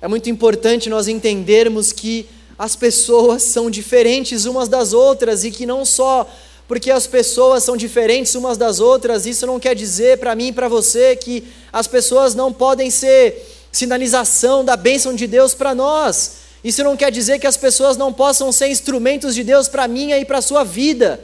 É 0.00 0.06
muito 0.06 0.30
importante 0.30 0.88
nós 0.88 1.08
entendermos 1.08 1.90
que 1.90 2.28
as 2.56 2.76
pessoas 2.76 3.42
são 3.42 3.68
diferentes 3.68 4.44
umas 4.44 4.68
das 4.68 4.92
outras 4.92 5.42
e 5.42 5.50
que 5.50 5.66
não 5.66 5.84
só 5.84 6.30
porque 6.66 6.90
as 6.90 7.06
pessoas 7.06 7.62
são 7.62 7.76
diferentes 7.76 8.34
umas 8.34 8.56
das 8.56 8.80
outras, 8.80 9.26
isso 9.26 9.46
não 9.46 9.60
quer 9.60 9.74
dizer 9.74 10.18
para 10.18 10.34
mim 10.34 10.48
e 10.48 10.52
para 10.52 10.68
você 10.68 11.14
que 11.14 11.44
as 11.72 11.86
pessoas 11.86 12.34
não 12.34 12.52
podem 12.52 12.90
ser 12.90 13.46
sinalização 13.70 14.64
da 14.64 14.76
bênção 14.76 15.14
de 15.14 15.26
Deus 15.26 15.52
para 15.52 15.74
nós. 15.74 16.44
Isso 16.62 16.82
não 16.82 16.96
quer 16.96 17.10
dizer 17.10 17.38
que 17.38 17.46
as 17.46 17.56
pessoas 17.56 17.96
não 17.96 18.12
possam 18.12 18.50
ser 18.50 18.68
instrumentos 18.68 19.34
de 19.34 19.44
Deus 19.44 19.68
para 19.68 19.86
minha 19.86 20.18
e 20.18 20.24
para 20.24 20.38
a 20.38 20.42
sua 20.42 20.64
vida. 20.64 21.20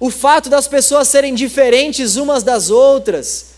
O 0.00 0.10
fato 0.10 0.48
das 0.48 0.66
pessoas 0.66 1.08
serem 1.08 1.34
diferentes 1.34 2.16
umas 2.16 2.42
das 2.42 2.70
outras 2.70 3.52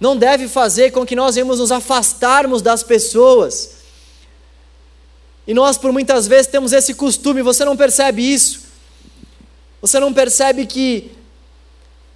não 0.00 0.16
deve 0.16 0.48
fazer 0.48 0.90
com 0.90 1.06
que 1.06 1.14
nós 1.14 1.34
venhamos 1.36 1.58
nos 1.58 1.70
afastarmos 1.70 2.62
das 2.62 2.82
pessoas. 2.82 3.72
E 5.46 5.54
nós, 5.54 5.78
por 5.78 5.92
muitas 5.92 6.26
vezes, 6.26 6.46
temos 6.46 6.72
esse 6.72 6.94
costume, 6.94 7.42
você 7.42 7.64
não 7.64 7.76
percebe 7.76 8.22
isso. 8.22 8.69
Você 9.80 9.98
não 9.98 10.12
percebe 10.12 10.66
que 10.66 11.12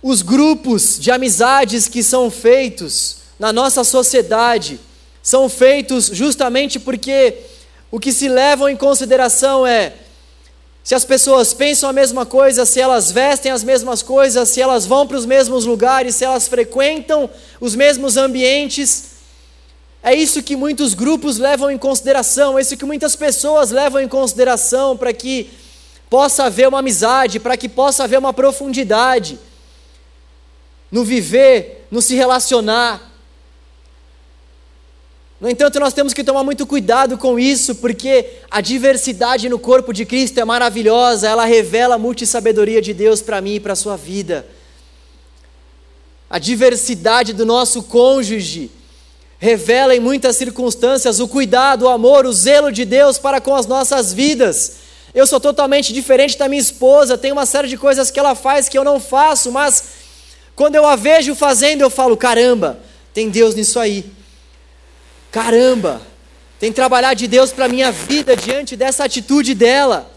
os 0.03 0.21
grupos 0.21 0.99
de 0.99 1.11
amizades 1.11 1.89
que 1.89 2.03
são 2.03 2.31
feitos 2.31 3.19
na 3.39 3.53
nossa 3.53 3.83
sociedade 3.83 4.79
são 5.23 5.49
feitos 5.49 6.11
justamente 6.13 6.79
porque 6.79 7.39
o 7.91 7.99
que 7.99 8.13
se 8.13 8.29
levam 8.29 8.69
em 8.69 8.77
consideração 8.77 9.67
é 9.67 9.95
se 10.83 10.95
as 10.95 11.07
pessoas 11.07 11.55
pensam 11.55 11.89
a 11.89 11.93
mesma 11.95 12.27
coisa, 12.27 12.67
se 12.67 12.79
elas 12.79 13.11
vestem 13.11 13.51
as 13.51 13.65
mesmas 13.65 14.03
coisas, 14.03 14.51
se 14.51 14.61
elas 14.61 14.85
vão 14.85 15.07
para 15.07 15.17
os 15.17 15.25
mesmos 15.25 15.65
lugares, 15.65 16.17
se 16.17 16.27
elas 16.27 16.47
frequentam 16.47 17.31
os 17.59 17.75
mesmos 17.75 18.19
ambientes. 18.19 19.05
É 20.03 20.15
isso 20.15 20.43
que 20.43 20.55
muitos 20.55 20.93
grupos 20.93 21.39
levam 21.39 21.71
em 21.71 21.79
consideração, 21.79 22.59
é 22.59 22.61
isso 22.61 22.77
que 22.77 22.85
muitas 22.85 23.17
pessoas 23.17 23.71
levam 23.71 24.03
em 24.03 24.09
consideração 24.09 24.95
para 24.95 25.15
que 25.15 25.51
possa 26.15 26.45
haver 26.45 26.69
uma 26.69 26.79
amizade, 26.79 27.41
para 27.41 27.57
que 27.57 27.69
possa 27.69 28.05
haver 28.05 28.21
uma 28.21 28.33
profundidade 28.33 29.37
no 30.89 31.03
viver, 31.03 31.89
no 31.91 32.01
se 32.01 32.15
relacionar. 32.15 33.11
No 35.41 35.51
entanto, 35.51 35.81
nós 35.81 35.93
temos 35.93 36.15
que 36.15 36.23
tomar 36.23 36.45
muito 36.45 36.69
cuidado 36.69 37.19
com 37.19 37.37
isso, 37.37 37.75
porque 37.75 38.31
a 38.49 38.61
diversidade 38.61 39.49
no 39.49 39.59
corpo 39.59 39.93
de 39.93 40.07
Cristo 40.07 40.39
é 40.39 40.45
maravilhosa, 40.45 41.29
ela 41.29 41.45
revela 41.45 41.97
a 41.97 41.99
multissabedoria 41.99 42.81
de 42.81 42.95
Deus 42.95 43.21
para 43.21 43.41
mim 43.41 43.55
e 43.55 43.61
para 43.61 43.73
a 43.73 43.77
sua 43.77 43.97
vida. 43.97 44.47
A 46.31 46.39
diversidade 46.39 47.33
do 47.33 47.45
nosso 47.45 47.83
cônjuge 47.83 48.71
revela 49.37 49.97
em 49.97 49.99
muitas 49.99 50.37
circunstâncias 50.37 51.19
o 51.19 51.27
cuidado, 51.27 51.87
o 51.87 51.89
amor, 51.89 52.25
o 52.25 52.33
zelo 52.33 52.71
de 52.71 52.85
Deus 52.85 53.19
para 53.19 53.41
com 53.41 53.57
as 53.57 53.67
nossas 53.67 54.13
vidas. 54.13 54.84
Eu 55.15 55.27
sou 55.27 55.39
totalmente 55.39 55.93
diferente 55.93 56.37
da 56.37 56.49
minha 56.49 56.61
esposa, 56.61 57.17
tem 57.17 57.31
uma 57.31 57.47
série 57.47 57.69
de 57.69 57.77
coisas 57.77 58.11
que 58.11 58.19
ela 58.19 58.35
faz 58.35 58.69
que 58.69 58.77
eu 58.77 58.83
não 58.83 58.99
faço, 58.99 59.53
mas 59.53 59.85
quando 60.57 60.75
eu 60.75 60.85
a 60.85 60.97
vejo 60.97 61.35
fazendo, 61.37 61.83
eu 61.83 61.91
falo: 61.91 62.17
caramba, 62.17 62.81
tem 63.13 63.31
Deus 63.31 63.55
nisso 63.55 63.79
aí. 63.79 64.05
Caramba, 65.31 66.03
tem 66.59 66.73
trabalhar 66.73 67.15
de 67.15 67.29
Deus 67.29 67.53
para 67.53 67.69
minha 67.69 67.93
vida 67.93 68.37
diante 68.37 68.75
dessa 68.75 69.05
atitude 69.05 69.55
dela. 69.55 70.11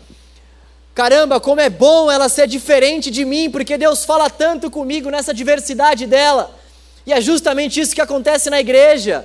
Caramba, 0.95 1.39
como 1.39 1.61
é 1.61 1.69
bom 1.69 2.09
ela 2.09 2.27
ser 2.27 2.47
diferente 2.47 3.11
de 3.11 3.23
mim, 3.23 3.51
porque 3.51 3.77
Deus 3.77 4.03
fala 4.03 4.31
tanto 4.31 4.71
comigo 4.71 5.11
nessa 5.11 5.31
diversidade 5.31 6.07
dela. 6.07 6.55
E 7.05 7.13
é 7.13 7.21
justamente 7.21 7.79
isso 7.79 7.93
que 7.93 8.01
acontece 8.01 8.49
na 8.49 8.59
igreja. 8.59 9.23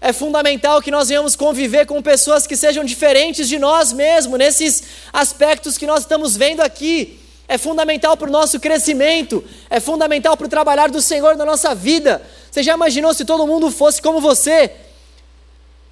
É 0.00 0.12
fundamental 0.12 0.80
que 0.80 0.90
nós 0.90 1.08
venhamos 1.08 1.34
conviver 1.34 1.84
com 1.86 2.00
pessoas 2.00 2.46
que 2.46 2.56
sejam 2.56 2.84
diferentes 2.84 3.48
de 3.48 3.58
nós 3.58 3.92
mesmos, 3.92 4.38
nesses 4.38 4.82
aspectos 5.12 5.76
que 5.76 5.86
nós 5.86 6.00
estamos 6.00 6.36
vendo 6.36 6.60
aqui. 6.60 7.18
É 7.48 7.58
fundamental 7.58 8.16
para 8.16 8.28
o 8.28 8.32
nosso 8.32 8.60
crescimento, 8.60 9.42
é 9.68 9.80
fundamental 9.80 10.36
para 10.36 10.46
o 10.46 10.50
trabalhar 10.50 10.90
do 10.90 11.00
Senhor 11.00 11.36
na 11.36 11.44
nossa 11.44 11.74
vida. 11.74 12.22
Você 12.50 12.62
já 12.62 12.74
imaginou 12.74 13.12
se 13.12 13.24
todo 13.24 13.46
mundo 13.46 13.70
fosse 13.70 14.00
como 14.00 14.20
você? 14.20 14.70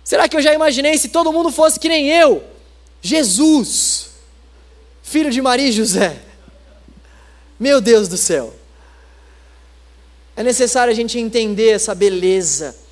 Será 0.04 0.28
que 0.28 0.36
eu 0.36 0.42
já 0.42 0.54
imaginei 0.54 0.96
se 0.98 1.08
todo 1.08 1.32
mundo 1.32 1.50
fosse 1.50 1.80
que 1.80 1.88
nem 1.88 2.08
eu? 2.08 2.44
Jesus, 3.02 4.10
filho 5.02 5.30
de 5.30 5.42
Maria 5.42 5.68
e 5.68 5.72
José. 5.72 6.16
Meu 7.58 7.80
Deus 7.80 8.06
do 8.06 8.16
céu. 8.16 8.54
É 10.36 10.42
necessário 10.42 10.92
a 10.92 10.94
gente 10.94 11.18
entender 11.18 11.70
essa 11.70 11.94
beleza 11.94 12.85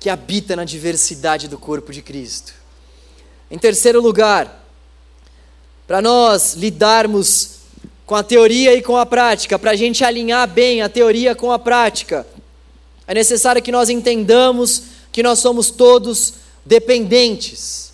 que 0.00 0.08
habita 0.08 0.56
na 0.56 0.64
diversidade 0.64 1.46
do 1.46 1.58
corpo 1.58 1.92
de 1.92 2.00
Cristo. 2.00 2.54
Em 3.50 3.58
terceiro 3.58 4.00
lugar, 4.00 4.66
para 5.86 6.00
nós 6.00 6.54
lidarmos 6.54 7.58
com 8.06 8.14
a 8.14 8.22
teoria 8.22 8.74
e 8.74 8.80
com 8.80 8.96
a 8.96 9.04
prática, 9.04 9.58
para 9.58 9.72
a 9.72 9.76
gente 9.76 10.02
alinhar 10.02 10.48
bem 10.48 10.80
a 10.80 10.88
teoria 10.88 11.34
com 11.34 11.52
a 11.52 11.58
prática, 11.58 12.26
é 13.06 13.12
necessário 13.12 13.62
que 13.62 13.70
nós 13.70 13.90
entendamos 13.90 14.84
que 15.12 15.22
nós 15.22 15.38
somos 15.38 15.70
todos 15.70 16.34
dependentes. 16.64 17.92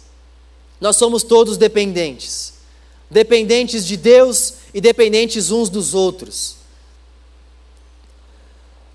Nós 0.80 0.96
somos 0.96 1.22
todos 1.22 1.57
dependentes. 1.57 2.52
Dependentes 3.11 3.84
de 3.84 3.96
Deus 3.96 4.54
e 4.72 4.80
dependentes 4.80 5.50
uns 5.50 5.68
dos 5.68 5.92
outros. 5.94 6.57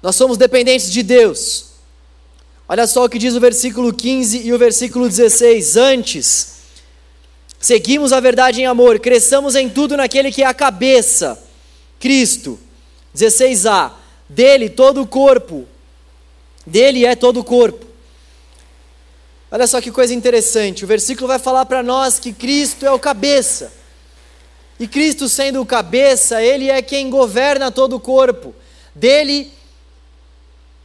Nós 0.02 0.16
somos 0.16 0.38
dependentes 0.38 0.92
de 0.92 1.04
Deus. 1.04 1.71
Olha 2.72 2.88
só 2.88 3.04
o 3.04 3.10
que 3.10 3.20
diz 3.20 3.36
o 3.36 3.40
versículo 3.42 3.94
15 3.94 4.44
e 4.44 4.54
o 4.54 4.58
versículo 4.58 5.10
16. 5.10 5.76
Antes, 5.76 6.54
seguimos 7.60 8.14
a 8.14 8.22
verdade 8.22 8.62
em 8.62 8.66
amor, 8.66 8.98
cresçamos 8.98 9.58
em 9.58 9.68
tudo 9.68 9.98
naquele 9.98 10.32
que 10.32 10.42
é 10.42 10.46
a 10.46 10.54
cabeça, 10.54 11.38
Cristo. 12.00 12.58
16a. 13.14 13.92
Dele 14.30 14.70
todo 14.70 15.02
o 15.02 15.06
corpo, 15.06 15.68
dele 16.66 17.06
é 17.06 17.14
todo 17.14 17.42
o 17.42 17.44
corpo. 17.44 17.86
Olha 19.52 19.68
só 19.68 19.82
que 19.82 19.92
coisa 19.92 20.14
interessante, 20.14 20.86
o 20.86 20.88
versículo 20.88 21.28
vai 21.28 21.40
falar 21.40 21.66
para 21.66 21.84
nós 21.84 22.20
que 22.20 22.32
Cristo 22.32 22.86
é 22.86 22.92
o 22.92 22.98
cabeça. 22.98 23.74
E 24.80 24.88
Cristo 24.88 25.28
sendo 25.28 25.60
o 25.60 25.66
cabeça, 25.66 26.42
ele 26.42 26.70
é 26.70 26.82
quem 26.82 27.10
governa 27.10 27.70
todo 27.70 27.98
o 27.98 28.00
corpo. 28.00 28.56
Dele 28.96 29.52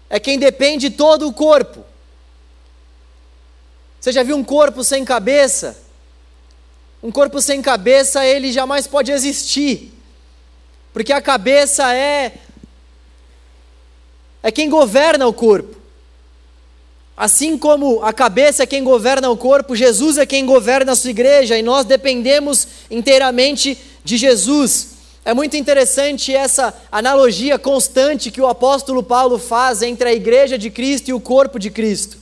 é 0.08 0.20
quem 0.20 0.38
depende 0.38 0.90
todo 0.90 1.26
o 1.26 1.32
corpo. 1.32 1.84
Você 4.00 4.12
já 4.12 4.22
viu 4.22 4.36
um 4.36 4.44
corpo 4.44 4.84
sem 4.84 5.04
cabeça? 5.04 5.76
Um 7.02 7.10
corpo 7.10 7.40
sem 7.40 7.60
cabeça, 7.60 8.24
ele 8.24 8.52
jamais 8.52 8.86
pode 8.86 9.10
existir. 9.10 9.92
Porque 10.92 11.12
a 11.12 11.20
cabeça 11.20 11.92
é 11.92 12.32
é 14.42 14.50
quem 14.52 14.70
governa 14.70 15.26
o 15.26 15.32
corpo. 15.32 15.76
Assim 17.16 17.58
como 17.58 18.02
a 18.04 18.12
cabeça 18.12 18.62
é 18.62 18.66
quem 18.66 18.84
governa 18.84 19.28
o 19.28 19.36
corpo, 19.36 19.74
Jesus 19.74 20.18
é 20.18 20.26
quem 20.26 20.46
governa 20.46 20.92
a 20.92 20.94
sua 20.94 21.10
igreja 21.10 21.58
e 21.58 21.62
nós 21.62 21.84
dependemos 21.84 22.68
inteiramente 22.90 23.76
de 24.04 24.16
Jesus. 24.16 24.95
É 25.26 25.34
muito 25.34 25.56
interessante 25.56 26.32
essa 26.32 26.72
analogia 26.90 27.58
constante 27.58 28.30
que 28.30 28.40
o 28.40 28.46
apóstolo 28.46 29.02
Paulo 29.02 29.40
faz 29.40 29.82
entre 29.82 30.08
a 30.08 30.14
igreja 30.14 30.56
de 30.56 30.70
Cristo 30.70 31.08
e 31.08 31.12
o 31.12 31.18
corpo 31.18 31.58
de 31.58 31.68
Cristo. 31.68 32.16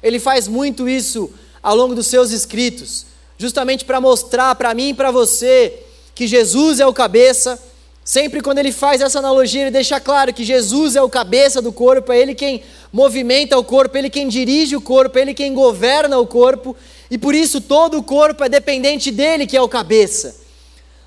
Ele 0.00 0.20
faz 0.20 0.46
muito 0.46 0.88
isso 0.88 1.32
ao 1.60 1.74
longo 1.74 1.96
dos 1.96 2.06
seus 2.06 2.30
escritos, 2.30 3.06
justamente 3.36 3.84
para 3.84 4.00
mostrar 4.00 4.54
para 4.54 4.72
mim 4.72 4.90
e 4.90 4.94
para 4.94 5.10
você 5.10 5.80
que 6.14 6.28
Jesus 6.28 6.78
é 6.78 6.86
o 6.86 6.92
cabeça. 6.92 7.60
Sempre 8.04 8.40
quando 8.40 8.58
ele 8.58 8.70
faz 8.70 9.00
essa 9.00 9.18
analogia, 9.18 9.62
ele 9.62 9.72
deixa 9.72 9.98
claro 9.98 10.32
que 10.32 10.44
Jesus 10.44 10.94
é 10.94 11.02
o 11.02 11.10
cabeça 11.10 11.60
do 11.60 11.72
corpo, 11.72 12.12
é 12.12 12.20
ele 12.20 12.36
quem 12.36 12.62
movimenta 12.92 13.58
o 13.58 13.64
corpo, 13.64 13.96
é 13.96 13.98
ele 13.98 14.10
quem 14.10 14.28
dirige 14.28 14.76
o 14.76 14.80
corpo, 14.80 15.18
é 15.18 15.22
ele 15.22 15.34
quem 15.34 15.52
governa 15.52 16.16
o 16.20 16.26
corpo, 16.26 16.76
e 17.10 17.18
por 17.18 17.34
isso 17.34 17.60
todo 17.60 17.98
o 17.98 18.02
corpo 18.04 18.44
é 18.44 18.48
dependente 18.48 19.10
dele, 19.10 19.44
que 19.44 19.56
é 19.56 19.60
o 19.60 19.68
cabeça. 19.68 20.46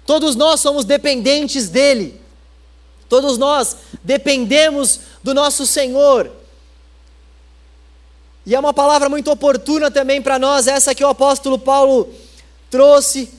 Todos 0.06 0.36
nós 0.36 0.60
somos 0.60 0.86
dependentes 0.86 1.70
dele. 1.70 2.20
Todos 3.08 3.38
nós 3.38 3.76
dependemos 4.04 4.99
do 5.24 5.34
nosso 5.34 5.66
Senhor. 5.66 6.32
E 8.45 8.56
é 8.56 8.60
uma 8.60 8.74
palavra 8.74 9.10
muito 9.10 9.30
oportuna 9.30 9.91
também 9.91 10.22
para 10.22 10.39
nós, 10.39 10.68
essa 10.68 10.95
que 10.95 11.04
o 11.04 11.10
apóstolo 11.10 11.60
Paulo 11.60 12.10
trouxe 12.70 13.30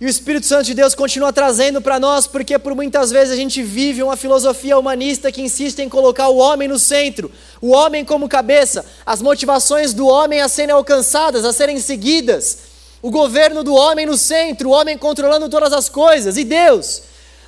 e 0.00 0.06
o 0.06 0.08
Espírito 0.08 0.46
Santo 0.46 0.64
de 0.64 0.72
Deus 0.72 0.94
continua 0.94 1.30
trazendo 1.30 1.82
para 1.82 2.00
nós, 2.00 2.26
porque 2.26 2.58
por 2.58 2.74
muitas 2.74 3.10
vezes 3.10 3.34
a 3.34 3.36
gente 3.36 3.62
vive 3.62 4.02
uma 4.02 4.16
filosofia 4.16 4.78
humanista 4.78 5.30
que 5.30 5.42
insiste 5.42 5.80
em 5.80 5.90
colocar 5.90 6.28
o 6.28 6.38
homem 6.38 6.66
no 6.66 6.78
centro, 6.78 7.30
o 7.60 7.68
homem 7.68 8.02
como 8.02 8.26
cabeça, 8.26 8.86
as 9.04 9.20
motivações 9.20 9.92
do 9.92 10.06
homem 10.06 10.40
a 10.40 10.48
serem 10.48 10.74
alcançadas, 10.74 11.44
a 11.44 11.52
serem 11.52 11.78
seguidas 11.78 12.69
o 13.02 13.10
governo 13.10 13.62
do 13.62 13.74
homem 13.74 14.06
no 14.06 14.16
centro, 14.16 14.70
o 14.70 14.72
homem 14.72 14.96
controlando 14.98 15.48
todas 15.48 15.72
as 15.72 15.88
coisas, 15.88 16.36
e 16.36 16.44
Deus. 16.44 17.02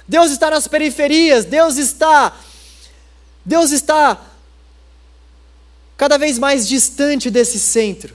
Deus 0.09 0.30
está 0.30 0.50
nas 0.50 0.66
periferias, 0.66 1.44
Deus 1.44 1.76
está 1.76 2.34
Deus 3.44 3.72
está 3.72 4.20
cada 5.96 6.16
vez 6.16 6.38
mais 6.38 6.66
distante 6.68 7.30
desse 7.30 7.59
centro. 7.59 8.14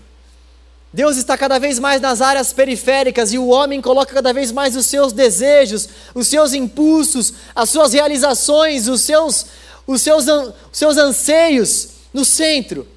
Deus 0.91 1.17
está 1.17 1.37
cada 1.37 1.59
vez 1.59 1.79
mais 1.79 2.01
nas 2.01 2.21
áreas 2.21 2.53
periféricas 2.53 3.33
e 3.33 3.37
o 3.37 3.47
homem 3.47 3.81
coloca 3.81 4.13
cada 4.13 4.33
vez 4.33 4.51
mais 4.51 4.75
os 4.75 4.85
seus 4.85 5.11
desejos, 5.11 5.87
os 6.15 6.27
seus 6.27 6.53
impulsos, 6.53 7.33
as 7.53 7.69
suas 7.69 7.93
realizações, 7.93 8.87
os 8.87 9.01
seus, 9.01 9.45
os 9.85 10.01
seus, 10.01 10.25
os 10.27 10.53
seus 10.71 10.97
anseios 10.97 11.89
no 12.13 12.23
centro. 12.23 12.87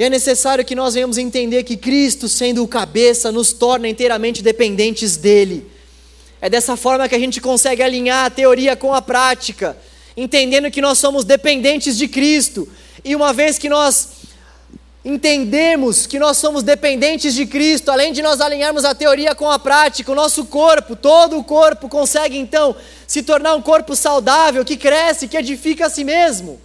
E 0.00 0.04
é 0.04 0.08
necessário 0.08 0.64
que 0.64 0.74
nós 0.74 0.94
venhamos 0.94 1.18
entender 1.18 1.62
que 1.62 1.76
Cristo, 1.76 2.26
sendo 2.26 2.64
o 2.64 2.66
cabeça, 2.66 3.30
nos 3.30 3.52
torna 3.52 3.86
inteiramente 3.86 4.40
dependentes 4.42 5.18
dele. 5.18 5.70
É 6.40 6.48
dessa 6.48 6.74
forma 6.74 7.06
que 7.06 7.14
a 7.14 7.18
gente 7.18 7.38
consegue 7.38 7.82
alinhar 7.82 8.24
a 8.24 8.30
teoria 8.30 8.74
com 8.74 8.94
a 8.94 9.02
prática, 9.02 9.76
entendendo 10.16 10.70
que 10.70 10.80
nós 10.80 10.96
somos 10.96 11.22
dependentes 11.22 11.98
de 11.98 12.08
Cristo. 12.08 12.66
E 13.04 13.14
uma 13.14 13.34
vez 13.34 13.58
que 13.58 13.68
nós 13.68 14.08
entendemos 15.04 16.06
que 16.06 16.18
nós 16.18 16.38
somos 16.38 16.62
dependentes 16.62 17.34
de 17.34 17.44
Cristo, 17.44 17.90
além 17.90 18.10
de 18.10 18.22
nós 18.22 18.40
alinharmos 18.40 18.86
a 18.86 18.94
teoria 18.94 19.34
com 19.34 19.50
a 19.50 19.58
prática, 19.58 20.10
o 20.10 20.14
nosso 20.14 20.46
corpo, 20.46 20.96
todo 20.96 21.36
o 21.36 21.44
corpo 21.44 21.90
consegue 21.90 22.38
então 22.38 22.74
se 23.06 23.22
tornar 23.22 23.54
um 23.54 23.60
corpo 23.60 23.94
saudável, 23.94 24.64
que 24.64 24.78
cresce, 24.78 25.28
que 25.28 25.36
edifica 25.36 25.88
a 25.88 25.90
si 25.90 26.04
mesmo. 26.04 26.58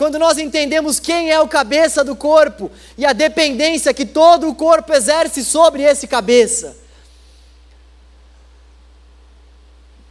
Quando 0.00 0.18
nós 0.18 0.38
entendemos 0.38 0.98
quem 0.98 1.30
é 1.30 1.38
o 1.38 1.46
cabeça 1.46 2.02
do 2.02 2.16
corpo 2.16 2.72
e 2.96 3.04
a 3.04 3.12
dependência 3.12 3.92
que 3.92 4.06
todo 4.06 4.48
o 4.48 4.54
corpo 4.54 4.94
exerce 4.94 5.44
sobre 5.44 5.82
esse 5.82 6.06
cabeça. 6.06 6.74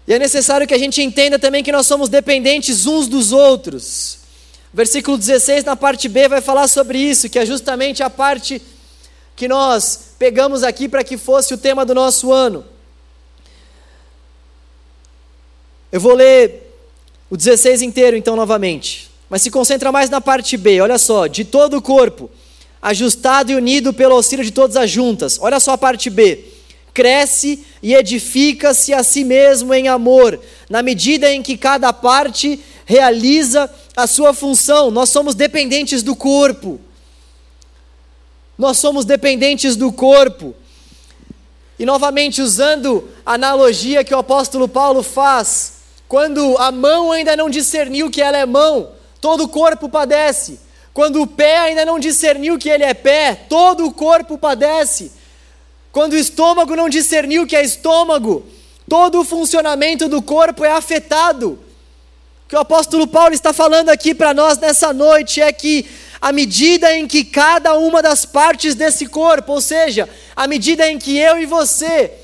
E 0.07 0.13
é 0.13 0.19
necessário 0.19 0.67
que 0.67 0.75
a 0.75 0.77
gente 0.77 1.01
entenda 1.01 1.39
também 1.39 1.63
que 1.63 1.71
nós 1.71 1.87
somos 1.87 2.07
dependentes 2.07 2.85
uns 2.85 3.07
dos 3.07 3.31
outros. 3.31 4.19
Versículo 4.71 5.17
16, 5.17 5.63
na 5.63 5.75
parte 5.75 6.07
B, 6.07 6.27
vai 6.27 6.39
falar 6.39 6.67
sobre 6.67 6.99
isso, 6.99 7.27
que 7.27 7.39
é 7.39 7.45
justamente 7.47 8.03
a 8.03 8.11
parte 8.11 8.61
que 9.35 9.47
nós 9.47 10.11
pegamos 10.19 10.61
aqui 10.61 10.87
para 10.87 11.03
que 11.03 11.17
fosse 11.17 11.51
o 11.51 11.57
tema 11.57 11.83
do 11.83 11.95
nosso 11.95 12.31
ano. 12.31 12.63
Eu 15.91 15.99
vou 15.99 16.13
ler 16.13 16.77
o 17.27 17.35
16 17.35 17.81
inteiro, 17.81 18.15
então, 18.15 18.35
novamente. 18.35 19.08
Mas 19.29 19.43
se 19.43 19.51
concentra 19.51 19.91
mais 19.91 20.09
na 20.09 20.19
parte 20.19 20.57
B, 20.57 20.81
olha 20.81 20.97
só, 20.97 21.27
de 21.27 21.45
todo 21.45 21.77
o 21.77 21.81
corpo, 21.81 22.29
ajustado 22.81 23.51
e 23.51 23.55
unido 23.55 23.93
pelo 23.93 24.15
auxílio 24.15 24.43
de 24.43 24.51
todas 24.51 24.75
as 24.75 24.89
juntas. 24.89 25.37
Olha 25.39 25.59
só 25.59 25.73
a 25.73 25.77
parte 25.77 26.09
B. 26.09 26.45
Cresce 26.93 27.63
e 27.83 27.93
edifica-se 27.93 28.93
a 28.93 29.03
si 29.03 29.23
mesmo 29.23 29.73
em 29.73 29.87
amor, 29.87 30.39
na 30.69 30.81
medida 30.81 31.31
em 31.31 31.43
que 31.43 31.55
cada 31.55 31.93
parte 31.93 32.59
realiza 32.85 33.71
a 33.95 34.07
sua 34.07 34.33
função. 34.33 34.89
Nós 34.89 35.09
somos 35.09 35.35
dependentes 35.35 36.01
do 36.01 36.15
corpo. 36.15 36.79
Nós 38.57 38.79
somos 38.79 39.05
dependentes 39.05 39.75
do 39.75 39.91
corpo. 39.91 40.55
E 41.77 41.85
novamente, 41.85 42.41
usando 42.41 43.07
a 43.25 43.35
analogia 43.35 44.03
que 44.03 44.13
o 44.13 44.17
apóstolo 44.17 44.67
Paulo 44.67 45.03
faz, 45.03 45.73
quando 46.07 46.57
a 46.57 46.71
mão 46.71 47.11
ainda 47.11 47.37
não 47.37 47.49
discerniu 47.49 48.09
que 48.09 48.21
ela 48.21 48.37
é 48.37 48.45
mão, 48.45 48.89
todo 49.21 49.43
o 49.43 49.49
corpo 49.49 49.89
padece. 49.89 50.59
Quando 50.93 51.21
o 51.21 51.27
pé 51.27 51.57
ainda 51.57 51.85
não 51.85 51.99
discerniu 51.99 52.57
que 52.57 52.69
ele 52.69 52.83
é 52.83 52.93
pé, 52.93 53.35
todo 53.47 53.85
o 53.85 53.93
corpo 53.93 54.37
padece. 54.37 55.11
Quando 55.91 56.13
o 56.13 56.17
estômago 56.17 56.75
não 56.75 56.89
discerniu 56.89 57.47
que 57.47 57.55
é 57.55 57.63
estômago, 57.63 58.45
todo 58.87 59.21
o 59.21 59.25
funcionamento 59.25 60.07
do 60.07 60.21
corpo 60.21 60.65
é 60.65 60.71
afetado. 60.71 61.59
O 62.45 62.49
que 62.49 62.55
o 62.55 62.59
apóstolo 62.59 63.07
Paulo 63.07 63.33
está 63.33 63.53
falando 63.53 63.89
aqui 63.89 64.13
para 64.13 64.33
nós 64.33 64.57
nessa 64.57 64.91
noite 64.91 65.41
é 65.41 65.53
que, 65.53 65.85
à 66.19 66.31
medida 66.31 66.95
em 66.95 67.07
que 67.07 67.23
cada 67.23 67.75
uma 67.75 68.01
das 68.01 68.25
partes 68.25 68.75
desse 68.75 69.05
corpo, 69.05 69.53
ou 69.53 69.61
seja, 69.61 70.09
à 70.35 70.47
medida 70.47 70.89
em 70.89 70.97
que 70.97 71.17
eu 71.17 71.39
e 71.39 71.45
você 71.45 72.18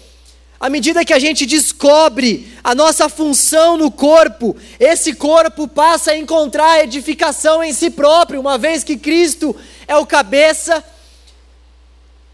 à 0.59 0.69
medida 0.69 1.03
que 1.03 1.13
a 1.13 1.19
gente 1.19 1.45
descobre 1.45 2.51
a 2.63 2.73
nossa 2.73 3.09
função 3.09 3.77
no 3.77 3.91
corpo, 3.91 4.55
esse 4.79 5.13
corpo 5.13 5.67
passa 5.67 6.11
a 6.11 6.17
encontrar 6.17 6.83
edificação 6.83 7.63
em 7.63 7.73
si 7.73 7.89
próprio, 7.89 8.39
uma 8.39 8.57
vez 8.57 8.83
que 8.83 8.97
Cristo 8.97 9.55
é 9.87 9.95
o 9.95 10.05
cabeça, 10.05 10.83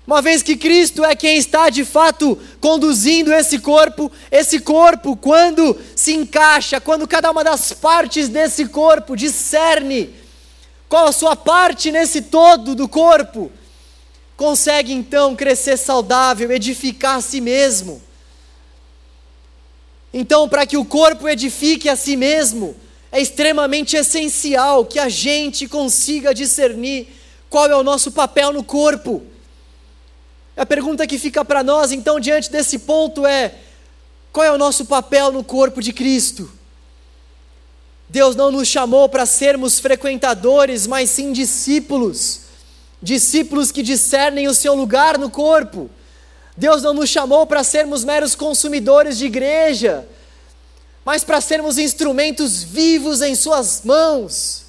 Uma 0.05 0.21
vez 0.21 0.41
que 0.41 0.57
Cristo 0.57 1.05
é 1.05 1.15
quem 1.15 1.37
está 1.37 1.69
de 1.69 1.85
fato 1.85 2.37
conduzindo 2.59 3.31
esse 3.31 3.59
corpo, 3.59 4.11
esse 4.31 4.59
corpo, 4.59 5.15
quando 5.15 5.79
se 5.95 6.13
encaixa, 6.13 6.81
quando 6.81 7.07
cada 7.07 7.29
uma 7.29 7.43
das 7.43 7.71
partes 7.71 8.27
desse 8.27 8.65
corpo 8.65 9.15
discerne 9.15 10.09
qual 10.89 11.07
a 11.07 11.11
sua 11.11 11.35
parte 11.35 11.91
nesse 11.91 12.23
todo 12.23 12.75
do 12.75 12.89
corpo, 12.89 13.51
consegue 14.35 14.91
então 14.91 15.35
crescer 15.35 15.77
saudável, 15.77 16.51
edificar 16.51 17.17
a 17.17 17.21
si 17.21 17.39
mesmo. 17.39 18.01
Então, 20.13 20.47
para 20.49 20.65
que 20.65 20.77
o 20.77 20.85
corpo 20.85 21.27
edifique 21.27 21.87
a 21.87 21.95
si 21.95 22.17
mesmo, 22.17 22.75
é 23.11 23.21
extremamente 23.21 23.95
essencial 23.95 24.85
que 24.85 24.99
a 24.99 25.09
gente 25.09 25.67
consiga 25.67 26.33
discernir 26.33 27.07
qual 27.49 27.67
é 27.67 27.75
o 27.75 27.83
nosso 27.83 28.11
papel 28.11 28.53
no 28.53 28.63
corpo. 28.63 29.21
A 30.55 30.65
pergunta 30.65 31.07
que 31.07 31.17
fica 31.17 31.43
para 31.43 31.63
nós, 31.63 31.91
então, 31.91 32.19
diante 32.19 32.51
desse 32.51 32.79
ponto 32.79 33.25
é: 33.25 33.55
qual 34.31 34.45
é 34.45 34.51
o 34.51 34.57
nosso 34.57 34.85
papel 34.85 35.31
no 35.31 35.43
corpo 35.43 35.81
de 35.81 35.91
Cristo? 35.91 36.51
Deus 38.07 38.35
não 38.35 38.51
nos 38.51 38.67
chamou 38.67 39.07
para 39.07 39.25
sermos 39.25 39.79
frequentadores, 39.79 40.85
mas 40.85 41.09
sim 41.09 41.31
discípulos, 41.31 42.41
discípulos 43.01 43.71
que 43.71 43.81
discernem 43.81 44.49
o 44.49 44.53
seu 44.53 44.75
lugar 44.75 45.17
no 45.17 45.29
corpo. 45.29 45.89
Deus 46.55 46.81
não 46.83 46.93
nos 46.93 47.09
chamou 47.09 47.45
para 47.45 47.63
sermos 47.63 48.03
meros 48.03 48.35
consumidores 48.35 49.17
de 49.17 49.25
igreja, 49.25 50.07
mas 51.05 51.23
para 51.23 51.41
sermos 51.41 51.77
instrumentos 51.77 52.63
vivos 52.63 53.21
em 53.21 53.35
Suas 53.35 53.81
mãos. 53.83 54.65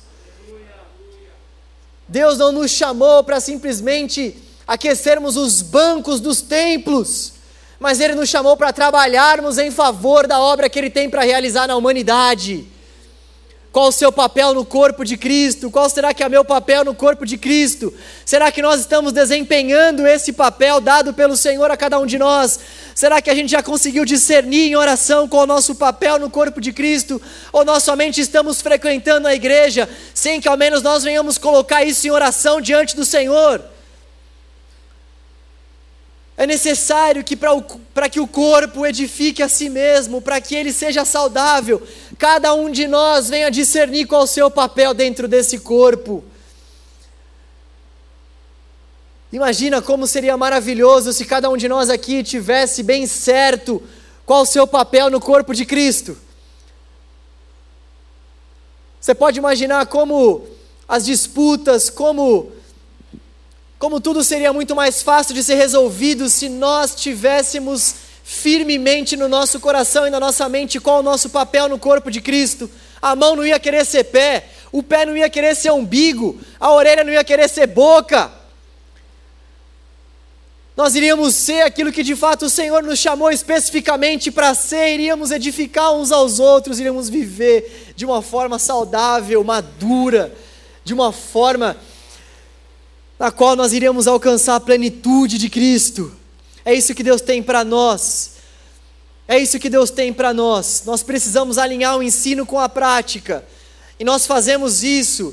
Deus 2.08 2.38
não 2.38 2.52
nos 2.52 2.70
chamou 2.70 3.24
para 3.24 3.40
simplesmente 3.40 4.36
aquecermos 4.66 5.36
os 5.36 5.62
bancos 5.62 6.20
dos 6.20 6.40
templos, 6.40 7.32
mas 7.80 8.00
Ele 8.00 8.14
nos 8.14 8.28
chamou 8.28 8.56
para 8.56 8.72
trabalharmos 8.72 9.58
em 9.58 9.70
favor 9.70 10.26
da 10.26 10.38
obra 10.38 10.68
que 10.68 10.78
Ele 10.78 10.90
tem 10.90 11.10
para 11.10 11.22
realizar 11.22 11.66
na 11.66 11.76
humanidade. 11.76 12.66
Qual 13.72 13.88
o 13.88 13.92
seu 13.92 14.12
papel 14.12 14.52
no 14.52 14.66
corpo 14.66 15.02
de 15.02 15.16
Cristo? 15.16 15.70
Qual 15.70 15.88
será 15.88 16.12
que 16.12 16.22
é 16.22 16.26
o 16.26 16.30
meu 16.30 16.44
papel 16.44 16.84
no 16.84 16.94
corpo 16.94 17.24
de 17.24 17.38
Cristo? 17.38 17.92
Será 18.22 18.52
que 18.52 18.60
nós 18.60 18.80
estamos 18.80 19.12
desempenhando 19.12 20.06
esse 20.06 20.30
papel 20.30 20.78
dado 20.78 21.14
pelo 21.14 21.38
Senhor 21.38 21.70
a 21.70 21.76
cada 21.76 21.98
um 21.98 22.04
de 22.04 22.18
nós? 22.18 22.60
Será 22.94 23.22
que 23.22 23.30
a 23.30 23.34
gente 23.34 23.50
já 23.50 23.62
conseguiu 23.62 24.04
discernir 24.04 24.68
em 24.68 24.76
oração 24.76 25.26
qual 25.26 25.44
o 25.44 25.46
nosso 25.46 25.74
papel 25.74 26.18
no 26.18 26.28
corpo 26.28 26.60
de 26.60 26.70
Cristo? 26.70 27.20
Ou 27.50 27.64
nós 27.64 27.82
somente 27.82 28.20
estamos 28.20 28.60
frequentando 28.60 29.26
a 29.26 29.34
igreja 29.34 29.88
sem 30.12 30.38
que 30.38 30.48
ao 30.48 30.56
menos 30.58 30.82
nós 30.82 31.02
venhamos 31.02 31.38
colocar 31.38 31.82
isso 31.82 32.06
em 32.06 32.10
oração 32.10 32.60
diante 32.60 32.94
do 32.94 33.06
Senhor? 33.06 33.72
É 36.36 36.46
necessário 36.46 37.22
que 37.22 37.36
para 37.36 38.08
que 38.08 38.18
o 38.18 38.26
corpo 38.26 38.86
edifique 38.86 39.42
a 39.42 39.48
si 39.48 39.68
mesmo, 39.68 40.22
para 40.22 40.40
que 40.40 40.54
ele 40.54 40.72
seja 40.72 41.04
saudável, 41.04 41.82
cada 42.18 42.54
um 42.54 42.70
de 42.70 42.88
nós 42.88 43.28
venha 43.28 43.50
discernir 43.50 44.06
qual 44.06 44.22
o 44.22 44.26
seu 44.26 44.50
papel 44.50 44.94
dentro 44.94 45.28
desse 45.28 45.58
corpo. 45.58 46.24
Imagina 49.30 49.80
como 49.80 50.06
seria 50.06 50.36
maravilhoso 50.36 51.12
se 51.12 51.24
cada 51.24 51.48
um 51.48 51.56
de 51.56 51.68
nós 51.68 51.88
aqui 51.88 52.22
tivesse 52.22 52.82
bem 52.82 53.06
certo 53.06 53.82
qual 54.26 54.42
o 54.42 54.46
seu 54.46 54.66
papel 54.66 55.10
no 55.10 55.20
corpo 55.20 55.54
de 55.54 55.64
Cristo. 55.64 56.16
Você 59.00 59.14
pode 59.14 59.38
imaginar 59.38 59.86
como 59.86 60.46
as 60.86 61.04
disputas, 61.04 61.90
como 61.90 62.52
como 63.82 64.00
tudo 64.00 64.22
seria 64.22 64.52
muito 64.52 64.76
mais 64.76 65.02
fácil 65.02 65.34
de 65.34 65.42
ser 65.42 65.56
resolvido 65.56 66.28
se 66.28 66.48
nós 66.48 66.94
tivéssemos 66.94 67.96
firmemente 68.22 69.16
no 69.16 69.28
nosso 69.28 69.58
coração 69.58 70.06
e 70.06 70.10
na 70.10 70.20
nossa 70.20 70.48
mente 70.48 70.78
qual 70.78 71.00
o 71.00 71.02
nosso 71.02 71.28
papel 71.30 71.68
no 71.68 71.76
corpo 71.80 72.08
de 72.08 72.20
Cristo. 72.20 72.70
A 73.02 73.16
mão 73.16 73.34
não 73.34 73.44
ia 73.44 73.58
querer 73.58 73.84
ser 73.84 74.04
pé, 74.04 74.44
o 74.70 74.84
pé 74.84 75.04
não 75.04 75.16
ia 75.16 75.28
querer 75.28 75.56
ser 75.56 75.72
umbigo, 75.72 76.40
a 76.60 76.70
orelha 76.70 77.02
não 77.02 77.12
ia 77.12 77.24
querer 77.24 77.48
ser 77.48 77.66
boca. 77.66 78.30
Nós 80.76 80.94
iríamos 80.94 81.34
ser 81.34 81.62
aquilo 81.62 81.90
que 81.90 82.04
de 82.04 82.14
fato 82.14 82.46
o 82.46 82.50
Senhor 82.50 82.84
nos 82.84 83.00
chamou 83.00 83.32
especificamente 83.32 84.30
para 84.30 84.54
ser, 84.54 84.94
iríamos 84.94 85.32
edificar 85.32 85.92
uns 85.92 86.12
aos 86.12 86.38
outros, 86.38 86.78
iríamos 86.78 87.08
viver 87.08 87.92
de 87.96 88.04
uma 88.04 88.22
forma 88.22 88.60
saudável, 88.60 89.42
madura, 89.42 90.32
de 90.84 90.94
uma 90.94 91.10
forma 91.10 91.76
na 93.22 93.30
qual 93.30 93.54
nós 93.54 93.72
iremos 93.72 94.08
alcançar 94.08 94.56
a 94.56 94.60
plenitude 94.60 95.38
de 95.38 95.48
Cristo. 95.48 96.10
É 96.64 96.74
isso 96.74 96.92
que 96.92 97.04
Deus 97.04 97.20
tem 97.20 97.40
para 97.40 97.62
nós. 97.62 98.32
É 99.28 99.38
isso 99.38 99.60
que 99.60 99.70
Deus 99.70 99.90
tem 99.90 100.12
para 100.12 100.34
nós. 100.34 100.82
Nós 100.84 101.04
precisamos 101.04 101.56
alinhar 101.56 101.96
o 101.96 102.02
ensino 102.02 102.44
com 102.44 102.58
a 102.58 102.68
prática. 102.68 103.44
E 103.96 104.02
nós 104.02 104.26
fazemos 104.26 104.82
isso 104.82 105.32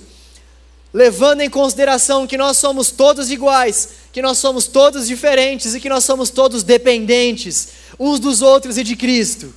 levando 0.93 1.41
em 1.41 1.49
consideração 1.49 2.27
que 2.27 2.37
nós 2.37 2.57
somos 2.57 2.91
todos 2.91 3.31
iguais, 3.31 3.89
que 4.13 4.21
nós 4.21 4.37
somos 4.37 4.67
todos 4.67 5.07
diferentes 5.07 5.73
e 5.73 5.79
que 5.79 5.89
nós 5.89 6.03
somos 6.03 6.29
todos 6.29 6.61
dependentes 6.61 7.69
uns 7.99 8.19
dos 8.19 8.43
outros 8.43 8.77
e 8.77 8.83
de 8.83 8.95
Cristo. 8.95 9.51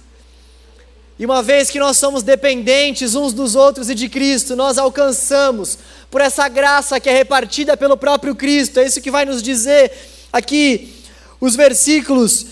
E 1.18 1.26
uma 1.26 1.42
vez 1.42 1.70
que 1.70 1.78
nós 1.78 1.98
somos 1.98 2.22
dependentes 2.22 3.14
uns 3.14 3.34
dos 3.34 3.54
outros 3.54 3.90
e 3.90 3.94
de 3.94 4.08
Cristo, 4.08 4.56
nós 4.56 4.78
alcançamos 4.78 5.78
por 6.12 6.20
essa 6.20 6.46
graça 6.46 7.00
que 7.00 7.08
é 7.08 7.12
repartida 7.14 7.74
pelo 7.74 7.96
próprio 7.96 8.34
Cristo. 8.34 8.78
É 8.78 8.84
isso 8.84 9.00
que 9.00 9.10
vai 9.10 9.24
nos 9.24 9.42
dizer 9.42 9.90
aqui 10.30 10.94
os 11.40 11.56
versículos, 11.56 12.48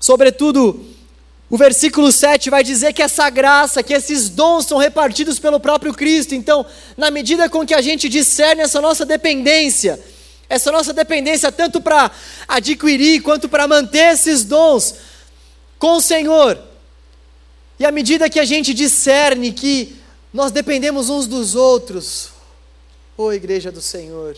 sobretudo 0.00 0.84
o 1.48 1.56
versículo 1.56 2.10
7 2.10 2.50
vai 2.50 2.64
dizer 2.64 2.92
que 2.92 3.00
essa 3.00 3.30
graça, 3.30 3.84
que 3.84 3.94
esses 3.94 4.28
dons 4.28 4.66
são 4.66 4.78
repartidos 4.78 5.38
pelo 5.38 5.60
próprio 5.60 5.94
Cristo. 5.94 6.34
Então, 6.34 6.66
na 6.96 7.08
medida 7.08 7.48
com 7.48 7.64
que 7.64 7.72
a 7.72 7.80
gente 7.80 8.08
discerne 8.08 8.62
essa 8.62 8.80
nossa 8.80 9.06
dependência, 9.06 10.00
essa 10.48 10.72
nossa 10.72 10.92
dependência 10.92 11.52
tanto 11.52 11.80
para 11.80 12.10
adquirir 12.48 13.22
quanto 13.22 13.48
para 13.48 13.68
manter 13.68 14.12
esses 14.14 14.42
dons 14.42 14.96
com 15.78 15.98
o 15.98 16.00
Senhor, 16.00 16.58
e 17.78 17.86
à 17.86 17.92
medida 17.92 18.28
que 18.28 18.40
a 18.40 18.44
gente 18.44 18.74
discerne 18.74 19.52
que 19.52 19.94
nós 20.32 20.50
dependemos 20.50 21.08
uns 21.08 21.28
dos 21.28 21.54
outros, 21.54 22.33
ô 23.16 23.24
oh, 23.24 23.32
igreja 23.32 23.70
do 23.70 23.80
Senhor, 23.80 24.36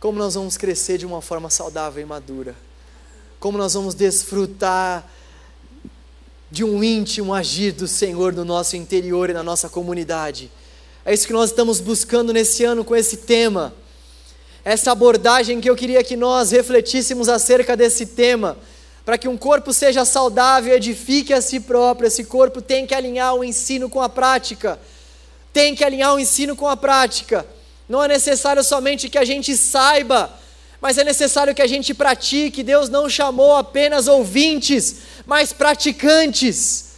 como 0.00 0.18
nós 0.18 0.34
vamos 0.34 0.56
crescer 0.56 0.98
de 0.98 1.06
uma 1.06 1.22
forma 1.22 1.48
saudável 1.48 2.02
e 2.02 2.06
madura, 2.06 2.56
como 3.38 3.56
nós 3.56 3.74
vamos 3.74 3.94
desfrutar 3.94 5.08
de 6.50 6.64
um 6.64 6.82
íntimo 6.82 7.32
agir 7.32 7.72
do 7.72 7.86
Senhor 7.86 8.32
no 8.32 8.44
nosso 8.44 8.76
interior 8.76 9.30
e 9.30 9.32
na 9.32 9.42
nossa 9.42 9.68
comunidade. 9.68 10.50
É 11.04 11.14
isso 11.14 11.28
que 11.28 11.32
nós 11.32 11.50
estamos 11.50 11.80
buscando 11.80 12.32
nesse 12.32 12.64
ano 12.64 12.84
com 12.84 12.96
esse 12.96 13.18
tema. 13.18 13.72
Essa 14.64 14.90
abordagem 14.90 15.60
que 15.60 15.70
eu 15.70 15.76
queria 15.76 16.02
que 16.02 16.16
nós 16.16 16.50
refletíssemos 16.50 17.28
acerca 17.28 17.76
desse 17.76 18.06
tema 18.06 18.58
para 19.04 19.16
que 19.16 19.28
um 19.28 19.36
corpo 19.36 19.72
seja 19.72 20.04
saudável, 20.04 20.74
edifique 20.74 21.32
a 21.32 21.40
si 21.40 21.60
próprio, 21.60 22.08
esse 22.08 22.24
corpo 22.24 22.60
tem 22.60 22.84
que 22.84 22.94
alinhar 22.94 23.36
o 23.36 23.44
ensino 23.44 23.88
com 23.88 24.02
a 24.02 24.08
prática. 24.08 24.80
Tem 25.56 25.74
que 25.74 25.82
alinhar 25.82 26.14
o 26.14 26.20
ensino 26.20 26.54
com 26.54 26.68
a 26.68 26.76
prática. 26.76 27.46
Não 27.88 28.04
é 28.04 28.08
necessário 28.08 28.62
somente 28.62 29.08
que 29.08 29.16
a 29.16 29.24
gente 29.24 29.56
saiba, 29.56 30.38
mas 30.82 30.98
é 30.98 31.04
necessário 31.04 31.54
que 31.54 31.62
a 31.62 31.66
gente 31.66 31.94
pratique. 31.94 32.62
Deus 32.62 32.90
não 32.90 33.08
chamou 33.08 33.56
apenas 33.56 34.06
ouvintes, 34.06 34.96
mas 35.24 35.54
praticantes. 35.54 36.96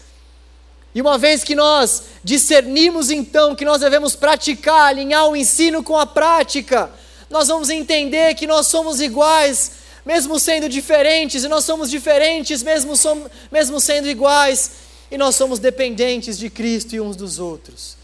E 0.92 1.00
uma 1.00 1.16
vez 1.16 1.44
que 1.44 1.54
nós 1.54 2.02
discernimos 2.24 3.12
então 3.12 3.54
que 3.54 3.64
nós 3.64 3.80
devemos 3.80 4.16
praticar, 4.16 4.88
alinhar 4.88 5.28
o 5.28 5.36
ensino 5.36 5.80
com 5.84 5.96
a 5.96 6.04
prática, 6.04 6.90
nós 7.30 7.46
vamos 7.46 7.70
entender 7.70 8.34
que 8.34 8.48
nós 8.48 8.66
somos 8.66 9.00
iguais 9.00 9.78
mesmo 10.04 10.40
sendo 10.40 10.68
diferentes, 10.68 11.44
e 11.44 11.48
nós 11.48 11.64
somos 11.64 11.90
diferentes, 11.90 12.62
mesmo, 12.62 12.96
somos, 12.96 13.30
mesmo 13.52 13.78
sendo 13.78 14.08
iguais, 14.08 14.70
e 15.10 15.18
nós 15.18 15.36
somos 15.36 15.58
dependentes 15.60 16.38
de 16.38 16.48
Cristo 16.48 16.96
e 16.96 17.00
uns 17.00 17.14
dos 17.14 17.38
outros. 17.38 17.97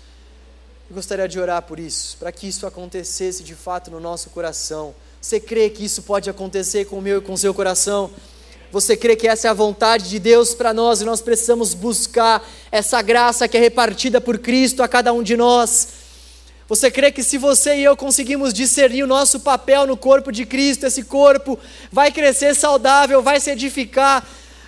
Eu 0.91 0.97
gostaria 0.97 1.27
de 1.27 1.41
orar 1.41 1.63
por 1.63 1.81
isso, 1.81 2.15
para 2.19 2.31
que 2.31 2.47
isso 2.47 2.67
acontecesse 2.67 3.43
de 3.43 3.55
fato 3.55 3.91
no 3.91 3.99
nosso 3.99 4.29
coração. 4.29 4.95
Você 5.19 5.41
crê 5.41 5.71
que 5.71 5.83
isso 5.83 6.03
pode 6.03 6.29
acontecer 6.29 6.85
com 6.85 6.99
o 6.99 7.03
meu 7.03 7.19
e 7.19 7.21
com 7.23 7.33
o 7.33 7.39
seu 7.39 7.55
coração? 7.55 8.11
Você 8.71 8.95
crê 8.95 9.17
que 9.17 9.27
essa 9.27 9.49
é 9.49 9.51
a 9.51 9.55
vontade 9.55 10.11
de 10.11 10.19
Deus 10.19 10.53
para 10.53 10.75
nós 10.75 11.01
e 11.01 11.05
nós 11.07 11.23
precisamos 11.23 11.73
buscar 11.73 12.47
essa 12.71 13.01
graça 13.01 13.49
que 13.49 13.57
é 13.57 13.61
repartida 13.61 14.21
por 14.21 14.37
Cristo 14.37 14.83
a 14.83 14.89
cada 14.89 15.11
um 15.11 15.23
de 15.23 15.39
nós? 15.39 15.89
Você 16.69 16.91
crê 16.91 17.11
que 17.11 17.23
se 17.23 17.39
você 17.39 17.77
e 17.77 17.85
eu 17.85 17.97
conseguimos 17.97 18.53
discernir 18.53 19.05
o 19.05 19.07
nosso 19.07 19.41
papel 19.41 19.87
no 19.87 19.97
corpo 19.97 20.31
de 20.31 20.45
Cristo, 20.45 20.85
esse 20.85 21.05
corpo 21.05 21.59
vai 21.91 22.13
crescer 22.13 22.55
saudável, 22.55 23.23
vai 23.23 23.41
se 23.41 23.51
edificar, 23.51 24.27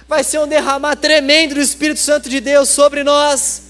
vai 0.08 0.24
ser 0.24 0.38
um 0.38 0.48
derramar 0.48 0.96
tremendo 0.96 1.56
do 1.56 1.60
Espírito 1.60 2.00
Santo 2.00 2.30
de 2.30 2.40
Deus 2.40 2.70
sobre 2.70 3.04
nós? 3.04 3.65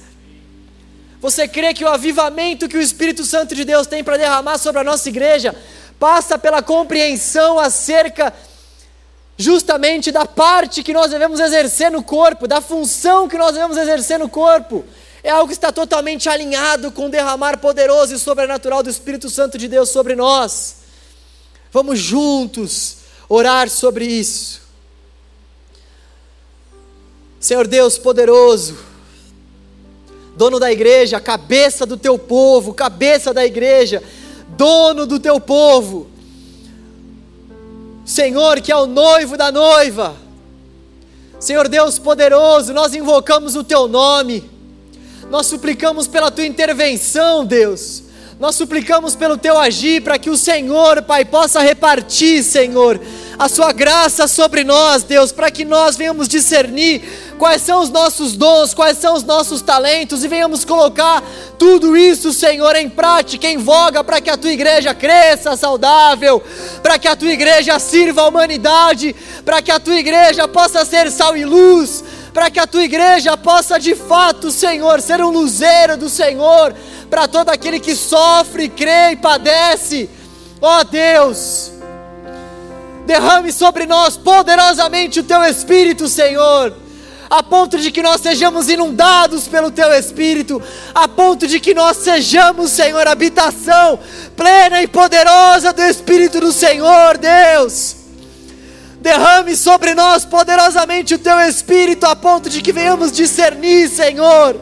Você 1.26 1.48
crê 1.48 1.74
que 1.74 1.84
o 1.84 1.88
avivamento 1.88 2.68
que 2.68 2.76
o 2.76 2.80
Espírito 2.80 3.24
Santo 3.24 3.52
de 3.52 3.64
Deus 3.64 3.88
tem 3.88 4.04
para 4.04 4.16
derramar 4.16 4.58
sobre 4.58 4.80
a 4.80 4.84
nossa 4.84 5.08
igreja 5.08 5.52
passa 5.98 6.38
pela 6.38 6.62
compreensão 6.62 7.58
acerca 7.58 8.32
justamente 9.36 10.12
da 10.12 10.24
parte 10.24 10.84
que 10.84 10.92
nós 10.92 11.10
devemos 11.10 11.40
exercer 11.40 11.90
no 11.90 12.00
corpo, 12.00 12.46
da 12.46 12.60
função 12.60 13.26
que 13.26 13.36
nós 13.36 13.54
devemos 13.54 13.76
exercer 13.76 14.20
no 14.20 14.28
corpo. 14.28 14.84
É 15.20 15.30
algo 15.30 15.48
que 15.48 15.54
está 15.54 15.72
totalmente 15.72 16.28
alinhado 16.28 16.92
com 16.92 17.06
o 17.06 17.10
derramar 17.10 17.58
poderoso 17.58 18.14
e 18.14 18.20
sobrenatural 18.20 18.80
do 18.84 18.88
Espírito 18.88 19.28
Santo 19.28 19.58
de 19.58 19.66
Deus 19.66 19.88
sobre 19.88 20.14
nós. 20.14 20.76
Vamos 21.72 21.98
juntos 21.98 22.98
orar 23.28 23.68
sobre 23.68 24.04
isso. 24.04 24.60
Senhor 27.40 27.66
Deus 27.66 27.98
poderoso, 27.98 28.78
dono 30.36 30.60
da 30.60 30.70
igreja, 30.70 31.18
cabeça 31.18 31.86
do 31.86 31.96
teu 31.96 32.18
povo, 32.18 32.74
cabeça 32.74 33.32
da 33.32 33.44
igreja, 33.44 34.02
dono 34.50 35.06
do 35.06 35.18
teu 35.18 35.40
povo, 35.40 36.08
Senhor 38.04 38.60
que 38.60 38.70
é 38.70 38.76
o 38.76 38.86
noivo 38.86 39.36
da 39.36 39.50
noiva, 39.50 40.14
Senhor 41.40 41.68
Deus 41.68 41.98
poderoso, 41.98 42.72
nós 42.72 42.94
invocamos 42.94 43.56
o 43.56 43.64
teu 43.64 43.88
nome, 43.88 44.48
nós 45.30 45.46
suplicamos 45.46 46.06
pela 46.06 46.30
tua 46.30 46.46
intervenção, 46.46 47.44
Deus, 47.44 48.04
nós 48.38 48.54
suplicamos 48.54 49.16
pelo 49.16 49.38
teu 49.38 49.58
agir 49.58 50.02
para 50.02 50.18
que 50.18 50.28
o 50.28 50.36
Senhor, 50.36 51.02
Pai, 51.02 51.24
possa 51.24 51.60
repartir, 51.60 52.44
Senhor, 52.44 53.00
a 53.38 53.48
sua 53.48 53.72
graça 53.72 54.26
sobre 54.26 54.64
nós, 54.64 55.02
Deus, 55.02 55.30
para 55.30 55.50
que 55.50 55.64
nós 55.64 55.96
venhamos 55.96 56.26
discernir 56.26 57.02
quais 57.38 57.60
são 57.60 57.82
os 57.82 57.90
nossos 57.90 58.34
dons, 58.34 58.72
quais 58.72 58.96
são 58.98 59.14
os 59.14 59.22
nossos 59.22 59.60
talentos 59.60 60.24
e 60.24 60.28
venhamos 60.28 60.64
colocar 60.64 61.22
tudo 61.58 61.96
isso, 61.96 62.32
Senhor, 62.32 62.74
em 62.76 62.88
prática, 62.88 63.46
em 63.46 63.58
voga, 63.58 64.02
para 64.02 64.20
que 64.20 64.30
a 64.30 64.36
tua 64.36 64.52
igreja 64.52 64.94
cresça 64.94 65.56
saudável, 65.56 66.42
para 66.82 66.98
que 66.98 67.08
a 67.08 67.16
tua 67.16 67.32
igreja 67.32 67.78
sirva 67.78 68.22
a 68.22 68.28
humanidade, 68.28 69.14
para 69.44 69.60
que 69.60 69.70
a 69.70 69.78
tua 69.78 69.96
igreja 69.96 70.48
possa 70.48 70.84
ser 70.84 71.10
sal 71.10 71.36
e 71.36 71.44
luz, 71.44 72.02
para 72.32 72.50
que 72.50 72.58
a 72.58 72.66
tua 72.66 72.84
igreja 72.84 73.36
possa 73.36 73.78
de 73.78 73.94
fato, 73.94 74.50
Senhor, 74.50 75.00
ser 75.00 75.20
um 75.22 75.30
luzeiro 75.30 75.96
do 75.96 76.08
Senhor 76.08 76.74
para 77.10 77.28
todo 77.28 77.50
aquele 77.50 77.80
que 77.80 77.94
sofre, 77.94 78.68
crê 78.68 79.12
e 79.12 79.16
padece. 79.16 80.10
Ó 80.60 80.80
oh, 80.80 80.84
Deus, 80.84 81.70
derrame 83.06 83.52
sobre 83.52 83.86
nós 83.86 84.16
poderosamente 84.16 85.20
o 85.20 85.24
teu 85.24 85.42
Espírito, 85.44 86.08
Senhor 86.08 86.86
a 87.28 87.42
ponto 87.42 87.78
de 87.78 87.90
que 87.90 88.02
nós 88.02 88.20
sejamos 88.20 88.68
inundados 88.68 89.48
pelo 89.48 89.70
Teu 89.70 89.92
Espírito, 89.92 90.62
a 90.94 91.08
ponto 91.08 91.46
de 91.46 91.58
que 91.58 91.74
nós 91.74 91.98
sejamos, 91.98 92.70
Senhor, 92.70 93.06
habitação 93.06 93.98
plena 94.36 94.82
e 94.82 94.86
poderosa 94.86 95.72
do 95.72 95.82
Espírito 95.82 96.40
do 96.40 96.52
Senhor, 96.52 97.18
Deus. 97.18 97.96
Derrame 99.00 99.56
sobre 99.56 99.94
nós 99.94 100.24
poderosamente 100.24 101.14
o 101.14 101.18
Teu 101.18 101.38
Espírito, 101.40 102.06
a 102.06 102.16
ponto 102.16 102.48
de 102.48 102.60
que 102.60 102.72
venhamos 102.72 103.12
discernir, 103.12 103.88
Senhor, 103.88 104.60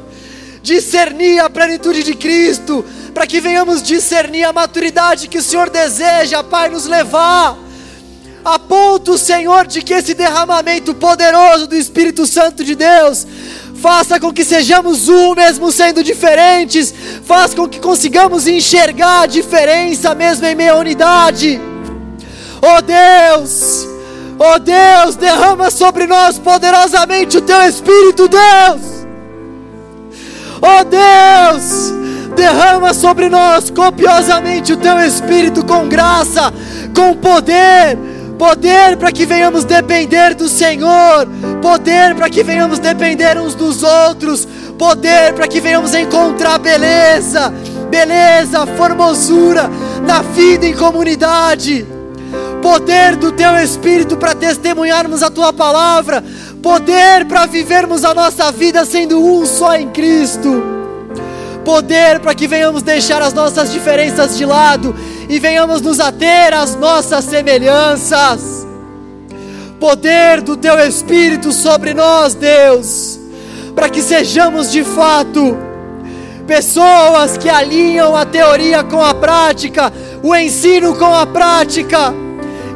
discernir 0.63 1.41
a 1.41 1.51
plenitude 1.51 2.03
de 2.03 2.15
Cristo, 2.15 2.85
para 3.13 3.27
que 3.27 3.41
venhamos 3.41 3.83
discernir 3.83 4.45
a 4.45 4.53
maturidade 4.53 5.29
que 5.29 5.39
o 5.39 5.43
Senhor 5.43 5.71
deseja, 5.71 6.43
Pai, 6.43 6.69
nos 6.69 6.87
levar 6.87 7.64
a 8.45 8.59
ponto, 8.59 9.17
Senhor, 9.17 9.67
de 9.67 9.81
que 9.81 9.95
esse 9.95 10.13
derramamento 10.13 10.95
poderoso 10.95 11.67
do 11.67 11.75
Espírito 11.75 12.27
Santo 12.27 12.63
de 12.63 12.75
Deus 12.75 13.27
faça 13.77 14.21
com 14.21 14.33
que 14.33 14.45
sejamos 14.45 15.09
um, 15.09 15.35
mesmo 15.35 15.73
sendo 15.73 16.05
diferentes, 16.05 16.95
faça 17.25 17.57
com 17.57 17.67
que 17.67 17.81
consigamos 17.81 18.47
enxergar 18.47 19.23
a 19.23 19.27
diferença 19.27 20.15
mesmo 20.15 20.47
em 20.47 20.55
meia 20.55 20.77
unidade. 20.77 21.61
Oh 22.61 22.83
Deus, 22.83 23.87
oh 24.39 24.59
Deus, 24.59 25.17
derrama 25.17 25.71
sobre 25.71 26.07
nós 26.07 26.39
poderosamente 26.39 27.39
o 27.39 27.43
Teu 27.43 27.63
Espírito, 27.63 28.29
Deus. 28.29 28.81
Oh 30.61 30.85
Deus, 30.85 31.93
derrama 32.37 32.93
sobre 32.93 33.29
nós 33.29 33.71
copiosamente 33.71 34.73
o 34.73 34.77
Teu 34.77 34.99
Espírito 35.01 35.65
com 35.65 35.89
graça, 35.89 36.53
com 36.95 37.15
poder 37.15 38.14
poder 38.39 38.97
para 38.97 39.12
que 39.12 39.24
venhamos 39.24 39.64
depender 39.64 40.35
do 40.35 40.49
Senhor, 40.49 41.26
poder 41.62 42.14
para 42.14 42.28
que 42.28 42.43
venhamos 42.43 42.78
depender 42.78 43.39
uns 43.39 43.55
dos 43.55 43.82
outros, 43.82 44.47
poder 44.78 45.35
para 45.35 45.47
que 45.47 45.61
venhamos 45.61 45.95
encontrar 45.95 46.59
beleza, 46.59 47.53
beleza, 47.91 48.66
formosura 48.66 49.70
na 50.07 50.22
vida 50.22 50.66
em 50.66 50.74
comunidade, 50.74 51.87
poder 52.61 53.16
do 53.16 53.32
Teu 53.32 53.57
Espírito 53.57 54.16
para 54.16 54.35
testemunharmos 54.35 55.22
a 55.22 55.30
Tua 55.30 55.53
palavra, 55.53 56.22
poder 56.62 57.24
para 57.26 57.47
vivermos 57.47 58.05
a 58.05 58.14
nossa 58.14 58.51
vida 58.51 58.85
sendo 58.85 59.24
um 59.24 59.47
só 59.47 59.74
em 59.76 59.89
Cristo 59.91 60.84
poder 61.65 62.21
para 62.21 62.35
que 62.35 62.47
venhamos 62.47 62.83
deixar 62.83 63.23
as 63.23 63.33
nossas 63.33 63.73
diferenças 63.73 64.37
de 64.37 64.45
lado 64.45 64.95
e 65.29 65.39
venhamos 65.39 65.81
nos 65.81 65.99
ater 65.99 66.53
às 66.53 66.77
nossas 66.77 67.25
semelhanças. 67.25 68.67
Poder 69.81 70.41
do 70.41 70.57
Teu 70.57 70.79
Espírito 70.79 71.53
sobre 71.53 71.95
nós, 71.95 72.35
Deus, 72.35 73.19
para 73.75 73.89
que 73.89 74.03
sejamos 74.03 74.71
de 74.71 74.85
fato 74.85 75.57
pessoas 76.47 77.39
que 77.39 77.49
alinham 77.49 78.15
a 78.15 78.25
teoria 78.25 78.85
com 78.85 79.03
a 79.03 79.15
prática, 79.15 79.93
o 80.23 80.35
ensino 80.37 80.95
com 80.95 81.12
a 81.15 81.27
prática 81.27 82.15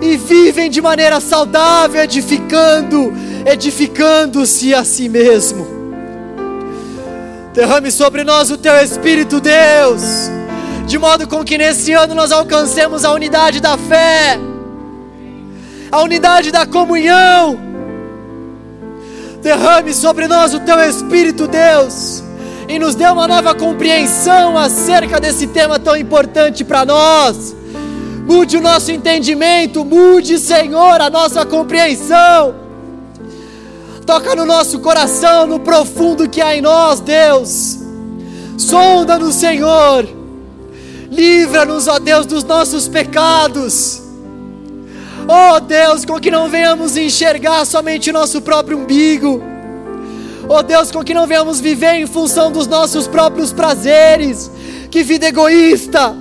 e 0.01 0.16
vivem 0.16 0.70
de 0.70 0.80
maneira 0.80 1.20
saudável, 1.20 2.03
edificando, 2.03 3.12
edificando-se 3.47 4.74
a 4.74 4.84
si 4.84 5.09
mesmo. 5.09 5.78
Derrame 7.59 7.90
sobre 7.90 8.22
nós 8.22 8.52
o 8.52 8.56
teu 8.56 8.76
Espírito, 8.76 9.40
Deus, 9.40 10.30
de 10.86 10.96
modo 10.96 11.26
com 11.26 11.42
que 11.42 11.59
nesse 11.59 11.92
ano 11.92 12.14
nós 12.14 12.30
alcancemos 12.30 13.04
a 13.04 13.11
unidade 13.11 13.59
da 13.59 13.76
fé, 13.76 14.38
a 15.90 16.00
unidade 16.00 16.52
da 16.52 16.64
comunhão. 16.64 17.59
Derrame 19.42 19.92
sobre 19.92 20.28
nós 20.28 20.54
o 20.54 20.61
teu 20.61 20.78
Espírito, 20.78 21.48
Deus, 21.48 22.22
e 22.68 22.78
nos 22.78 22.94
dê 22.94 23.06
uma 23.09 23.26
nova 23.26 23.52
compreensão 23.56 24.56
acerca 24.56 25.18
desse 25.18 25.48
tema 25.48 25.80
tão 25.80 25.96
importante 25.96 26.64
para 26.64 26.84
nós. 26.84 27.56
Mude 28.24 28.56
o 28.56 28.61
nosso 28.61 28.92
entendimento, 28.92 29.84
mude, 29.84 30.38
Senhor, 30.38 31.00
a 31.00 31.11
nossa 31.11 31.44
compreensão 31.44 32.68
Toca 34.09 34.34
no 34.34 34.46
nosso 34.46 34.78
coração, 34.78 35.46
no 35.46 35.61
profundo 35.61 36.30
que 36.30 36.40
há 36.40 36.56
em 36.56 36.62
nós, 36.62 36.98
Deus. 36.98 37.76
Sonda-nos, 38.56 39.34
Senhor. 39.34 40.09
Livra-nos, 41.11 41.86
ó 41.86 41.98
Deus, 41.98 42.24
dos 42.24 42.42
nossos 42.42 42.88
pecados. 42.88 44.00
Ó 45.28 45.61
Deus, 45.61 46.06
com 46.06 46.18
que 46.18 46.30
não 46.30 46.48
venhamos 46.48 46.96
enxergar 46.96 47.66
somente 47.66 48.09
o 48.09 48.14
nosso 48.14 48.40
próprio 48.40 48.78
umbigo. 48.78 49.42
Ó 50.48 50.62
Deus, 50.62 50.90
com 50.90 51.04
que 51.04 51.12
não 51.12 51.26
venhamos 51.26 51.61
viver 51.61 51.96
em 51.96 52.06
função 52.06 52.50
dos 52.50 52.66
nossos 52.66 53.06
próprios 53.06 53.52
prazeres. 53.52 54.50
Que 54.90 55.02
vida 55.02 55.28
egoísta! 55.28 56.16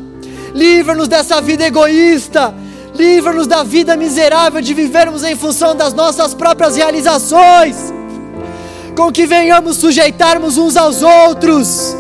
Livra-nos 0.53 1.07
dessa 1.07 1.39
vida 1.39 1.65
egoísta 1.65 2.53
Livra-nos 2.97 3.45
da 3.45 3.63
vida 3.63 3.95
miserável 3.95 4.59
de 4.59 4.73
vivermos 4.73 5.23
em 5.23 5.35
função 5.35 5.75
das 5.75 5.93
nossas 5.93 6.33
próprias 6.33 6.75
realizações. 6.75 7.93
Com 8.95 9.11
que 9.11 9.27
venhamos 9.27 9.77
sujeitarmos 9.77 10.57
uns 10.57 10.75
aos 10.75 11.03
outros. 11.03 11.95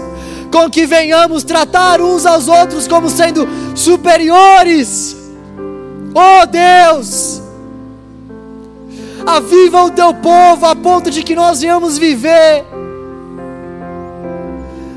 Com 0.51 0.67
que 0.69 0.87
venhamos 0.87 1.43
tratar 1.43 2.01
uns 2.01 2.25
aos 2.25 2.47
outros 2.47 2.87
como 2.87 3.09
sendo 3.11 3.47
superiores. 3.75 5.15
Oh 6.15 6.45
Deus! 6.47 7.43
Aviva 9.23 9.83
o 9.83 9.91
teu 9.91 10.13
povo 10.15 10.65
a 10.65 10.75
ponto 10.75 11.11
de 11.11 11.21
que 11.21 11.35
nós 11.35 11.61
venhamos 11.61 11.97
viver 11.97 12.65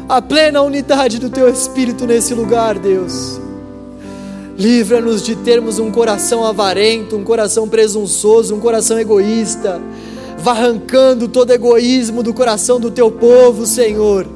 a 0.08 0.22
plena 0.22 0.62
unidade 0.62 1.18
do 1.18 1.28
teu 1.28 1.48
Espírito 1.48 2.06
nesse 2.06 2.32
lugar, 2.32 2.78
Deus. 2.78 3.40
Livra-nos 4.60 5.22
de 5.22 5.34
termos 5.36 5.78
um 5.78 5.90
coração 5.90 6.44
avarento, 6.44 7.16
um 7.16 7.24
coração 7.24 7.66
presunçoso, 7.66 8.54
um 8.54 8.60
coração 8.60 9.00
egoísta. 9.00 9.80
Vá 10.36 10.50
arrancando 10.50 11.28
todo 11.28 11.50
egoísmo 11.50 12.22
do 12.22 12.34
coração 12.34 12.78
do 12.78 12.90
teu 12.90 13.10
povo, 13.10 13.64
Senhor. 13.64 14.28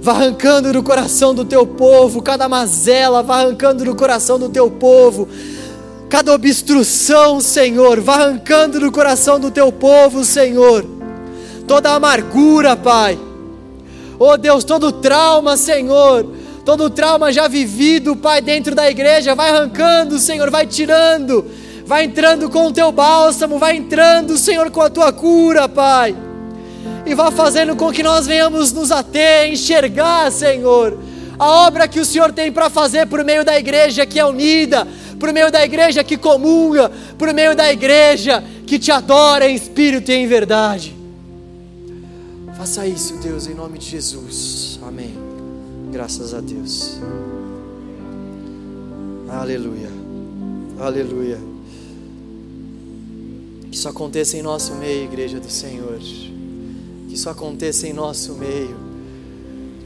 Vá 0.00 0.12
arrancando 0.12 0.72
do 0.72 0.82
coração 0.82 1.34
do 1.34 1.44
teu 1.44 1.66
povo 1.66 2.22
cada 2.22 2.48
mazela, 2.48 3.22
vá 3.22 3.42
arrancando 3.42 3.84
do 3.84 3.94
coração 3.94 4.38
do 4.38 4.48
teu 4.48 4.70
povo 4.70 5.28
cada 6.08 6.32
obstrução, 6.32 7.38
Senhor. 7.38 8.00
Vá 8.00 8.14
arrancando 8.14 8.80
do 8.80 8.90
coração 8.90 9.38
do 9.38 9.50
teu 9.50 9.70
povo, 9.70 10.24
Senhor. 10.24 10.86
Toda 11.66 11.90
amargura, 11.90 12.74
Pai. 12.74 13.18
Oh 14.18 14.38
Deus, 14.38 14.64
todo 14.64 14.90
trauma, 14.90 15.54
Senhor 15.58 16.35
todo 16.66 16.90
trauma 16.90 17.32
já 17.32 17.46
vivido, 17.46 18.16
Pai, 18.16 18.42
dentro 18.42 18.74
da 18.74 18.90
igreja, 18.90 19.36
vai 19.36 19.50
arrancando, 19.50 20.18
Senhor, 20.18 20.50
vai 20.50 20.66
tirando, 20.66 21.46
vai 21.86 22.06
entrando 22.06 22.50
com 22.50 22.66
o 22.66 22.72
teu 22.72 22.90
bálsamo, 22.90 23.56
vai 23.56 23.76
entrando, 23.76 24.36
Senhor, 24.36 24.68
com 24.72 24.80
a 24.80 24.90
tua 24.90 25.12
cura, 25.12 25.68
Pai. 25.68 26.16
E 27.06 27.14
vai 27.14 27.30
fazendo 27.30 27.76
com 27.76 27.92
que 27.92 28.02
nós 28.02 28.26
venhamos 28.26 28.72
nos 28.72 28.90
ater, 28.90 29.48
enxergar, 29.48 30.32
Senhor, 30.32 30.98
a 31.38 31.46
obra 31.68 31.86
que 31.86 32.00
o 32.00 32.04
Senhor 32.04 32.32
tem 32.32 32.50
para 32.50 32.68
fazer 32.68 33.06
por 33.06 33.22
meio 33.22 33.44
da 33.44 33.56
igreja 33.56 34.04
que 34.04 34.18
é 34.18 34.26
unida, 34.26 34.88
por 35.20 35.32
meio 35.32 35.52
da 35.52 35.64
igreja 35.64 36.02
que 36.02 36.16
comunga, 36.16 36.90
por 37.16 37.32
meio 37.32 37.54
da 37.54 37.72
igreja 37.72 38.42
que 38.66 38.76
te 38.76 38.90
adora 38.90 39.48
em 39.48 39.54
espírito 39.54 40.10
e 40.10 40.14
em 40.14 40.26
verdade. 40.26 40.96
Faça 42.58 42.84
isso, 42.84 43.16
Deus, 43.18 43.46
em 43.46 43.54
nome 43.54 43.78
de 43.78 43.88
Jesus. 43.88 44.80
Amém. 44.84 45.25
Graças 45.96 46.34
a 46.34 46.40
Deus. 46.42 46.98
Aleluia. 49.30 49.88
Aleluia. 50.78 51.38
Que 53.70 53.74
isso 53.74 53.88
aconteça 53.88 54.36
em 54.36 54.42
nosso 54.42 54.74
meio, 54.74 55.04
igreja 55.04 55.40
do 55.40 55.50
Senhor. 55.50 55.98
Que 55.98 57.14
isso 57.14 57.30
aconteça 57.30 57.88
em 57.88 57.94
nosso 57.94 58.34
meio. 58.34 58.76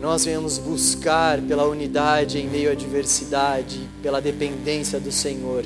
Nós 0.01 0.25
venhamos 0.25 0.59
buscar 0.59 1.41
pela 1.43 1.65
unidade 1.69 2.41
em 2.41 2.49
meio 2.49 2.73
à 2.73 2.75
diversidade, 2.75 3.89
pela 4.03 4.21
dependência 4.21 4.99
do 4.99 5.13
Senhor. 5.13 5.65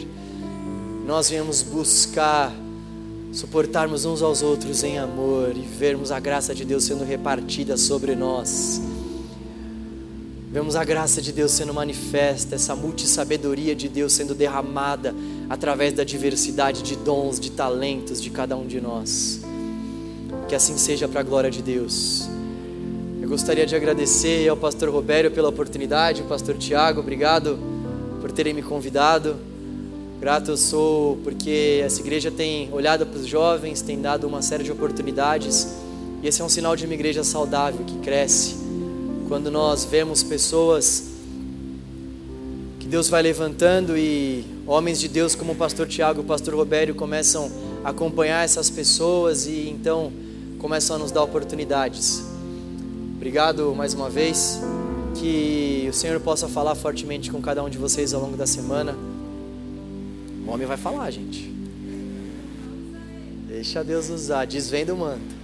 Nós 1.06 1.30
venhamos 1.30 1.62
buscar 1.62 2.54
suportarmos 3.32 4.04
uns 4.04 4.20
aos 4.20 4.42
outros 4.42 4.84
em 4.84 4.98
amor 4.98 5.56
e 5.56 5.62
vermos 5.62 6.12
a 6.12 6.20
graça 6.20 6.54
de 6.54 6.66
Deus 6.66 6.84
sendo 6.84 7.02
repartida 7.02 7.78
sobre 7.78 8.14
nós. 8.14 8.82
Vemos 10.54 10.76
a 10.76 10.84
graça 10.84 11.20
de 11.20 11.32
Deus 11.32 11.50
sendo 11.50 11.74
manifesta, 11.74 12.54
essa 12.54 12.76
multissabedoria 12.76 13.74
de 13.74 13.88
Deus 13.88 14.12
sendo 14.12 14.36
derramada 14.36 15.12
através 15.50 15.92
da 15.92 16.04
diversidade 16.04 16.80
de 16.80 16.94
dons, 16.94 17.40
de 17.40 17.50
talentos 17.50 18.22
de 18.22 18.30
cada 18.30 18.56
um 18.56 18.64
de 18.64 18.80
nós. 18.80 19.40
Que 20.46 20.54
assim 20.54 20.78
seja 20.78 21.08
para 21.08 21.18
a 21.18 21.22
glória 21.24 21.50
de 21.50 21.60
Deus. 21.60 22.28
Eu 23.20 23.28
gostaria 23.28 23.66
de 23.66 23.74
agradecer 23.74 24.48
ao 24.48 24.56
pastor 24.56 24.90
Robério 24.90 25.28
pela 25.32 25.48
oportunidade, 25.48 26.22
ao 26.22 26.28
pastor 26.28 26.56
Tiago, 26.56 27.00
obrigado 27.00 27.58
por 28.20 28.30
terem 28.30 28.54
me 28.54 28.62
convidado. 28.62 29.34
Grato 30.20 30.52
eu 30.52 30.56
sou 30.56 31.16
porque 31.24 31.80
essa 31.84 32.00
igreja 32.00 32.30
tem 32.30 32.72
olhado 32.72 33.04
para 33.04 33.18
os 33.18 33.26
jovens, 33.26 33.82
tem 33.82 34.00
dado 34.00 34.28
uma 34.28 34.40
série 34.40 34.62
de 34.62 34.70
oportunidades, 34.70 35.74
e 36.22 36.28
esse 36.28 36.40
é 36.40 36.44
um 36.44 36.48
sinal 36.48 36.76
de 36.76 36.84
uma 36.84 36.94
igreja 36.94 37.24
saudável 37.24 37.84
que 37.84 37.98
cresce 37.98 38.63
quando 39.28 39.50
nós 39.50 39.84
vemos 39.84 40.22
pessoas 40.22 41.04
que 42.78 42.86
Deus 42.86 43.08
vai 43.08 43.22
levantando 43.22 43.96
e 43.96 44.44
homens 44.66 45.00
de 45.00 45.08
Deus 45.08 45.34
como 45.34 45.52
o 45.52 45.56
pastor 45.56 45.86
Tiago 45.86 46.20
e 46.20 46.24
o 46.24 46.26
pastor 46.26 46.54
Robério 46.54 46.94
começam 46.94 47.50
a 47.82 47.90
acompanhar 47.90 48.44
essas 48.44 48.68
pessoas 48.68 49.46
e 49.46 49.68
então 49.70 50.12
começam 50.58 50.96
a 50.96 50.98
nos 50.98 51.10
dar 51.10 51.22
oportunidades. 51.22 52.22
Obrigado 53.16 53.74
mais 53.74 53.94
uma 53.94 54.10
vez. 54.10 54.60
Que 55.14 55.86
o 55.88 55.92
Senhor 55.94 56.18
possa 56.20 56.48
falar 56.48 56.74
fortemente 56.74 57.30
com 57.30 57.40
cada 57.40 57.62
um 57.62 57.70
de 57.70 57.78
vocês 57.78 58.12
ao 58.12 58.20
longo 58.20 58.36
da 58.36 58.46
semana. 58.46 58.96
O 60.46 60.50
homem 60.50 60.66
vai 60.66 60.76
falar, 60.76 61.10
gente. 61.10 61.50
Deixa 63.46 63.84
Deus 63.84 64.10
usar, 64.10 64.44
desvenda 64.44 64.92
o 64.92 64.96
manto. 64.96 65.43